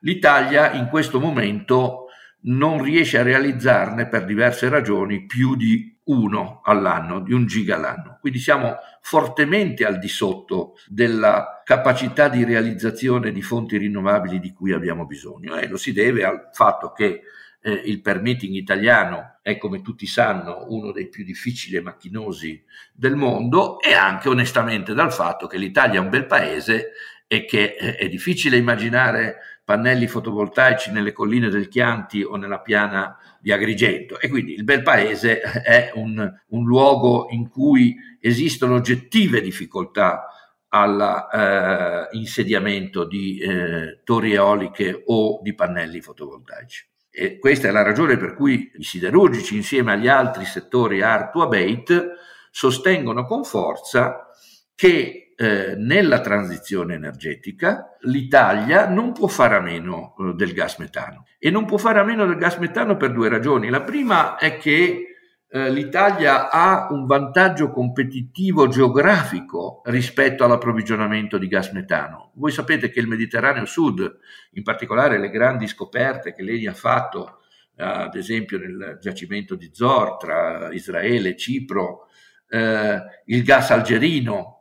L'Italia 0.00 0.72
in 0.72 0.88
questo 0.88 1.18
momento 1.18 2.06
non 2.42 2.82
riesce 2.82 3.18
a 3.18 3.22
realizzarne 3.22 4.08
per 4.08 4.24
diverse 4.24 4.68
ragioni 4.68 5.24
più 5.24 5.56
di 5.56 5.93
uno 6.04 6.60
all'anno, 6.64 7.20
di 7.20 7.32
un 7.32 7.46
giga 7.46 7.76
all'anno. 7.76 8.18
Quindi 8.20 8.38
siamo 8.38 8.76
fortemente 9.00 9.84
al 9.84 9.98
di 9.98 10.08
sotto 10.08 10.74
della 10.86 11.62
capacità 11.64 12.28
di 12.28 12.44
realizzazione 12.44 13.32
di 13.32 13.42
fonti 13.42 13.76
rinnovabili 13.76 14.38
di 14.38 14.52
cui 14.52 14.72
abbiamo 14.72 15.06
bisogno 15.06 15.56
e 15.56 15.68
lo 15.68 15.76
si 15.76 15.92
deve 15.92 16.24
al 16.24 16.50
fatto 16.52 16.92
che 16.92 17.22
eh, 17.62 17.72
il 17.72 18.02
permitting 18.02 18.54
italiano 18.54 19.38
è, 19.40 19.56
come 19.56 19.80
tutti 19.80 20.06
sanno, 20.06 20.66
uno 20.68 20.92
dei 20.92 21.08
più 21.08 21.24
difficili 21.24 21.76
e 21.76 21.80
macchinosi 21.80 22.62
del 22.92 23.16
mondo 23.16 23.80
e 23.80 23.94
anche 23.94 24.28
onestamente 24.28 24.92
dal 24.92 25.12
fatto 25.12 25.46
che 25.46 25.56
l'Italia 25.56 26.00
è 26.00 26.02
un 26.02 26.10
bel 26.10 26.26
paese 26.26 26.92
e 27.26 27.46
che 27.46 27.76
eh, 27.78 27.96
è 27.96 28.08
difficile 28.08 28.58
immaginare 28.58 29.53
pannelli 29.64 30.06
fotovoltaici 30.06 30.92
nelle 30.92 31.12
colline 31.12 31.48
del 31.48 31.66
Chianti 31.68 32.22
o 32.22 32.36
nella 32.36 32.60
piana 32.60 33.16
di 33.40 33.50
Agrigento 33.50 34.20
e 34.20 34.28
quindi 34.28 34.52
il 34.52 34.64
bel 34.64 34.82
paese 34.82 35.40
è 35.40 35.90
un, 35.94 36.30
un 36.48 36.64
luogo 36.64 37.28
in 37.30 37.48
cui 37.48 37.96
esistono 38.20 38.74
oggettive 38.74 39.40
difficoltà 39.40 40.26
all'insediamento 40.68 43.02
eh, 43.02 43.08
di 43.08 43.38
eh, 43.38 44.00
torri 44.04 44.34
eoliche 44.34 45.02
o 45.06 45.40
di 45.42 45.54
pannelli 45.54 46.00
fotovoltaici. 46.00 46.86
E 47.10 47.38
questa 47.38 47.68
è 47.68 47.70
la 47.70 47.82
ragione 47.82 48.16
per 48.16 48.34
cui 48.34 48.72
i 48.74 48.82
siderurgici, 48.82 49.54
insieme 49.54 49.92
agli 49.92 50.08
altri 50.08 50.44
settori 50.44 51.00
art 51.00 51.30
to 51.32 51.42
abate, 51.42 52.14
sostengono 52.50 53.24
con 53.24 53.44
forza 53.44 54.30
che 54.74 55.23
eh, 55.36 55.74
nella 55.76 56.20
transizione 56.20 56.94
energetica 56.94 57.96
l'Italia 58.02 58.88
non 58.88 59.12
può 59.12 59.26
fare 59.26 59.56
a 59.56 59.60
meno 59.60 60.14
eh, 60.18 60.32
del 60.34 60.52
gas 60.52 60.78
metano 60.78 61.26
e 61.38 61.50
non 61.50 61.64
può 61.66 61.76
fare 61.76 61.98
a 61.98 62.04
meno 62.04 62.24
del 62.26 62.36
gas 62.36 62.56
metano 62.58 62.96
per 62.96 63.12
due 63.12 63.28
ragioni. 63.28 63.68
La 63.68 63.82
prima 63.82 64.36
è 64.36 64.56
che 64.58 65.14
eh, 65.48 65.70
l'Italia 65.70 66.50
ha 66.50 66.88
un 66.90 67.06
vantaggio 67.06 67.70
competitivo 67.70 68.66
geografico 68.68 69.82
rispetto 69.84 70.44
all'approvvigionamento 70.44 71.38
di 71.38 71.48
gas 71.48 71.70
metano. 71.70 72.32
Voi 72.34 72.50
sapete 72.50 72.90
che 72.90 73.00
il 73.00 73.06
Mediterraneo 73.06 73.64
Sud, 73.64 74.18
in 74.52 74.62
particolare 74.62 75.18
le 75.18 75.30
grandi 75.30 75.66
scoperte 75.66 76.32
che 76.32 76.42
lei 76.42 76.66
ha 76.66 76.74
fatto, 76.74 77.40
ad 77.76 78.14
esempio 78.14 78.58
nel 78.58 78.98
giacimento 79.00 79.54
di 79.54 79.70
Zor 79.72 80.16
tra 80.16 80.72
Israele 80.72 81.30
e 81.30 81.36
Cipro, 81.36 82.08
eh, 82.48 83.02
il 83.26 83.42
gas 83.42 83.70
algerino, 83.70 84.53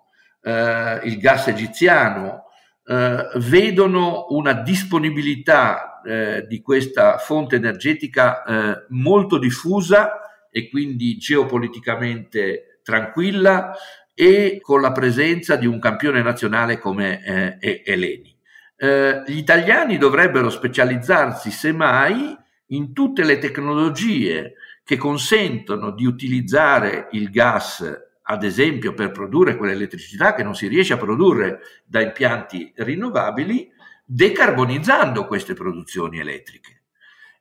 eh, 0.44 1.00
il 1.04 1.18
gas 1.18 1.48
egiziano, 1.48 2.44
eh, 2.86 3.30
vedono 3.36 4.28
una 4.30 4.54
disponibilità 4.54 6.02
eh, 6.06 6.46
di 6.48 6.62
questa 6.62 7.18
fonte 7.18 7.56
energetica 7.56 8.44
eh, 8.44 8.86
molto 8.90 9.38
diffusa 9.38 10.20
e 10.52 10.70
quindi 10.70 11.18
geopoliticamente 11.18 12.80
tranquilla 12.84 13.74
e 14.14 14.60
con 14.62 14.82
la 14.82 14.92
presenza 14.92 15.56
di 15.56 15.66
un 15.66 15.80
campione 15.80 16.22
nazionale 16.22 16.78
come 16.78 17.58
eh, 17.60 17.82
Eleni. 17.86 18.38
Eh, 18.76 19.24
gli 19.26 19.38
italiani 19.38 19.98
dovrebbero 19.98 20.50
specializzarsi 20.50 21.50
semmai 21.50 22.38
in 22.68 22.94
tutte 22.94 23.24
le 23.24 23.38
tecnologie 23.38 24.56
che 24.84 24.98
consentono 24.98 25.92
di 25.92 26.06
utilizzare 26.06 27.08
il 27.12 27.30
gas, 27.30 27.84
ad 28.24 28.44
esempio 28.44 28.94
per 28.94 29.12
produrre 29.12 29.56
quell'elettricità 29.58 30.34
che 30.34 30.44
non 30.44 30.56
si 30.56 30.68
riesce 30.68 30.94
a 30.94 30.98
produrre 30.98 31.60
da 31.86 32.02
impianti 32.02 32.72
rinnovabili, 32.76 33.72
decarbonizzando 34.06 35.26
queste 35.28 35.54
produzioni 35.54 36.20
elettriche. 36.20 36.82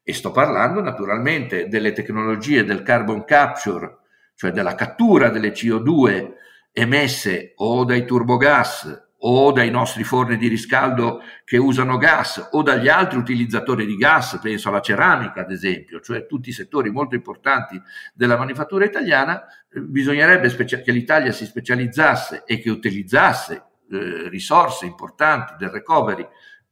E 0.03 0.13
sto 0.13 0.33
parlando 0.33 0.81
naturalmente 0.81 1.69
delle 1.69 1.93
tecnologie 1.93 2.65
del 2.65 2.83
carbon 2.83 3.25
capture, 3.25 3.99
cioè 4.35 4.51
della 4.51 4.75
cattura 4.75 5.29
delle 5.29 5.53
CO2 5.53 6.33
emesse 6.73 7.53
o 7.57 7.85
dai 7.85 8.05
turbogas 8.05 9.11
o 9.25 9.53
dai 9.53 9.71
nostri 9.71 10.03
forni 10.03 10.37
di 10.37 10.49
riscaldo 10.49 11.21
che 11.45 11.57
usano 11.57 11.97
gas 11.97 12.49
o 12.53 12.63
dagli 12.63 12.89
altri 12.89 13.19
utilizzatori 13.19 13.87
di 13.87 13.97
gas, 13.97 14.39
penso 14.43 14.69
alla 14.69 14.81
ceramica 14.81 15.43
ad 15.43 15.53
esempio, 15.53 16.01
cioè 16.01 16.27
tutti 16.27 16.49
i 16.49 16.53
settori 16.53 16.91
molto 16.91 17.15
importanti 17.15 17.81
della 18.15 18.37
manifattura 18.37 18.85
italiana, 18.85 19.45
bisognerebbe 19.75 20.49
specia- 20.49 20.81
che 20.81 20.93
l'Italia 20.93 21.33
si 21.33 21.47
specializzasse 21.47 22.45
e 22.47 22.61
che 22.61 22.71
utilizzasse 22.71 23.65
eh, 23.91 24.29
risorse 24.29 24.87
importanti 24.87 25.55
del 25.59 25.71
recovery 25.71 26.27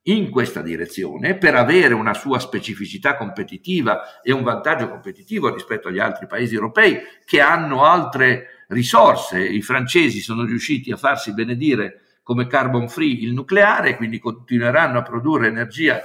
in 0.05 0.31
questa 0.31 0.63
direzione 0.63 1.37
per 1.37 1.55
avere 1.55 1.93
una 1.93 2.15
sua 2.15 2.39
specificità 2.39 3.17
competitiva 3.17 4.23
e 4.23 4.33
un 4.33 4.43
vantaggio 4.43 4.89
competitivo 4.89 5.53
rispetto 5.53 5.89
agli 5.89 5.99
altri 5.99 6.27
paesi 6.27 6.55
europei 6.55 7.01
che 7.25 7.41
hanno 7.41 7.85
altre 7.85 8.65
risorse. 8.69 9.41
I 9.41 9.61
francesi 9.63 10.21
sono 10.21 10.45
riusciti 10.45 10.91
a 10.91 10.97
farsi 10.97 11.35
benedire 11.35 12.01
come 12.23 12.47
carbon 12.47 12.89
free 12.89 13.23
il 13.23 13.33
nucleare, 13.33 13.97
quindi 13.97 14.19
continueranno 14.19 14.99
a 14.99 15.03
produrre 15.03 15.49
energia 15.49 16.01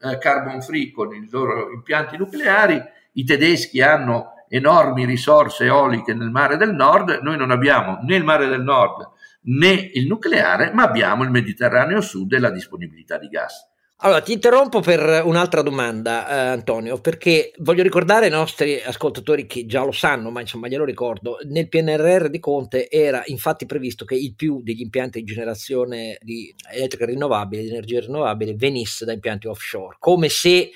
eh, 0.00 0.18
carbon 0.18 0.60
free 0.60 0.90
con 0.90 1.14
i 1.14 1.26
loro 1.30 1.70
impianti 1.70 2.16
nucleari. 2.16 2.80
I 3.12 3.24
tedeschi 3.24 3.80
hanno 3.80 4.32
enormi 4.48 5.04
risorse 5.04 5.64
eoliche 5.64 6.14
nel 6.14 6.30
mare 6.30 6.56
del 6.56 6.74
nord, 6.74 7.20
noi 7.22 7.36
non 7.36 7.50
abbiamo 7.50 7.98
né 8.02 8.16
il 8.16 8.24
mare 8.24 8.48
del 8.48 8.62
nord 8.62 9.16
né 9.42 9.90
il 9.94 10.06
nucleare, 10.06 10.72
ma 10.72 10.84
abbiamo 10.84 11.22
il 11.22 11.30
Mediterraneo 11.30 12.00
Sud 12.00 12.32
e 12.32 12.38
la 12.38 12.50
disponibilità 12.50 13.18
di 13.18 13.28
gas. 13.28 13.66
Allora, 14.00 14.20
ti 14.20 14.32
interrompo 14.32 14.78
per 14.78 15.22
un'altra 15.24 15.60
domanda, 15.60 16.28
eh, 16.28 16.48
Antonio, 16.50 17.00
perché 17.00 17.50
voglio 17.58 17.82
ricordare 17.82 18.26
ai 18.26 18.30
nostri 18.30 18.80
ascoltatori 18.80 19.44
che 19.46 19.66
già 19.66 19.82
lo 19.82 19.90
sanno, 19.90 20.30
ma 20.30 20.40
insomma 20.40 20.68
glielo 20.68 20.84
ricordo, 20.84 21.38
nel 21.48 21.68
PNRR 21.68 22.28
di 22.28 22.38
Conte 22.38 22.88
era 22.88 23.24
infatti 23.26 23.66
previsto 23.66 24.04
che 24.04 24.14
il 24.14 24.36
più 24.36 24.60
degli 24.62 24.82
impianti 24.82 25.18
di 25.18 25.24
generazione 25.24 26.16
di 26.22 26.54
elettrica 26.70 27.06
rinnovabile, 27.06 27.62
di 27.62 27.70
energia 27.70 27.98
rinnovabile, 27.98 28.54
venisse 28.54 29.04
da 29.04 29.12
impianti 29.12 29.48
offshore, 29.48 29.96
come 29.98 30.28
se 30.28 30.70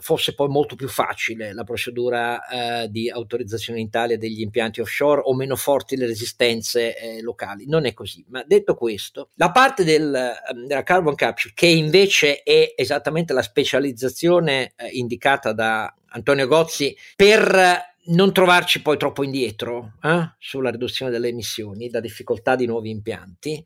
fosse 0.00 0.34
poi 0.34 0.48
molto 0.48 0.76
più 0.76 0.88
facile 0.88 1.52
la 1.52 1.64
procedura 1.64 2.46
eh, 2.46 2.88
di 2.90 3.10
autorizzazione 3.10 3.80
in 3.80 3.86
Italia 3.86 4.18
degli 4.18 4.40
impianti 4.40 4.80
offshore 4.80 5.22
o 5.24 5.34
meno 5.34 5.56
forti 5.56 5.96
le 5.96 6.06
resistenze 6.06 6.96
eh, 6.96 7.22
locali. 7.22 7.66
Non 7.66 7.86
è 7.86 7.94
così. 7.94 8.24
Ma 8.28 8.44
detto 8.46 8.74
questo, 8.74 9.30
la 9.34 9.50
parte 9.50 9.84
del, 9.84 10.14
ehm, 10.14 10.66
della 10.66 10.82
carbon 10.82 11.14
capture, 11.14 11.54
che 11.54 11.66
invece 11.66 12.42
è 12.42 12.74
esattamente 12.76 13.32
la 13.32 13.42
specializzazione 13.42 14.72
eh, 14.76 14.88
indicata 14.92 15.52
da 15.52 15.92
Antonio 16.10 16.46
Gozzi 16.46 16.96
per 17.16 17.86
non 18.08 18.32
trovarci 18.32 18.80
poi 18.80 18.96
troppo 18.96 19.22
indietro 19.22 19.94
eh, 20.02 20.32
sulla 20.38 20.70
riduzione 20.70 21.10
delle 21.10 21.28
emissioni 21.28 21.88
da 21.88 22.00
difficoltà 22.00 22.56
di 22.56 22.66
nuovi 22.66 22.90
impianti, 22.90 23.64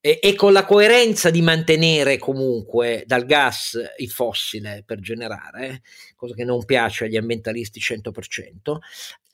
e, 0.00 0.20
e, 0.22 0.34
con 0.34 0.52
la 0.52 0.64
coerenza 0.64 1.30
di 1.30 1.42
mantenere 1.42 2.18
comunque 2.18 3.02
dal 3.06 3.24
gas 3.24 3.78
il 3.96 4.10
fossile 4.10 4.82
per 4.86 5.00
generare, 5.00 5.82
cosa 6.14 6.34
che 6.34 6.44
non 6.44 6.64
piace 6.64 7.06
agli 7.06 7.16
ambientalisti 7.16 7.80
100%, 7.80 8.78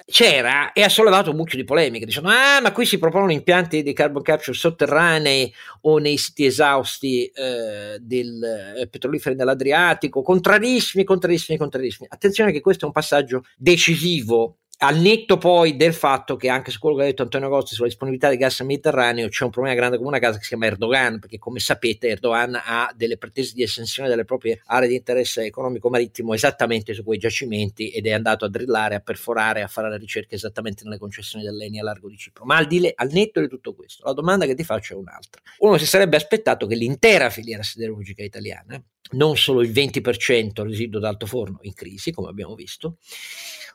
c'era 0.06 0.72
e 0.72 0.82
ha 0.82 0.88
sollevato 0.88 1.30
un 1.30 1.36
mucchio 1.36 1.56
di 1.56 1.64
polemiche 1.64 2.04
dicendo 2.04 2.28
ah 2.28 2.60
ma 2.60 2.72
qui 2.72 2.84
si 2.84 2.98
propone 2.98 3.32
impianti 3.32 3.82
di 3.82 3.94
carbon 3.94 4.20
capture 4.20 4.54
sotterranei 4.54 5.52
o 5.82 5.96
nei 5.96 6.18
siti 6.18 6.44
esausti 6.44 7.24
eh, 7.24 7.96
del 8.00 8.42
eh, 8.78 8.86
petroliferi 8.88 9.34
dell'Adriatico 9.34 10.20
contrarissimi, 10.20 11.04
contrarissimi, 11.04 11.56
contrarissimi. 11.56 12.08
Attenzione 12.10 12.52
che 12.52 12.60
questo 12.60 12.84
è 12.84 12.86
un 12.86 12.92
passaggio 12.92 13.44
decisivo 13.56 14.58
al 14.78 14.98
netto 14.98 15.38
poi 15.38 15.76
del 15.76 15.94
fatto 15.94 16.36
che 16.36 16.48
anche 16.48 16.70
su 16.70 16.78
quello 16.78 16.96
che 16.96 17.02
ha 17.02 17.06
detto 17.06 17.22
Antonio 17.22 17.48
Costi 17.48 17.74
sulla 17.74 17.86
disponibilità 17.86 18.28
di 18.28 18.36
gas 18.36 18.60
mediterraneo 18.60 19.28
c'è 19.28 19.44
un 19.44 19.50
problema 19.50 19.76
grande 19.76 19.96
come 19.96 20.08
una 20.08 20.18
casa 20.18 20.36
che 20.36 20.42
si 20.42 20.48
chiama 20.48 20.66
Erdogan, 20.66 21.18
perché 21.20 21.38
come 21.38 21.58
sapete 21.58 22.08
Erdogan 22.08 22.60
ha 22.62 22.92
delle 22.94 23.16
pretese 23.16 23.54
di 23.54 23.62
estensione 23.62 24.08
delle 24.08 24.24
proprie 24.24 24.60
aree 24.66 24.88
di 24.88 24.96
interesse 24.96 25.42
economico 25.42 25.88
marittimo 25.88 26.34
esattamente 26.34 26.92
su 26.92 27.04
quei 27.04 27.18
giacimenti 27.18 27.90
ed 27.90 28.06
è 28.06 28.12
andato 28.12 28.44
a 28.44 28.48
drillare, 28.48 28.96
a 28.96 29.00
perforare, 29.00 29.62
a 29.62 29.68
fare 29.68 29.90
le 29.90 29.98
ricerche 29.98 30.34
esattamente 30.34 30.84
nelle 30.84 30.98
concessioni 30.98 31.44
dell'Eni 31.44 31.78
a 31.78 31.82
largo 31.82 32.08
di 32.08 32.16
Cipro. 32.16 32.44
Ma 32.44 32.56
al, 32.56 32.66
di 32.66 32.80
le, 32.80 32.92
al 32.94 33.10
netto 33.12 33.40
di 33.40 33.48
tutto 33.48 33.74
questo, 33.74 34.04
la 34.04 34.12
domanda 34.12 34.46
che 34.46 34.54
ti 34.54 34.64
faccio 34.64 34.94
è 34.94 34.96
un'altra. 34.96 35.40
Uno 35.58 35.78
si 35.78 35.86
sarebbe 35.86 36.16
aspettato 36.16 36.66
che 36.66 36.74
l'intera 36.74 37.30
filiera 37.30 37.62
siderurgica 37.62 38.22
italiana, 38.22 38.82
non 39.12 39.36
solo 39.36 39.60
il 39.62 39.70
20% 39.70 40.62
residuo 40.62 41.00
d'alto 41.00 41.26
forno 41.26 41.58
in 41.62 41.74
crisi, 41.74 42.10
come 42.10 42.28
abbiamo 42.28 42.54
visto, 42.54 42.96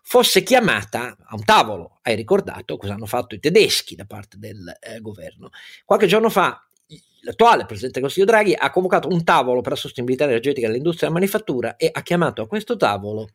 fosse 0.01 0.43
chiamata 0.43 1.17
a 1.19 1.35
un 1.35 1.43
tavolo. 1.43 1.99
Hai 2.01 2.15
ricordato 2.15 2.77
cosa 2.77 2.93
hanno 2.93 3.05
fatto 3.05 3.35
i 3.35 3.39
tedeschi 3.39 3.95
da 3.95 4.05
parte 4.05 4.37
del 4.37 4.77
eh, 4.79 4.99
governo. 4.99 5.49
Qualche 5.85 6.07
giorno 6.07 6.29
fa 6.29 6.63
l'attuale 7.21 7.65
Presidente 7.65 7.99
del 7.99 8.03
Consiglio 8.03 8.25
Draghi 8.25 8.55
ha 8.57 8.71
convocato 8.71 9.07
un 9.07 9.23
tavolo 9.23 9.61
per 9.61 9.73
la 9.73 9.77
sostenibilità 9.77 10.25
energetica 10.25 10.67
dell'industria 10.67 11.07
della 11.07 11.19
manifattura 11.19 11.75
e 11.75 11.89
ha 11.91 12.01
chiamato 12.01 12.41
a 12.41 12.47
questo 12.47 12.75
tavolo 12.75 13.29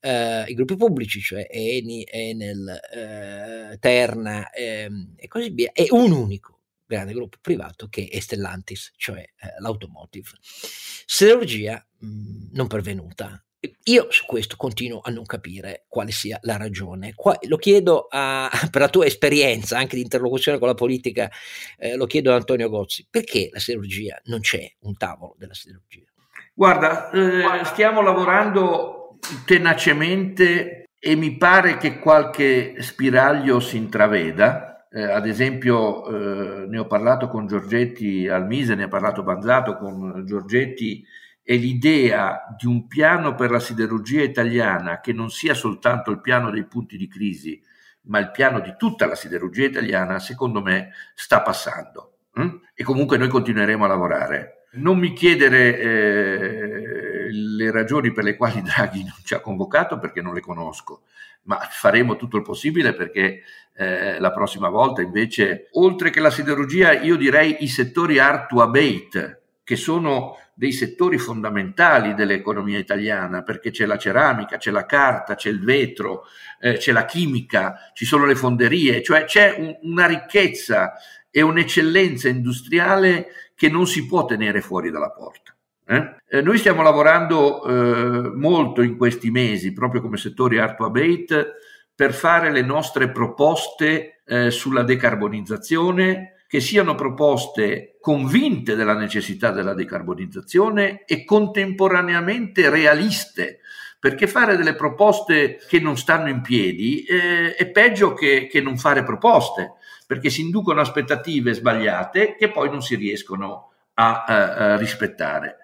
eh, 0.00 0.44
i 0.46 0.54
gruppi 0.54 0.76
pubblici, 0.76 1.20
cioè 1.20 1.46
Eni, 1.50 2.06
Enel, 2.08 2.68
eh, 2.92 3.78
Terna 3.78 4.50
ehm, 4.50 5.14
e 5.16 5.28
così 5.28 5.50
via, 5.50 5.70
e 5.72 5.88
un 5.90 6.12
unico 6.12 6.57
grande 6.88 7.12
gruppo 7.12 7.38
privato 7.40 7.88
che 7.88 8.08
è 8.10 8.18
Stellantis, 8.18 8.92
cioè 8.96 9.20
eh, 9.20 9.60
l'automotive. 9.60 10.30
Siderurgia 10.40 11.84
mh, 11.98 12.48
non 12.52 12.66
pervenuta, 12.66 13.42
io 13.84 14.06
su 14.10 14.24
questo 14.24 14.56
continuo 14.56 15.00
a 15.02 15.10
non 15.10 15.24
capire 15.24 15.84
quale 15.88 16.12
sia 16.12 16.38
la 16.42 16.56
ragione. 16.56 17.12
Qua, 17.14 17.36
lo 17.48 17.56
chiedo 17.56 18.06
a, 18.08 18.48
per 18.70 18.80
la 18.80 18.88
tua 18.88 19.06
esperienza 19.06 19.78
anche 19.78 19.96
di 19.96 20.02
interlocuzione 20.02 20.58
con 20.58 20.68
la 20.68 20.74
politica, 20.74 21.30
eh, 21.76 21.96
lo 21.96 22.06
chiedo 22.06 22.32
a 22.32 22.36
Antonio 22.36 22.68
Gozzi, 22.68 23.06
perché 23.10 23.48
la 23.52 23.58
siderurgia 23.58 24.20
non 24.24 24.40
c'è 24.40 24.70
un 24.80 24.96
tavolo 24.96 25.34
della 25.38 25.54
siderurgia? 25.54 26.06
Guarda, 26.54 27.10
eh, 27.10 27.64
stiamo 27.64 28.02
lavorando 28.02 29.18
tenacemente 29.44 30.84
e 30.98 31.14
mi 31.14 31.36
pare 31.36 31.76
che 31.76 31.98
qualche 31.98 32.76
spiraglio 32.80 33.60
si 33.60 33.76
intraveda. 33.76 34.77
Eh, 34.90 35.02
ad 35.02 35.26
esempio, 35.26 36.06
eh, 36.06 36.66
ne 36.66 36.78
ho 36.78 36.86
parlato 36.86 37.28
con 37.28 37.46
Giorgetti 37.46 38.26
al 38.26 38.46
Mise, 38.46 38.74
ne 38.74 38.84
ha 38.84 38.88
parlato 38.88 39.22
Banzato 39.22 39.76
con 39.76 40.24
Giorgetti 40.24 41.04
e 41.42 41.56
l'idea 41.56 42.44
di 42.58 42.66
un 42.66 42.86
piano 42.86 43.34
per 43.34 43.50
la 43.50 43.60
siderurgia 43.60 44.22
italiana 44.22 45.00
che 45.00 45.12
non 45.12 45.30
sia 45.30 45.54
soltanto 45.54 46.10
il 46.10 46.20
piano 46.20 46.50
dei 46.50 46.66
punti 46.66 46.96
di 46.96 47.08
crisi, 47.08 47.58
ma 48.02 48.18
il 48.18 48.30
piano 48.30 48.60
di 48.60 48.74
tutta 48.76 49.06
la 49.06 49.14
siderurgia 49.14 49.64
italiana, 49.64 50.18
secondo 50.18 50.62
me 50.62 50.90
sta 51.14 51.42
passando. 51.42 52.18
Hm? 52.34 52.60
E 52.74 52.84
comunque 52.84 53.16
noi 53.16 53.28
continueremo 53.28 53.84
a 53.84 53.88
lavorare. 53.88 54.66
Non 54.72 54.98
mi 54.98 55.12
chiedere 55.14 55.78
eh, 55.78 57.28
le 57.30 57.70
ragioni 57.70 58.12
per 58.12 58.24
le 58.24 58.36
quali 58.36 58.60
Draghi 58.62 59.00
non 59.00 59.16
ci 59.24 59.34
ha 59.34 59.40
convocato 59.40 59.98
perché 59.98 60.20
non 60.20 60.34
le 60.34 60.40
conosco, 60.40 61.04
ma 61.48 61.58
faremo 61.70 62.16
tutto 62.16 62.36
il 62.36 62.42
possibile 62.42 62.94
perché 62.94 63.42
eh, 63.74 64.20
la 64.20 64.30
prossima 64.32 64.68
volta 64.68 65.02
invece, 65.02 65.68
oltre 65.72 66.10
che 66.10 66.20
la 66.20 66.30
siderurgia, 66.30 67.00
io 67.00 67.16
direi 67.16 67.56
i 67.60 67.68
settori 67.68 68.18
art 68.18 68.48
to 68.48 68.60
abate, 68.60 69.42
che 69.64 69.76
sono 69.76 70.36
dei 70.54 70.72
settori 70.72 71.18
fondamentali 71.18 72.14
dell'economia 72.14 72.78
italiana, 72.78 73.42
perché 73.42 73.70
c'è 73.70 73.86
la 73.86 73.96
ceramica, 73.96 74.56
c'è 74.56 74.70
la 74.70 74.84
carta, 74.84 75.36
c'è 75.36 75.48
il 75.48 75.62
vetro, 75.62 76.24
eh, 76.60 76.76
c'è 76.76 76.92
la 76.92 77.04
chimica, 77.04 77.90
ci 77.94 78.04
sono 78.04 78.26
le 78.26 78.34
fonderie, 78.34 79.02
cioè 79.02 79.24
c'è 79.24 79.54
un, 79.56 79.76
una 79.82 80.06
ricchezza 80.06 80.94
e 81.30 81.40
un'eccellenza 81.42 82.28
industriale 82.28 83.28
che 83.54 83.68
non 83.70 83.86
si 83.86 84.06
può 84.06 84.24
tenere 84.24 84.60
fuori 84.60 84.90
dalla 84.90 85.10
porta. 85.10 85.54
Eh? 85.90 86.16
Eh, 86.28 86.42
noi 86.42 86.58
stiamo 86.58 86.82
lavorando 86.82 87.64
eh, 87.64 88.30
molto 88.34 88.82
in 88.82 88.98
questi 88.98 89.30
mesi, 89.30 89.72
proprio 89.72 90.02
come 90.02 90.18
settori 90.18 90.58
Art 90.58 90.76
to 90.76 90.84
Abate, 90.84 91.54
per 91.94 92.12
fare 92.12 92.52
le 92.52 92.60
nostre 92.60 93.10
proposte 93.10 94.20
eh, 94.26 94.50
sulla 94.50 94.82
decarbonizzazione, 94.82 96.42
che 96.46 96.60
siano 96.60 96.94
proposte 96.94 97.96
convinte 98.00 98.74
della 98.74 98.94
necessità 98.94 99.50
della 99.50 99.74
decarbonizzazione 99.74 101.04
e 101.04 101.24
contemporaneamente 101.24 102.68
realiste, 102.68 103.60
perché 103.98 104.26
fare 104.26 104.56
delle 104.56 104.74
proposte 104.74 105.58
che 105.68 105.80
non 105.80 105.96
stanno 105.96 106.28
in 106.28 106.42
piedi 106.42 107.02
eh, 107.02 107.54
è 107.54 107.66
peggio 107.70 108.12
che, 108.14 108.46
che 108.46 108.60
non 108.60 108.78
fare 108.78 109.02
proposte 109.02 109.72
perché 110.06 110.30
si 110.30 110.40
inducono 110.40 110.80
aspettative 110.80 111.52
sbagliate 111.52 112.34
che 112.36 112.50
poi 112.50 112.70
non 112.70 112.80
si 112.80 112.94
riescono 112.94 113.72
a, 113.94 114.24
a, 114.24 114.54
a 114.54 114.76
rispettare. 114.78 115.58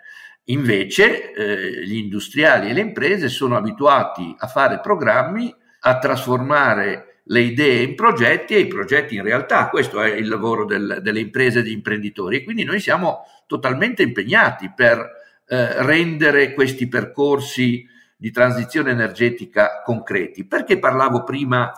Invece 0.49 1.32
eh, 1.32 1.86
gli 1.86 1.97
industriali 1.97 2.68
e 2.68 2.74
le 2.74 2.80
imprese 2.80 3.28
sono 3.28 3.57
abituati 3.57 4.34
a 4.38 4.47
fare 4.47 4.80
programmi, 4.80 5.55
a 5.80 5.99
trasformare 5.99 7.20
le 7.24 7.40
idee 7.40 7.82
in 7.82 7.95
progetti 7.95 8.55
e 8.55 8.61
i 8.61 8.66
progetti 8.66 9.14
in 9.14 9.22
realtà. 9.22 9.68
Questo 9.68 10.03
è 10.03 10.11
il 10.11 10.28
lavoro 10.28 10.66
del, 10.66 10.99
delle 11.01 11.20
imprese 11.20 11.61
e 11.61 11.62
degli 11.62 11.72
imprenditori 11.72 12.36
e 12.36 12.45
quindi 12.45 12.64
noi 12.64 12.80
siamo 12.80 13.24
totalmente 13.47 14.03
impegnati 14.03 14.70
per 14.74 14.99
eh, 15.47 15.82
rendere 15.82 16.53
questi 16.53 16.88
percorsi 16.88 17.86
di 18.16 18.30
transizione 18.30 18.90
energetica 18.90 19.82
concreti. 19.82 20.47
Perché 20.47 20.78
parlavo 20.78 21.24
prima 21.24 21.72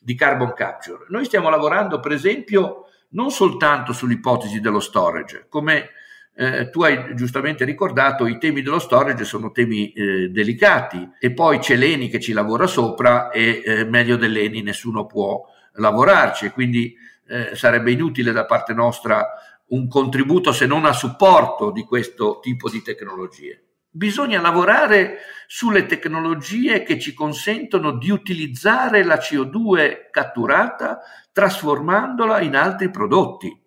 di 0.00 0.14
carbon 0.14 0.52
capture? 0.54 1.06
Noi 1.08 1.24
stiamo 1.24 1.50
lavorando 1.50 2.00
per 2.00 2.12
esempio 2.12 2.86
non 3.10 3.30
soltanto 3.30 3.92
sull'ipotesi 3.92 4.60
dello 4.60 4.80
storage, 4.80 5.46
come 5.48 5.90
eh, 6.40 6.70
tu 6.70 6.82
hai 6.82 7.16
giustamente 7.16 7.64
ricordato, 7.64 8.24
i 8.28 8.38
temi 8.38 8.62
dello 8.62 8.78
storage 8.78 9.24
sono 9.24 9.50
temi 9.50 9.90
eh, 9.90 10.28
delicati 10.28 11.10
e 11.18 11.32
poi 11.32 11.58
c'è 11.58 11.74
l'ENI 11.74 12.08
che 12.08 12.20
ci 12.20 12.32
lavora 12.32 12.68
sopra 12.68 13.30
e 13.30 13.60
eh, 13.64 13.84
meglio 13.84 14.14
dell'ENI 14.14 14.62
nessuno 14.62 15.04
può 15.04 15.44
lavorarci, 15.72 16.50
quindi 16.50 16.94
eh, 17.26 17.56
sarebbe 17.56 17.90
inutile 17.90 18.30
da 18.30 18.44
parte 18.44 18.72
nostra 18.72 19.26
un 19.70 19.88
contributo 19.88 20.52
se 20.52 20.66
non 20.66 20.84
a 20.84 20.92
supporto 20.92 21.72
di 21.72 21.82
questo 21.82 22.38
tipo 22.40 22.70
di 22.70 22.82
tecnologie. 22.82 23.64
Bisogna 23.90 24.40
lavorare 24.40 25.18
sulle 25.48 25.86
tecnologie 25.86 26.84
che 26.84 27.00
ci 27.00 27.14
consentono 27.14 27.98
di 27.98 28.10
utilizzare 28.10 29.02
la 29.02 29.16
CO2 29.16 30.08
catturata 30.12 31.00
trasformandola 31.32 32.40
in 32.42 32.54
altri 32.54 32.90
prodotti. 32.90 33.66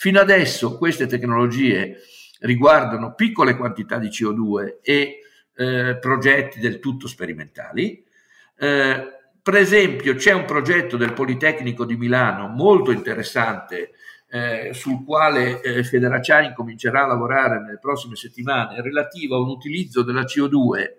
Fino 0.00 0.20
adesso 0.20 0.78
queste 0.78 1.08
tecnologie 1.08 1.96
riguardano 2.42 3.14
piccole 3.14 3.56
quantità 3.56 3.98
di 3.98 4.06
CO2 4.06 4.76
e 4.80 5.18
eh, 5.56 5.98
progetti 5.98 6.60
del 6.60 6.78
tutto 6.78 7.08
sperimentali. 7.08 8.04
Eh, 8.56 9.08
per 9.42 9.54
esempio 9.56 10.14
c'è 10.14 10.30
un 10.32 10.44
progetto 10.44 10.96
del 10.96 11.14
Politecnico 11.14 11.84
di 11.84 11.96
Milano 11.96 12.46
molto 12.46 12.92
interessante 12.92 13.90
eh, 14.30 14.70
sul 14.72 15.02
quale 15.04 15.60
eh, 15.62 15.82
Federacciani 15.82 16.54
comincerà 16.54 17.02
a 17.02 17.08
lavorare 17.08 17.58
nelle 17.60 17.80
prossime 17.80 18.14
settimane 18.14 18.80
relativo 18.80 19.34
a 19.34 19.40
un 19.40 19.48
utilizzo 19.48 20.04
della 20.04 20.22
CO2 20.22 20.92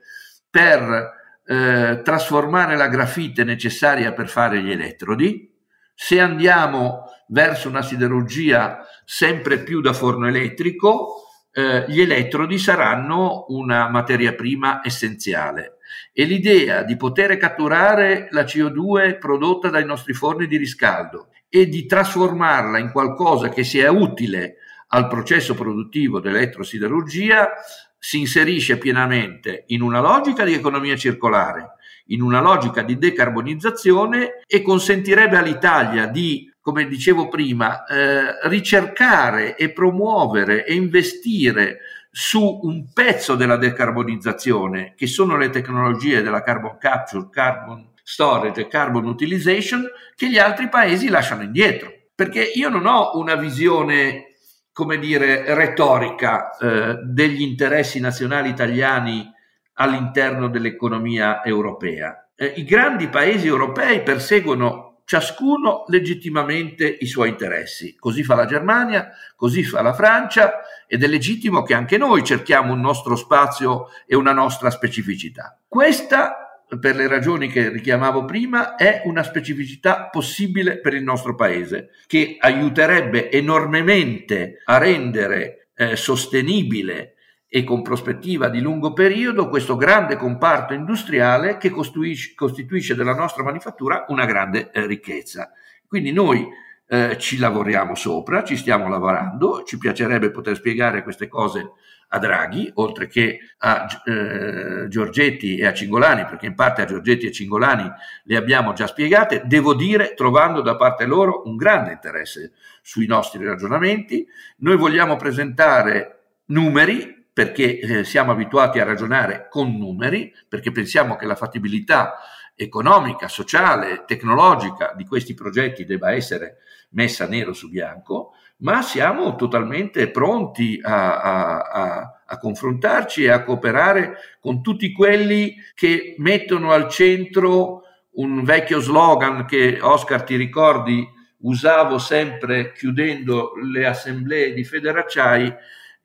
per 0.49 1.13
eh, 1.45 2.01
trasformare 2.03 2.75
la 2.75 2.89
grafite 2.89 3.45
necessaria 3.45 4.11
per 4.11 4.27
fare 4.27 4.61
gli 4.61 4.71
elettrodi. 4.71 5.49
Se 5.95 6.19
andiamo 6.19 7.05
verso 7.29 7.69
una 7.69 7.81
siderurgia 7.81 8.85
sempre 9.03 9.59
più 9.59 9.81
da 9.81 9.93
forno 9.93 10.27
elettrico, 10.27 11.23
eh, 11.51 11.85
gli 11.87 12.01
elettrodi 12.01 12.57
saranno 12.57 13.45
una 13.49 13.89
materia 13.89 14.33
prima 14.33 14.81
essenziale. 14.83 15.77
E 16.13 16.23
l'idea 16.25 16.83
di 16.83 16.95
poter 16.95 17.35
catturare 17.37 18.27
la 18.31 18.43
CO2 18.43 19.17
prodotta 19.17 19.69
dai 19.69 19.85
nostri 19.85 20.13
forni 20.13 20.47
di 20.47 20.57
riscaldo 20.57 21.29
e 21.49 21.67
di 21.67 21.85
trasformarla 21.85 22.77
in 22.77 22.91
qualcosa 22.91 23.49
che 23.49 23.63
sia 23.63 23.91
utile 23.91 24.57
al 24.89 25.07
processo 25.07 25.53
produttivo 25.55 26.19
dell'elettrosiderurgia 26.19 27.49
si 27.97 28.19
inserisce 28.19 28.77
pienamente 28.77 29.65
in 29.67 29.81
una 29.81 29.99
logica 29.99 30.43
di 30.45 30.53
economia 30.53 30.95
circolare, 30.95 31.73
in 32.07 32.21
una 32.21 32.39
logica 32.39 32.81
di 32.81 32.97
decarbonizzazione 32.97 34.43
e 34.47 34.61
consentirebbe 34.61 35.37
all'Italia 35.37 36.07
di 36.07 36.48
come 36.61 36.87
dicevo 36.87 37.29
prima, 37.29 37.85
eh, 37.85 38.47
ricercare 38.49 39.55
e 39.55 39.71
promuovere 39.71 40.65
e 40.65 40.73
investire 40.73 41.79
su 42.11 42.59
un 42.63 42.91
pezzo 42.91 43.35
della 43.35 43.55
decarbonizzazione, 43.55 44.93
che 44.95 45.07
sono 45.07 45.37
le 45.37 45.49
tecnologie 45.49 46.21
della 46.21 46.41
carbon 46.41 46.77
capture, 46.77 47.29
carbon 47.31 47.91
storage 48.03 48.61
e 48.61 48.67
carbon 48.67 49.05
utilization, 49.05 49.85
che 50.15 50.29
gli 50.29 50.37
altri 50.37 50.69
paesi 50.69 51.07
lasciano 51.07 51.43
indietro. 51.43 51.91
Perché 52.13 52.43
io 52.43 52.69
non 52.69 52.85
ho 52.85 53.17
una 53.17 53.35
visione, 53.35 54.35
come 54.73 54.97
dire, 54.97 55.53
retorica 55.53 56.57
eh, 56.57 56.99
degli 57.03 57.41
interessi 57.41 57.99
nazionali 57.99 58.49
italiani 58.49 59.31
all'interno 59.75 60.49
dell'economia 60.49 61.43
europea. 61.43 62.29
Eh, 62.35 62.53
I 62.57 62.63
grandi 62.65 63.07
paesi 63.07 63.47
europei 63.47 64.03
perseguono 64.03 64.88
ciascuno 65.09 65.85
legittimamente 65.87 66.85
i 66.87 67.07
suoi 67.07 67.29
interessi. 67.29 67.95
Così 67.95 68.23
fa 68.23 68.35
la 68.35 68.45
Germania, 68.45 69.09
così 69.35 69.63
fa 69.63 69.81
la 69.81 69.91
Francia 69.91 70.61
ed 70.85 71.03
è 71.03 71.07
legittimo 71.07 71.63
che 71.63 71.73
anche 71.73 71.97
noi 71.97 72.23
cerchiamo 72.23 72.73
un 72.73 72.79
nostro 72.79 73.15
spazio 73.15 73.87
e 74.05 74.15
una 74.15 74.33
nostra 74.33 74.69
specificità. 74.69 75.59
Questa, 75.67 76.61
per 76.79 76.95
le 76.95 77.07
ragioni 77.07 77.47
che 77.47 77.69
richiamavo 77.69 78.23
prima, 78.25 78.75
è 78.75 79.01
una 79.05 79.23
specificità 79.23 80.09
possibile 80.09 80.79
per 80.79 80.93
il 80.93 81.01
nostro 81.01 81.33
Paese, 81.33 81.89
che 82.05 82.37
aiuterebbe 82.39 83.31
enormemente 83.31 84.61
a 84.65 84.77
rendere 84.77 85.69
eh, 85.73 85.95
sostenibile 85.95 87.15
e 87.51 87.63
con 87.63 87.81
prospettiva 87.81 88.47
di 88.47 88.61
lungo 88.61 88.93
periodo 88.93 89.49
questo 89.49 89.75
grande 89.75 90.15
comparto 90.15 90.73
industriale 90.73 91.57
che 91.57 91.71
costituisce, 91.71 92.35
costituisce 92.35 92.93
della 92.93 93.15
nostra 93.15 93.41
manifattura 93.43 94.05
una 94.09 94.25
grande 94.25 94.69
eh, 94.71 94.85
ricchezza. 94.85 95.51
Quindi 95.87 96.11
noi 96.11 96.47
eh, 96.87 97.17
ci 97.17 97.39
lavoriamo 97.39 97.95
sopra, 97.95 98.43
ci 98.43 98.55
stiamo 98.55 98.87
lavorando, 98.87 99.63
ci 99.63 99.79
piacerebbe 99.79 100.29
poter 100.29 100.55
spiegare 100.55 101.01
queste 101.01 101.27
cose 101.27 101.71
a 102.09 102.19
Draghi, 102.19 102.71
oltre 102.75 103.07
che 103.07 103.39
a 103.59 103.87
eh, 104.05 104.87
Giorgetti 104.87 105.57
e 105.57 105.65
a 105.65 105.73
Cingolani, 105.73 106.25
perché 106.25 106.45
in 106.45 106.55
parte 106.55 106.83
a 106.83 106.85
Giorgetti 106.85 107.25
e 107.25 107.31
Cingolani 107.31 107.91
le 108.23 108.35
abbiamo 108.35 108.73
già 108.73 108.85
spiegate, 108.85 109.43
devo 109.45 109.73
dire 109.73 110.13
trovando 110.13 110.61
da 110.61 110.75
parte 110.75 111.05
loro 111.05 111.43
un 111.45 111.55
grande 111.55 111.91
interesse 111.93 112.53
sui 112.81 113.07
nostri 113.07 113.43
ragionamenti. 113.43 114.27
Noi 114.57 114.77
vogliamo 114.77 115.15
presentare 115.15 116.21
numeri 116.45 117.18
perché 117.31 117.79
eh, 117.79 118.03
siamo 118.03 118.31
abituati 118.31 118.79
a 118.79 118.83
ragionare 118.83 119.47
con 119.49 119.75
numeri, 119.77 120.33
perché 120.47 120.71
pensiamo 120.71 121.15
che 121.15 121.25
la 121.25 121.35
fattibilità 121.35 122.15
economica, 122.55 123.29
sociale, 123.29 124.03
tecnologica 124.05 124.93
di 124.95 125.05
questi 125.05 125.33
progetti 125.33 125.85
debba 125.85 126.11
essere 126.11 126.57
messa 126.89 127.25
nero 127.25 127.53
su 127.53 127.69
bianco, 127.69 128.33
ma 128.57 128.81
siamo 128.81 129.35
totalmente 129.35 130.09
pronti 130.09 130.79
a, 130.83 131.21
a, 131.21 131.57
a, 131.59 132.21
a 132.25 132.37
confrontarci 132.37 133.23
e 133.23 133.29
a 133.29 133.43
cooperare 133.43 134.17
con 134.41 134.61
tutti 134.61 134.91
quelli 134.91 135.55
che 135.73 136.15
mettono 136.17 136.71
al 136.71 136.89
centro 136.89 137.83
un 138.11 138.43
vecchio 138.43 138.81
slogan 138.81 139.45
che 139.45 139.79
Oscar 139.81 140.23
ti 140.23 140.35
ricordi? 140.35 141.07
Usavo 141.41 141.97
sempre 141.99 142.73
chiudendo 142.73 143.53
le 143.63 143.85
assemblee 143.85 144.51
di 144.51 144.65
Federacciai 144.65 145.53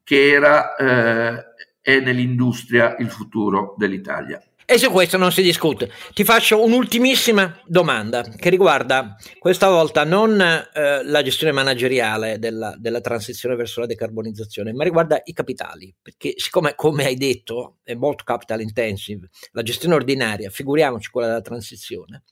che 0.05 0.31
era 0.31 0.77
eh, 0.77 1.45
è 1.81 2.01
nell'industria 2.01 2.97
il 2.99 3.11
futuro 3.11 3.75
dell'Italia. 3.77 4.41
E 4.67 4.79
su 4.79 4.91
questo 4.91 5.19
non 5.19 5.31
si 5.31 5.43
discute. 5.43 5.91
Ti 6.15 6.25
faccio 6.25 6.63
un'ultimissima 6.65 7.61
domanda 7.67 8.23
che 8.23 8.49
riguarda 8.49 9.15
questa 9.39 9.69
volta 9.69 10.05
non 10.05 10.41
eh, 10.41 11.05
la 11.05 11.23
gestione 11.23 11.53
manageriale 11.53 12.39
della, 12.39 12.75
della, 12.79 13.03
transizione 13.03 13.57
verso 13.57 13.81
la 13.81 13.87
decarbonizzazione, 13.87 14.73
ma 14.73 14.83
riguarda 14.83 15.21
i 15.25 15.35
capitali, 15.35 15.95
perché 16.01 16.33
siccome, 16.37 16.75
come 16.75 17.05
hai 17.05 17.17
detto, 17.17 17.81
è 17.83 17.93
molto 17.93 18.25
capital 18.25 18.63
intensive, 18.63 19.29
la 19.53 19.63
gestione 19.63 19.97
ordinaria, 19.97 20.49
figuriamoci 20.49 21.11
quella 21.11 21.27
della 21.27 21.43
transizione, 21.43 22.23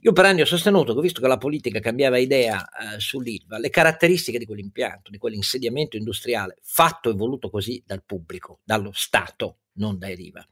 io 0.00 0.12
per 0.12 0.24
anni 0.24 0.40
ho 0.40 0.46
sostenuto 0.46 0.92
che 0.92 1.00
visto 1.00 1.20
che 1.20 1.28
la 1.28 1.38
politica 1.38 1.78
cambiava 1.78 2.18
idea 2.18 2.66
eh, 2.66 2.98
sull'ILVA, 2.98 3.58
le 3.58 3.70
caratteristiche 3.70 4.38
di 4.38 4.44
quell'impianto, 4.44 5.12
di 5.12 5.18
quell'insediamento 5.18 5.96
industriale, 5.96 6.58
fatto 6.62 7.10
e 7.10 7.14
voluto 7.14 7.48
così 7.48 7.80
dal 7.86 8.02
pubblico, 8.04 8.58
dallo 8.64 8.90
Stato, 8.92 9.58
non 9.76 9.98
dai 9.98 10.14
riva. 10.14 10.46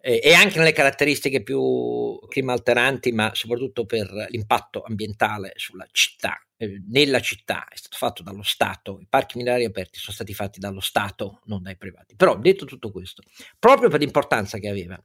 Eh, 0.00 0.20
e 0.22 0.34
anche 0.34 0.58
nelle 0.58 0.72
caratteristiche 0.72 1.42
più 1.42 2.18
climalteranti, 2.28 3.12
ma 3.12 3.30
soprattutto 3.34 3.86
per 3.86 4.26
l'impatto 4.28 4.82
ambientale 4.82 5.52
sulla 5.56 5.86
città. 5.90 6.40
Eh, 6.58 6.82
nella 6.88 7.20
città 7.20 7.68
è 7.68 7.76
stato 7.76 7.96
fatto 7.98 8.22
dallo 8.22 8.42
Stato, 8.42 8.98
i 9.00 9.06
parchi 9.08 9.36
minerari 9.36 9.64
aperti 9.64 9.98
sono 9.98 10.14
stati 10.14 10.32
fatti 10.32 10.58
dallo 10.58 10.80
Stato, 10.80 11.40
non 11.46 11.62
dai 11.62 11.76
privati. 11.76 12.14
Però, 12.16 12.38
detto 12.38 12.64
tutto 12.64 12.90
questo, 12.90 13.22
proprio 13.58 13.88
per 13.90 14.00
l'importanza 14.00 14.58
che 14.58 14.68
aveva 14.68 15.02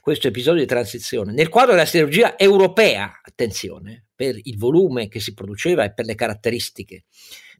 questo 0.00 0.28
episodio 0.28 0.60
di 0.60 0.66
transizione, 0.66 1.32
nel 1.32 1.48
quadro 1.48 1.72
della 1.72 1.86
siderurgia 1.86 2.36
europea, 2.36 3.20
attenzione, 3.22 4.06
per 4.14 4.38
il 4.42 4.58
volume 4.58 5.08
che 5.08 5.20
si 5.20 5.32
produceva 5.32 5.84
e 5.84 5.94
per 5.94 6.04
le 6.04 6.14
caratteristiche 6.14 7.04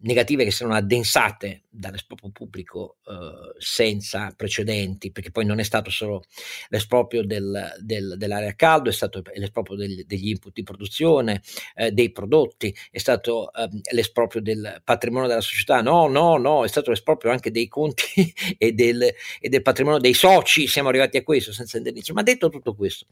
negative 0.02 0.44
che 0.44 0.50
si 0.50 0.58
sono 0.58 0.74
addensate 0.74 1.62
dall'esproprio 1.68 2.30
pubblico 2.30 2.96
eh, 3.06 3.54
senza 3.58 4.32
precedenti, 4.36 5.12
perché 5.12 5.30
poi 5.30 5.44
non 5.44 5.60
è 5.60 5.62
stato 5.62 5.90
solo 5.90 6.24
l'esproprio 6.68 7.24
del, 7.24 7.74
del, 7.80 8.14
dell'area 8.16 8.50
a 8.50 8.54
caldo, 8.54 8.88
è 8.88 8.92
stato 8.92 9.22
l'esproprio 9.34 9.76
del, 9.76 10.04
degli 10.06 10.28
input 10.28 10.52
di 10.52 10.62
produzione, 10.62 11.42
eh, 11.74 11.92
dei 11.92 12.10
prodotti, 12.10 12.74
è 12.90 12.98
stato 12.98 13.52
eh, 13.52 13.68
l'esproprio 13.92 14.40
del 14.40 14.80
patrimonio 14.84 15.28
della 15.28 15.40
società, 15.40 15.80
no, 15.80 16.08
no, 16.08 16.36
no, 16.38 16.64
è 16.64 16.68
stato 16.68 16.90
l'esproprio 16.90 17.30
anche 17.30 17.50
dei 17.50 17.68
conti 17.68 18.32
e 18.58 18.72
del, 18.72 19.02
e 19.02 19.48
del 19.48 19.62
patrimonio 19.62 20.00
dei 20.00 20.14
soci, 20.14 20.66
siamo 20.66 20.88
arrivati 20.88 21.18
a 21.18 21.22
questo 21.22 21.52
senza 21.52 21.76
indennizzo, 21.76 22.12
ma 22.14 22.22
detto 22.22 22.48
tutto 22.48 22.74
questo, 22.74 23.06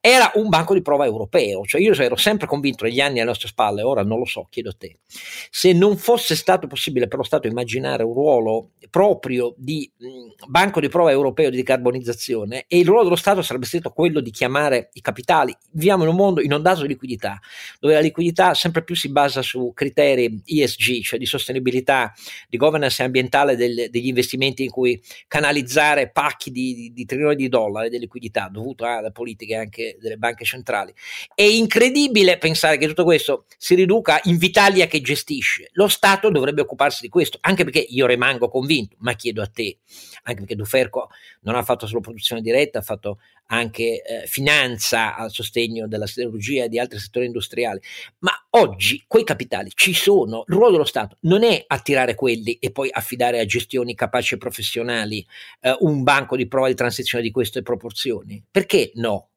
era 0.00 0.30
un 0.34 0.48
banco 0.48 0.74
di 0.74 0.82
prova 0.82 1.04
europeo, 1.04 1.64
cioè 1.64 1.80
io 1.80 1.92
ero 1.94 2.16
sempre 2.16 2.46
convinto 2.46 2.84
negli 2.84 3.00
anni 3.00 3.18
alle 3.18 3.28
nostre 3.28 3.48
spalle, 3.48 3.82
ora 3.82 4.02
non 4.02 4.18
lo 4.18 4.26
so, 4.26 4.46
chiedo 4.48 4.70
a 4.70 4.74
te, 4.78 4.98
se 5.50 5.72
non 5.72 5.96
fosse 5.96 6.25
stato 6.34 6.66
possibile 6.66 7.08
per 7.08 7.18
lo 7.18 7.24
Stato 7.24 7.46
immaginare 7.46 8.02
un 8.02 8.12
ruolo 8.12 8.70
proprio 8.90 9.54
di 9.56 9.90
banco 10.48 10.80
di 10.80 10.88
prova 10.88 11.10
europeo 11.10 11.50
di 11.50 11.56
decarbonizzazione 11.56 12.64
e 12.66 12.78
il 12.78 12.86
ruolo 12.86 13.04
dello 13.04 13.16
Stato 13.16 13.42
sarebbe 13.42 13.66
stato 13.66 13.90
quello 13.90 14.20
di 14.20 14.30
chiamare 14.30 14.90
i 14.94 15.00
capitali. 15.00 15.56
Viviamo 15.72 16.04
in 16.04 16.10
un 16.10 16.16
mondo 16.16 16.40
inondato 16.40 16.82
di 16.82 16.88
liquidità, 16.88 17.38
dove 17.78 17.94
la 17.94 18.00
liquidità 18.00 18.54
sempre 18.54 18.82
più 18.82 18.94
si 18.94 19.10
basa 19.10 19.42
su 19.42 19.72
criteri 19.74 20.42
ESG, 20.44 21.02
cioè 21.02 21.18
di 21.18 21.26
sostenibilità, 21.26 22.12
di 22.48 22.56
governance 22.56 23.02
ambientale 23.02 23.56
del, 23.56 23.88
degli 23.90 24.06
investimenti 24.06 24.64
in 24.64 24.70
cui 24.70 25.00
canalizzare 25.28 26.10
pacchi 26.10 26.50
di, 26.50 26.74
di, 26.74 26.92
di 26.92 27.04
trilioni 27.04 27.36
di 27.36 27.48
dollari 27.48 27.90
di 27.90 27.98
liquidità 27.98 28.48
dovuto 28.50 28.84
alle 28.84 29.12
politiche 29.12 29.54
anche 29.54 29.96
delle 30.00 30.16
banche 30.16 30.44
centrali. 30.44 30.92
È 31.34 31.42
incredibile 31.42 32.38
pensare 32.38 32.78
che 32.78 32.86
tutto 32.86 33.04
questo 33.04 33.44
si 33.58 33.74
riduca 33.74 34.20
in 34.24 34.38
Vitalia 34.38 34.86
che 34.86 35.00
gestisce. 35.00 35.70
Lo 35.72 35.88
Stato 35.88 36.15
dovrebbe 36.20 36.62
occuparsi 36.62 37.02
di 37.02 37.08
questo, 37.08 37.38
anche 37.40 37.64
perché 37.64 37.78
io 37.78 38.06
rimango 38.06 38.48
convinto, 38.48 38.96
ma 39.00 39.14
chiedo 39.14 39.42
a 39.42 39.46
te, 39.46 39.78
anche 40.24 40.40
perché 40.40 40.56
Duferco 40.56 41.10
non 41.42 41.54
ha 41.54 41.62
fatto 41.62 41.86
solo 41.86 42.00
produzione 42.00 42.40
diretta, 42.42 42.78
ha 42.78 42.82
fatto 42.82 43.18
anche 43.48 44.02
eh, 44.02 44.26
finanza 44.26 45.14
al 45.14 45.30
sostegno 45.30 45.86
della 45.86 46.06
siderurgia 46.06 46.64
e 46.64 46.68
di 46.68 46.78
altri 46.78 46.98
settori 46.98 47.26
industriali, 47.26 47.80
ma 48.18 48.32
oggi 48.50 49.04
quei 49.06 49.24
capitali 49.24 49.70
ci 49.74 49.94
sono, 49.94 50.44
il 50.46 50.54
ruolo 50.54 50.72
dello 50.72 50.84
Stato 50.84 51.16
non 51.20 51.44
è 51.44 51.64
attirare 51.66 52.14
quelli 52.14 52.54
e 52.54 52.72
poi 52.72 52.88
affidare 52.90 53.38
a 53.38 53.44
gestioni 53.44 53.94
capaci 53.94 54.34
e 54.34 54.38
professionali 54.38 55.24
eh, 55.60 55.76
un 55.80 56.02
banco 56.02 56.36
di 56.36 56.48
prova 56.48 56.68
di 56.68 56.74
transizione 56.74 57.22
di 57.22 57.30
queste 57.30 57.62
proporzioni, 57.62 58.42
perché 58.50 58.90
no? 58.94 59.28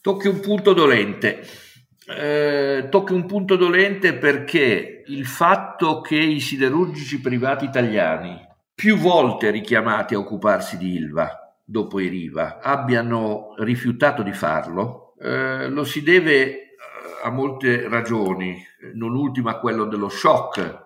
Tocchi 0.00 0.28
un 0.28 0.40
punto 0.40 0.74
dolente. 0.74 1.72
Eh, 2.06 2.88
tocchi 2.90 3.14
un 3.14 3.24
punto 3.24 3.56
dolente 3.56 4.12
perché 4.14 5.04
il 5.06 5.24
fatto 5.24 6.02
che 6.02 6.16
i 6.16 6.38
siderurgici 6.38 7.20
privati 7.20 7.64
italiani, 7.64 8.38
più 8.74 8.96
volte 8.96 9.50
richiamati 9.50 10.14
a 10.14 10.18
occuparsi 10.18 10.76
di 10.76 10.94
Ilva 10.96 11.56
dopo 11.64 12.00
i 12.00 12.08
Riva, 12.08 12.60
abbiano 12.60 13.54
rifiutato 13.56 14.22
di 14.22 14.32
farlo, 14.32 15.14
eh, 15.18 15.68
lo 15.68 15.84
si 15.84 16.02
deve 16.02 16.44
eh, 16.44 16.66
a 17.22 17.30
molte 17.30 17.88
ragioni, 17.88 18.62
non 18.94 19.14
ultima 19.14 19.58
quello 19.58 19.84
dello 19.86 20.10
shock 20.10 20.82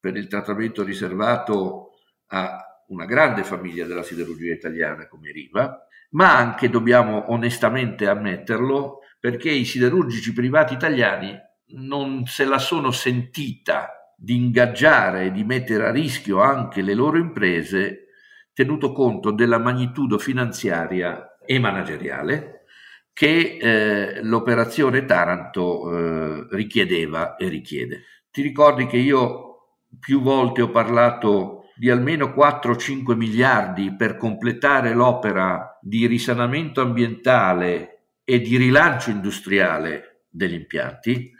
per 0.00 0.16
il 0.16 0.26
trattamento 0.26 0.82
riservato 0.82 1.90
a 2.28 2.64
una 2.88 3.04
grande 3.04 3.44
famiglia 3.44 3.84
della 3.84 4.02
siderurgia 4.02 4.52
italiana 4.52 5.06
come 5.06 5.32
Riva, 5.32 5.86
ma 6.10 6.34
anche, 6.34 6.70
dobbiamo 6.70 7.30
onestamente 7.32 8.08
ammetterlo, 8.08 9.00
perché 9.26 9.50
i 9.50 9.64
siderurgici 9.64 10.32
privati 10.32 10.74
italiani 10.74 11.36
non 11.70 12.26
se 12.26 12.44
la 12.44 12.60
sono 12.60 12.92
sentita 12.92 14.14
di 14.16 14.36
ingaggiare 14.36 15.24
e 15.24 15.32
di 15.32 15.42
mettere 15.42 15.88
a 15.88 15.90
rischio 15.90 16.40
anche 16.40 16.80
le 16.80 16.94
loro 16.94 17.18
imprese, 17.18 18.04
tenuto 18.52 18.92
conto 18.92 19.32
della 19.32 19.58
magnitudo 19.58 20.16
finanziaria 20.18 21.38
e 21.44 21.58
manageriale 21.58 22.66
che 23.12 23.58
eh, 23.60 24.22
l'operazione 24.22 25.04
Taranto 25.04 25.90
eh, 25.90 26.46
richiedeva 26.52 27.34
e 27.34 27.48
richiede. 27.48 28.04
Ti 28.30 28.42
ricordi 28.42 28.86
che 28.86 28.98
io 28.98 29.80
più 29.98 30.22
volte 30.22 30.62
ho 30.62 30.70
parlato 30.70 31.64
di 31.74 31.90
almeno 31.90 32.26
4-5 32.26 33.16
miliardi 33.16 33.92
per 33.92 34.16
completare 34.16 34.94
l'opera 34.94 35.80
di 35.82 36.06
risanamento 36.06 36.80
ambientale 36.80 37.95
e 38.28 38.40
di 38.40 38.56
rilancio 38.56 39.10
industriale 39.10 40.22
degli 40.28 40.54
impianti, 40.54 41.30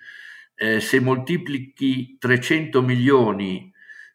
eh, 0.55 0.79
se 0.79 1.01
moltiplichi 1.01 2.17
300 2.17 2.81
milioni 2.81 3.73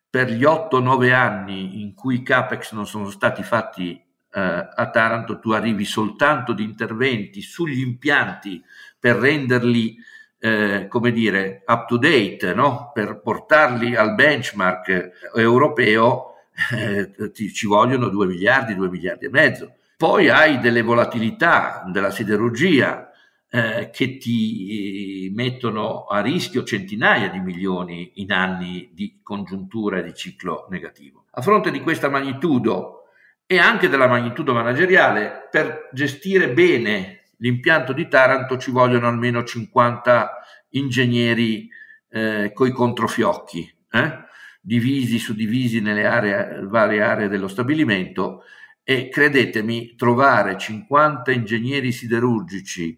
per 0.09 0.31
gli 0.31 0.43
8-9 0.43 1.11
anni 1.11 1.81
in 1.81 1.93
cui 1.93 2.15
i 2.15 2.23
CAPEX 2.23 2.71
non 2.71 2.87
sono 2.87 3.09
stati 3.09 3.43
fatti 3.43 3.91
eh, 3.91 4.39
a 4.39 4.89
Taranto, 4.89 5.39
tu 5.39 5.51
arrivi 5.51 5.83
soltanto 5.83 6.53
di 6.53 6.63
interventi 6.63 7.41
sugli 7.41 7.81
impianti 7.81 8.63
per 8.97 9.17
renderli 9.17 9.97
eh, 10.39 10.87
come 10.87 11.11
dire, 11.11 11.63
up 11.65 11.87
to 11.87 11.97
date, 11.97 12.53
no? 12.53 12.91
per 12.93 13.19
portarli 13.21 13.95
al 13.95 14.15
benchmark 14.15 15.29
europeo 15.35 16.35
eh, 16.71 17.31
ti, 17.33 17.51
ci 17.51 17.67
vogliono 17.67 18.07
2 18.07 18.25
miliardi, 18.27 18.75
2 18.75 18.89
miliardi 18.89 19.25
e 19.25 19.29
mezzo. 19.29 19.75
Poi 20.01 20.29
hai 20.29 20.57
delle 20.57 20.81
volatilità 20.81 21.83
della 21.85 22.09
siderurgia 22.09 23.11
eh, 23.47 23.91
che 23.93 24.17
ti 24.17 25.27
eh, 25.27 25.31
mettono 25.31 26.05
a 26.05 26.21
rischio 26.21 26.63
centinaia 26.63 27.29
di 27.29 27.37
milioni 27.37 28.13
in 28.15 28.31
anni 28.31 28.89
di 28.95 29.19
congiuntura 29.21 29.99
e 29.99 30.03
di 30.03 30.15
ciclo 30.15 30.65
negativo. 30.71 31.25
A 31.29 31.43
fronte 31.43 31.69
di 31.69 31.81
questa 31.81 32.09
magnitudo 32.09 33.09
e 33.45 33.59
anche 33.59 33.89
della 33.89 34.07
magnitudo 34.07 34.53
manageriale, 34.53 35.47
per 35.51 35.89
gestire 35.93 36.49
bene 36.51 37.25
l'impianto 37.37 37.93
di 37.93 38.07
Taranto 38.07 38.57
ci 38.57 38.71
vogliono 38.71 39.07
almeno 39.07 39.43
50 39.43 40.31
ingegneri 40.69 41.69
eh, 42.09 42.51
coi 42.55 42.71
controfiocchi, 42.71 43.71
eh? 43.91 44.17
divisi, 44.59 45.19
suddivisi 45.19 45.79
nelle 45.79 46.07
aree, 46.07 46.61
varie 46.63 47.03
aree 47.03 47.27
dello 47.27 47.47
stabilimento 47.47 48.41
e 48.83 49.09
credetemi, 49.09 49.95
trovare 49.95 50.57
50 50.57 51.31
ingegneri 51.31 51.91
siderurgici 51.91 52.97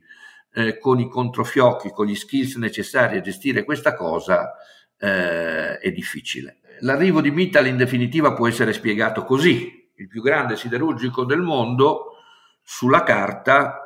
eh, 0.53 0.77
con 0.77 0.99
i 0.99 1.09
controfiocchi, 1.09 1.91
con 1.91 2.05
gli 2.05 2.15
skills 2.15 2.55
necessari 2.55 3.17
a 3.17 3.21
gestire 3.21 3.63
questa 3.63 3.93
cosa 3.93 4.53
eh, 4.97 5.77
è 5.77 5.91
difficile. 5.91 6.59
L'arrivo 6.79 7.21
di 7.21 7.31
Mittal 7.31 7.67
in 7.67 7.77
definitiva 7.77 8.33
può 8.33 8.47
essere 8.47 8.73
spiegato 8.73 9.23
così. 9.23 9.91
Il 9.95 10.07
più 10.07 10.21
grande 10.21 10.55
siderurgico 10.55 11.23
del 11.23 11.41
mondo 11.41 12.17
sulla 12.61 13.03
carta 13.03 13.79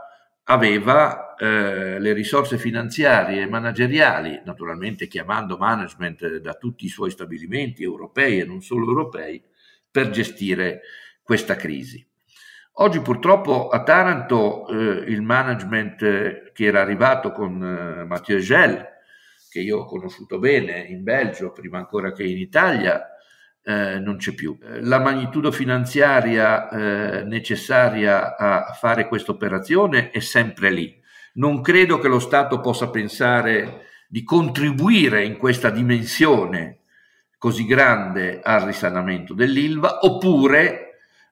aveva 0.44 1.36
eh, 1.36 2.00
le 2.00 2.14
risorse 2.14 2.58
finanziarie 2.58 3.42
e 3.42 3.48
manageriali, 3.48 4.42
naturalmente 4.46 5.08
chiamando 5.08 5.58
management 5.58 6.38
da 6.38 6.54
tutti 6.54 6.86
i 6.86 6.90
suoi 6.90 7.12
stabilimenti 7.12 7.84
europei 7.84 8.40
e 8.40 8.46
non 8.46 8.62
solo 8.62 8.88
europei, 8.88 9.44
per 9.90 10.10
gestire 10.10 10.82
questa 11.28 11.58
crisi. 11.58 12.08
Oggi 12.76 13.02
purtroppo 13.02 13.68
a 13.68 13.84
Taranto 13.84 14.66
eh, 14.70 15.12
il 15.12 15.22
management 15.22 16.02
eh, 16.02 16.52
che 16.54 16.64
era 16.64 16.80
arrivato 16.80 17.34
con 17.34 17.62
eh, 17.62 18.06
Mathieu 18.06 18.40
Gel, 18.40 18.82
che 19.50 19.60
io 19.60 19.80
ho 19.80 19.86
conosciuto 19.86 20.40
bene 20.40 20.80
in 20.80 21.04
Belgio, 21.04 21.52
prima 21.52 21.80
ancora 21.80 22.14
che 22.14 22.24
in 22.24 22.38
Italia, 22.38 23.10
eh, 23.62 24.00
non 24.00 24.16
c'è 24.16 24.34
più. 24.34 24.58
Eh, 24.64 24.82
la 24.84 25.00
magnitudo 25.00 25.52
finanziaria 25.52 26.70
necessaria 27.26 28.38
a 28.38 28.72
fare 28.72 29.10
questa 29.10 29.32
operazione 29.32 30.12
è 30.12 30.22
sempre 30.22 30.72
lì. 30.72 30.98
Non 31.34 31.62
credo 31.62 32.00
che 32.00 32.08
lo 32.08 32.20
Stato 32.20 32.62
possa 32.62 32.90
pensare 32.90 33.82
di 34.08 34.24
contribuire 34.24 35.26
in 35.26 35.36
questa 35.36 35.70
dimensione 35.70 36.84
così 37.38 37.66
grande 37.66 38.40
al 38.42 38.62
risanamento 38.62 39.34
dell'ILVA, 39.34 40.00
oppure 40.04 40.87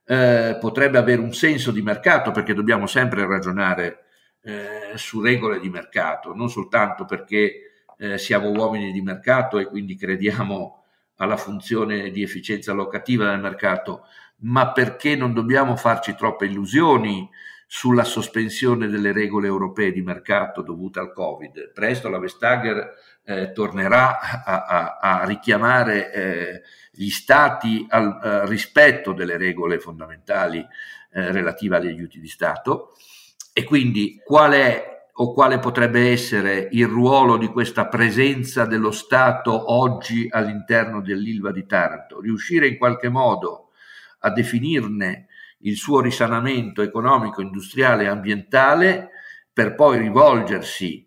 eh, 0.06 0.58
potrebbe 0.60 0.98
avere 0.98 1.22
un 1.22 1.34
senso 1.34 1.72
di 1.72 1.82
mercato, 1.82 2.32
perché 2.32 2.54
dobbiamo 2.54 2.88
sempre 2.88 3.26
ragionare 3.26 4.06
eh, 4.42 4.92
su 4.96 5.22
regole 5.22 5.60
di 5.60 5.70
mercato, 5.70 6.34
non 6.34 6.50
soltanto 6.50 7.06
perché 7.06 7.86
eh, 7.98 8.18
siamo 8.18 8.50
uomini 8.50 8.92
di 8.92 9.02
mercato 9.02 9.58
e 9.58 9.66
quindi 9.66 9.96
crediamo 9.96 10.84
alla 11.18 11.38
funzione 11.38 12.12
di 12.12 12.22
efficienza 12.22 12.74
locativa 12.74 13.30
del 13.30 13.40
mercato, 13.40 14.04
ma 14.40 14.72
perché 14.72 15.16
non 15.16 15.34
dobbiamo 15.34 15.76
farci 15.76 16.14
troppe 16.16 16.46
illusioni 16.46 17.28
sulla 17.68 18.04
sospensione 18.04 18.88
delle 18.88 19.12
regole 19.12 19.48
europee 19.48 19.92
di 19.92 20.02
mercato 20.02 20.62
dovute 20.62 21.00
al 21.00 21.14
Covid. 21.14 21.72
Presto 21.74 22.10
la 22.10 22.20
Vestager 22.20 22.94
eh, 23.26 23.52
tornerà 23.52 24.44
a, 24.44 24.66
a, 24.66 24.98
a 25.00 25.26
richiamare 25.26 26.14
eh, 26.14 26.62
gli 26.92 27.10
stati 27.10 27.86
al 27.90 28.20
eh, 28.24 28.46
rispetto 28.46 29.12
delle 29.12 29.38
regole 29.38 29.80
fondamentali 29.80 30.60
eh, 30.60 31.32
relative 31.32 31.78
agli 31.78 31.88
aiuti 31.88 32.20
di 32.20 32.28
Stato. 32.28 32.96
E 33.52 33.64
quindi 33.64 34.22
qual 34.24 34.52
è 34.54 34.94
o 35.18 35.34
quale 35.34 35.60
potrebbe 35.60 36.12
essere 36.12 36.68
il 36.72 36.88
ruolo 36.88 37.38
di 37.38 37.48
questa 37.48 37.88
presenza 37.88 38.66
dello 38.66 38.92
Stato 38.92 39.72
oggi 39.74 40.28
all'interno 40.30 41.02
dell'Ilva 41.02 41.52
di 41.52 41.66
Taranto, 41.66 42.20
riuscire 42.20 42.68
in 42.68 42.78
qualche 42.78 43.08
modo 43.08 43.70
a 44.20 44.30
definirne 44.30 45.28
il 45.60 45.78
suo 45.78 46.02
risanamento 46.02 46.82
economico, 46.82 47.42
industriale 47.42 48.04
e 48.04 48.08
ambientale 48.08 49.10
per 49.54 49.74
poi 49.74 50.00
rivolgersi, 50.00 51.05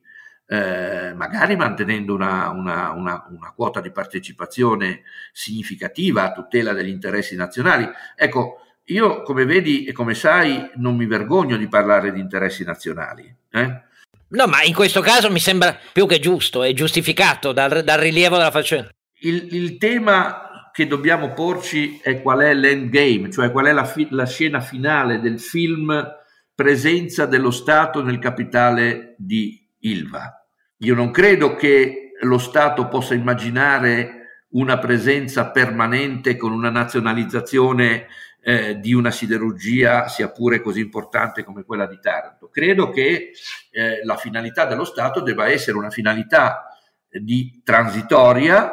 eh, 0.50 1.12
magari 1.14 1.56
mantenendo 1.56 2.14
una, 2.14 2.48
una, 2.48 2.90
una, 2.92 3.26
una, 3.28 3.52
quota 3.54 3.82
di 3.82 3.90
partecipazione 3.90 5.02
significativa 5.30 6.24
a 6.24 6.32
tutela 6.32 6.72
degli 6.72 6.88
interessi 6.88 7.36
nazionali. 7.36 7.86
Ecco, 8.16 8.60
io 8.84 9.22
come 9.22 9.44
vedi 9.44 9.84
e 9.84 9.92
come 9.92 10.14
sai 10.14 10.70
non 10.76 10.96
mi 10.96 11.04
vergogno 11.04 11.58
di 11.58 11.68
parlare 11.68 12.12
di 12.12 12.20
interessi 12.20 12.64
nazionali. 12.64 13.30
Eh? 13.50 13.82
No, 14.28 14.46
ma 14.46 14.62
in 14.62 14.72
questo 14.72 15.02
caso 15.02 15.30
mi 15.30 15.38
sembra 15.38 15.78
più 15.92 16.06
che 16.06 16.18
giusto 16.18 16.62
e 16.62 16.72
giustificato 16.72 17.52
dal, 17.52 17.84
dal 17.84 17.98
rilievo 17.98 18.38
della 18.38 18.50
faccenda. 18.50 18.88
Il, 19.20 19.48
il, 19.50 19.76
tema 19.76 20.70
che 20.72 20.86
dobbiamo 20.86 21.34
porci 21.34 22.00
è 22.02 22.22
qual 22.22 22.38
è 22.38 22.54
l'endgame, 22.54 23.30
cioè 23.30 23.50
qual 23.50 23.66
è 23.66 23.72
la, 23.72 23.84
fi- 23.84 24.08
la 24.10 24.26
scena 24.26 24.60
finale 24.60 25.20
del 25.20 25.40
film 25.40 26.16
Presenza 26.54 27.26
dello 27.26 27.50
Stato 27.50 28.02
nel 28.02 28.18
capitale 28.18 29.14
di 29.18 29.66
Ilva. 29.80 30.37
Io 30.78 30.94
non 30.94 31.10
credo 31.10 31.56
che 31.56 32.12
lo 32.20 32.38
Stato 32.38 32.88
possa 32.88 33.14
immaginare 33.14 34.46
una 34.50 34.78
presenza 34.78 35.50
permanente 35.50 36.36
con 36.36 36.52
una 36.52 36.70
nazionalizzazione 36.70 38.06
eh, 38.40 38.78
di 38.78 38.92
una 38.92 39.10
siderurgia 39.10 40.08
sia 40.08 40.30
pure 40.30 40.60
così 40.60 40.80
importante 40.80 41.42
come 41.42 41.64
quella 41.64 41.86
di 41.86 41.98
Taranto. 42.00 42.48
Credo 42.48 42.90
che 42.90 43.32
eh, 43.70 44.04
la 44.04 44.16
finalità 44.16 44.66
dello 44.66 44.84
Stato 44.84 45.20
debba 45.20 45.48
essere 45.48 45.76
una 45.76 45.90
finalità 45.90 46.68
di 47.10 47.60
transitoria, 47.64 48.72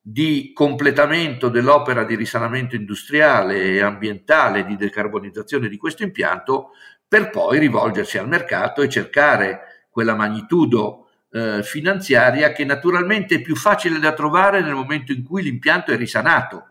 di 0.00 0.52
completamento 0.54 1.48
dell'opera 1.48 2.04
di 2.04 2.14
risanamento 2.14 2.74
industriale 2.76 3.62
e 3.62 3.82
ambientale, 3.82 4.64
di 4.64 4.76
decarbonizzazione 4.76 5.68
di 5.68 5.76
questo 5.76 6.02
impianto, 6.02 6.70
per 7.06 7.28
poi 7.28 7.58
rivolgersi 7.58 8.16
al 8.16 8.26
mercato 8.26 8.80
e 8.80 8.88
cercare 8.88 9.86
quella 9.90 10.14
magnitudo 10.14 11.08
eh, 11.32 11.62
finanziaria 11.62 12.52
che 12.52 12.64
naturalmente 12.64 13.36
è 13.36 13.40
più 13.40 13.56
facile 13.56 13.98
da 13.98 14.12
trovare 14.12 14.60
nel 14.60 14.74
momento 14.74 15.12
in 15.12 15.24
cui 15.24 15.42
l'impianto 15.42 15.90
è 15.92 15.96
risanato 15.96 16.66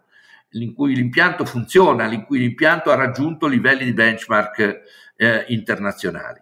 in 0.53 0.74
cui 0.74 0.95
l'impianto 0.95 1.45
funziona, 1.45 2.12
in 2.12 2.26
cui 2.26 2.39
l'impianto 2.39 2.91
ha 2.91 2.95
raggiunto 2.95 3.47
livelli 3.47 3.86
di 3.86 3.93
benchmark 3.93 4.82
eh, 5.16 5.45
internazionali. 5.47 6.41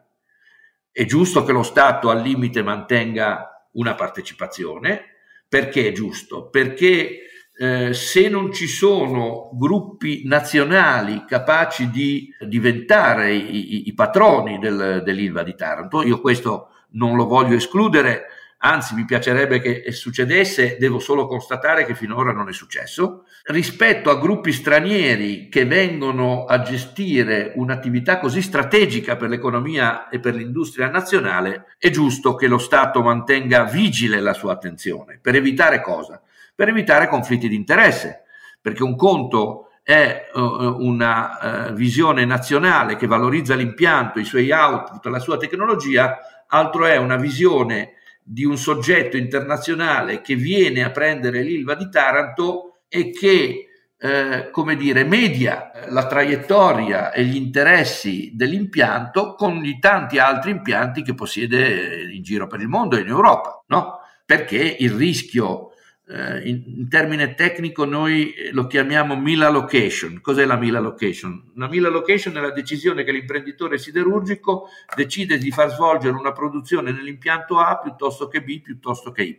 È 0.92 1.06
giusto 1.06 1.44
che 1.44 1.52
lo 1.52 1.64
Stato 1.64 2.10
al 2.10 2.22
limite 2.22 2.64
mantenga 2.64 3.68
una 3.74 3.96
partecipazione, 3.96 5.04
perché 5.48 5.88
è 5.88 5.92
giusto? 5.92 6.50
Perché 6.50 7.20
eh, 7.56 7.94
se 7.94 8.30
non 8.30 8.52
ci 8.52 8.68
sono 8.68 9.52
gruppi 9.54 10.24
nazionali 10.26 11.26
capaci 11.26 11.90
di 11.90 12.34
diventare 12.40 13.34
i, 13.34 13.76
i, 13.76 13.88
i 13.88 13.94
patroni 13.94 14.58
del, 14.60 15.02
dell'Ilva 15.04 15.44
di 15.44 15.56
Taranto, 15.56 16.02
io 16.04 16.20
questo 16.20 16.70
non 16.92 17.16
lo 17.16 17.26
voglio 17.26 17.56
escludere, 17.56 18.26
anzi 18.62 18.94
mi 18.96 19.06
piacerebbe 19.06 19.62
che 19.62 19.92
succedesse, 19.92 20.78
devo 20.78 21.00
solo 21.00 21.28
constatare 21.28 21.86
che 21.86 21.96
finora 21.96 22.32
non 22.32 22.50
è 22.50 22.54
successo, 22.54 23.24
rispetto 23.46 24.10
a 24.10 24.20
gruppi 24.20 24.52
stranieri 24.52 25.48
che 25.50 25.66
vengono 25.66 26.46
a 26.46 26.62
gestire 26.62 27.54
un'attività 27.56 28.20
così 28.20 28.42
strategica 28.42 29.16
per 29.16 29.30
l'economia 29.30 30.10
e 30.10 30.20
per 30.20 30.36
l'industria 30.36 30.90
nazionale, 30.90 31.76
è 31.78 31.90
giusto 31.90 32.36
che 32.36 32.48
lo 32.48 32.58
Stato 32.58 33.02
mantenga 33.02 33.64
vigile 33.64 34.20
la 34.20 34.34
sua 34.34 34.54
attenzione. 34.54 35.20
Per 35.22 35.36
evitare 35.36 35.82
cosa? 35.82 36.22
Per 36.54 36.68
evitare 36.68 37.08
conflitti 37.08 37.48
di 37.48 37.56
interesse, 37.56 38.24
perché 38.62 38.84
un 38.84 38.98
conto 38.98 39.70
è 39.82 40.30
uh, 40.34 40.42
una 40.42 41.70
uh, 41.70 41.74
visione 41.74 42.26
nazionale 42.26 42.98
che 42.98 43.08
valorizza 43.08 43.56
l'impianto, 43.56 44.20
i 44.20 44.26
suoi 44.26 44.52
output, 44.52 45.06
la 45.06 45.20
sua 45.20 45.38
tecnologia, 45.38 46.20
altro 46.50 46.86
è 46.86 46.98
una 46.98 47.18
visione 47.18 47.94
di 48.22 48.46
un 48.46 48.58
soggetto 48.58 49.18
internazionale 49.18 50.22
che 50.22 50.36
viene 50.36 50.84
a 50.84 50.92
prendere 50.92 51.42
l'Ilva 51.42 51.74
di 51.76 51.90
Taranto 51.90 52.82
e 52.88 53.12
che 53.12 53.70
eh, 54.02 54.50
come 54.52 54.78
dire, 54.78 55.04
media 55.04 55.72
la 55.90 56.08
traiettoria 56.08 57.12
e 57.12 57.26
gli 57.26 57.36
interessi 57.36 58.32
dell'impianto 58.34 59.36
con 59.36 59.58
gli 59.58 59.78
tanti 59.78 60.18
altri 60.20 60.52
impianti 60.52 61.02
che 61.02 61.14
possiede 61.14 62.10
in 62.10 62.22
giro 62.22 62.48
per 62.48 62.62
il 62.62 62.70
mondo 62.70 62.96
e 62.96 63.02
in 63.02 63.08
Europa, 63.08 63.62
no? 63.68 64.00
Perché 64.26 64.78
il 64.80 64.92
rischio 64.92 65.72
eh, 66.10 66.50
in, 66.50 66.64
in, 66.66 66.90
termine 66.90 67.36
tecnico 67.36 67.86
noi 67.86 68.34
lo 68.52 68.66
chiamiamo 68.66 69.16
meal 69.16 69.44
allocation. 69.44 70.20
Cos'è 70.22 70.44
la 70.46 70.58
meal 70.58 70.76
allocation? 70.76 71.52
La 71.56 71.68
meal 71.68 71.86
allocation 71.86 72.36
è 72.36 72.40
la 72.40 72.52
decisione 72.52 73.04
che 73.04 73.12
l'imprenditore 73.12 73.78
siderurgico 73.78 74.70
decide 74.96 75.38
di 75.38 75.52
far 75.52 75.70
svolgere 75.70 76.18
una 76.18 76.32
produzione 76.32 76.92
nell'impianto 76.92 77.60
A 77.60 77.78
piuttosto 77.78 78.28
che 78.28 78.42
B 78.42 78.60
piuttosto 78.62 79.12
che 79.12 79.22
Y. 79.22 79.38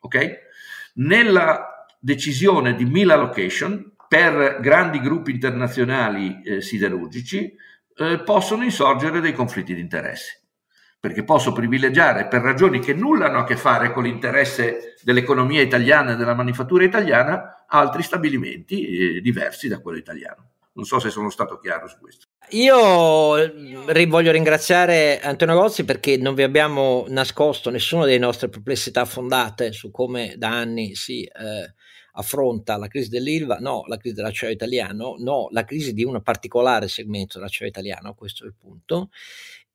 Ok? 0.00 0.38
Nella 0.96 1.86
decisione 1.98 2.74
di 2.74 2.84
meal 2.84 3.10
allocation 3.10 3.92
per 4.06 4.58
grandi 4.60 5.00
gruppi 5.00 5.30
internazionali 5.30 6.42
eh, 6.42 6.60
siderurgici 6.60 7.54
eh, 7.96 8.20
possono 8.22 8.64
insorgere 8.64 9.20
dei 9.20 9.32
conflitti 9.32 9.74
di 9.74 9.80
interesse 9.80 10.42
perché 11.06 11.22
posso 11.22 11.52
privilegiare 11.52 12.26
per 12.26 12.42
ragioni 12.42 12.80
che 12.80 12.92
nulla 12.92 13.26
hanno 13.26 13.38
a 13.38 13.44
che 13.44 13.56
fare 13.56 13.92
con 13.92 14.02
l'interesse 14.02 14.96
dell'economia 15.02 15.62
italiana 15.62 16.14
e 16.14 16.16
della 16.16 16.34
manifattura 16.34 16.82
italiana 16.82 17.64
altri 17.68 18.02
stabilimenti 18.02 18.86
eh, 18.88 19.20
diversi 19.20 19.68
da 19.68 19.78
quello 19.78 19.98
italiano. 19.98 20.50
Non 20.72 20.84
so 20.84 20.98
se 20.98 21.10
sono 21.10 21.30
stato 21.30 21.60
chiaro 21.60 21.86
su 21.86 21.98
questo. 22.00 22.26
Io 22.50 23.36
eh, 23.36 24.06
voglio 24.06 24.32
ringraziare 24.32 25.20
Antonio 25.20 25.54
Gozzi 25.54 25.84
perché 25.84 26.16
non 26.16 26.34
vi 26.34 26.42
abbiamo 26.42 27.04
nascosto 27.06 27.70
nessuna 27.70 28.04
delle 28.04 28.18
nostre 28.18 28.48
perplessità 28.48 29.04
fondate 29.04 29.70
su 29.70 29.92
come 29.92 30.34
da 30.36 30.58
anni 30.58 30.96
si 30.96 31.22
eh, 31.22 31.72
affronta 32.14 32.76
la 32.78 32.88
crisi 32.88 33.10
dell'ILVA, 33.10 33.58
no, 33.60 33.84
la 33.86 33.96
crisi 33.96 34.16
dell'acciaio 34.16 34.52
italiano, 34.52 35.14
no, 35.20 35.46
la 35.52 35.64
crisi 35.64 35.92
di 35.92 36.02
un 36.02 36.20
particolare 36.20 36.88
segmento 36.88 37.38
dell'acciaio 37.38 37.70
italiano, 37.70 38.14
questo 38.14 38.42
è 38.42 38.48
il 38.48 38.54
punto 38.58 39.10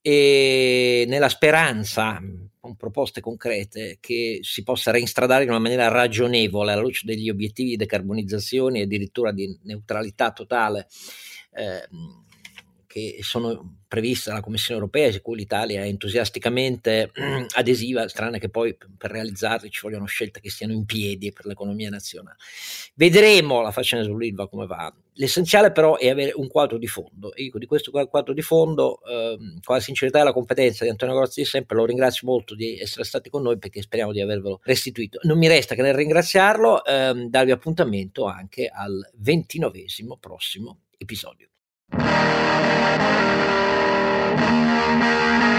e 0.01 1.05
nella 1.07 1.29
speranza, 1.29 2.19
con 2.59 2.75
proposte 2.75 3.21
concrete, 3.21 3.97
che 3.99 4.39
si 4.41 4.63
possa 4.63 4.91
reinstradare 4.91 5.43
in 5.43 5.49
una 5.49 5.59
maniera 5.59 5.87
ragionevole 5.87 6.71
alla 6.71 6.81
luce 6.81 7.05
degli 7.05 7.29
obiettivi 7.29 7.69
di 7.69 7.75
decarbonizzazione 7.77 8.79
e 8.79 8.83
addirittura 8.83 9.31
di 9.31 9.57
neutralità 9.63 10.31
totale 10.31 10.87
eh, 11.53 11.87
che 12.91 13.19
sono 13.21 13.77
previste 13.87 14.29
dalla 14.29 14.41
Commissione 14.41 14.81
europea, 14.81 15.09
su 15.11 15.21
cui 15.21 15.37
l'Italia 15.37 15.81
è 15.81 15.87
entusiasticamente 15.87 17.09
adesiva, 17.55 18.07
strana 18.09 18.37
che 18.37 18.49
poi 18.49 18.75
per 18.97 19.11
realizzarli 19.11 19.69
ci 19.69 19.79
vogliono 19.81 20.05
scelte 20.05 20.41
che 20.41 20.49
stiano 20.49 20.73
in 20.73 20.83
piedi 20.83 21.31
per 21.31 21.45
l'economia 21.45 21.89
nazionale. 21.89 22.35
Vedremo 22.95 23.61
la 23.61 23.71
faccenda 23.71 24.05
sull'ILVA 24.05 24.47
come 24.49 24.65
va. 24.65 24.93
L'essenziale 25.13 25.71
però 25.71 25.97
è 25.97 26.09
avere 26.09 26.33
un 26.35 26.49
quadro 26.49 26.77
di 26.77 26.87
fondo. 26.87 27.33
E 27.33 27.43
dico 27.43 27.59
di 27.59 27.65
questo 27.65 27.91
quadro 27.91 28.33
di 28.33 28.41
fondo, 28.41 28.99
eh, 29.05 29.37
con 29.63 29.75
la 29.75 29.81
sincerità 29.81 30.19
e 30.19 30.23
la 30.23 30.33
competenza 30.33 30.83
di 30.83 30.89
Antonio 30.89 31.15
Grozzi 31.15 31.41
di 31.41 31.45
sempre, 31.45 31.77
lo 31.77 31.85
ringrazio 31.85 32.27
molto 32.27 32.55
di 32.55 32.77
essere 32.77 33.05
stati 33.05 33.29
con 33.29 33.41
noi 33.41 33.57
perché 33.57 33.81
speriamo 33.81 34.11
di 34.11 34.19
avervelo 34.19 34.59
restituito. 34.63 35.19
Non 35.23 35.37
mi 35.37 35.47
resta 35.47 35.75
che 35.75 35.81
nel 35.81 35.93
ringraziarlo, 35.93 36.83
ehm, 36.83 37.29
darvi 37.29 37.51
appuntamento 37.51 38.25
anche 38.25 38.67
al 38.67 39.09
ventinovesimo 39.15 40.17
prossimo 40.17 40.79
episodio. 40.97 41.50
Thank 41.93 42.05
you. 45.45 45.50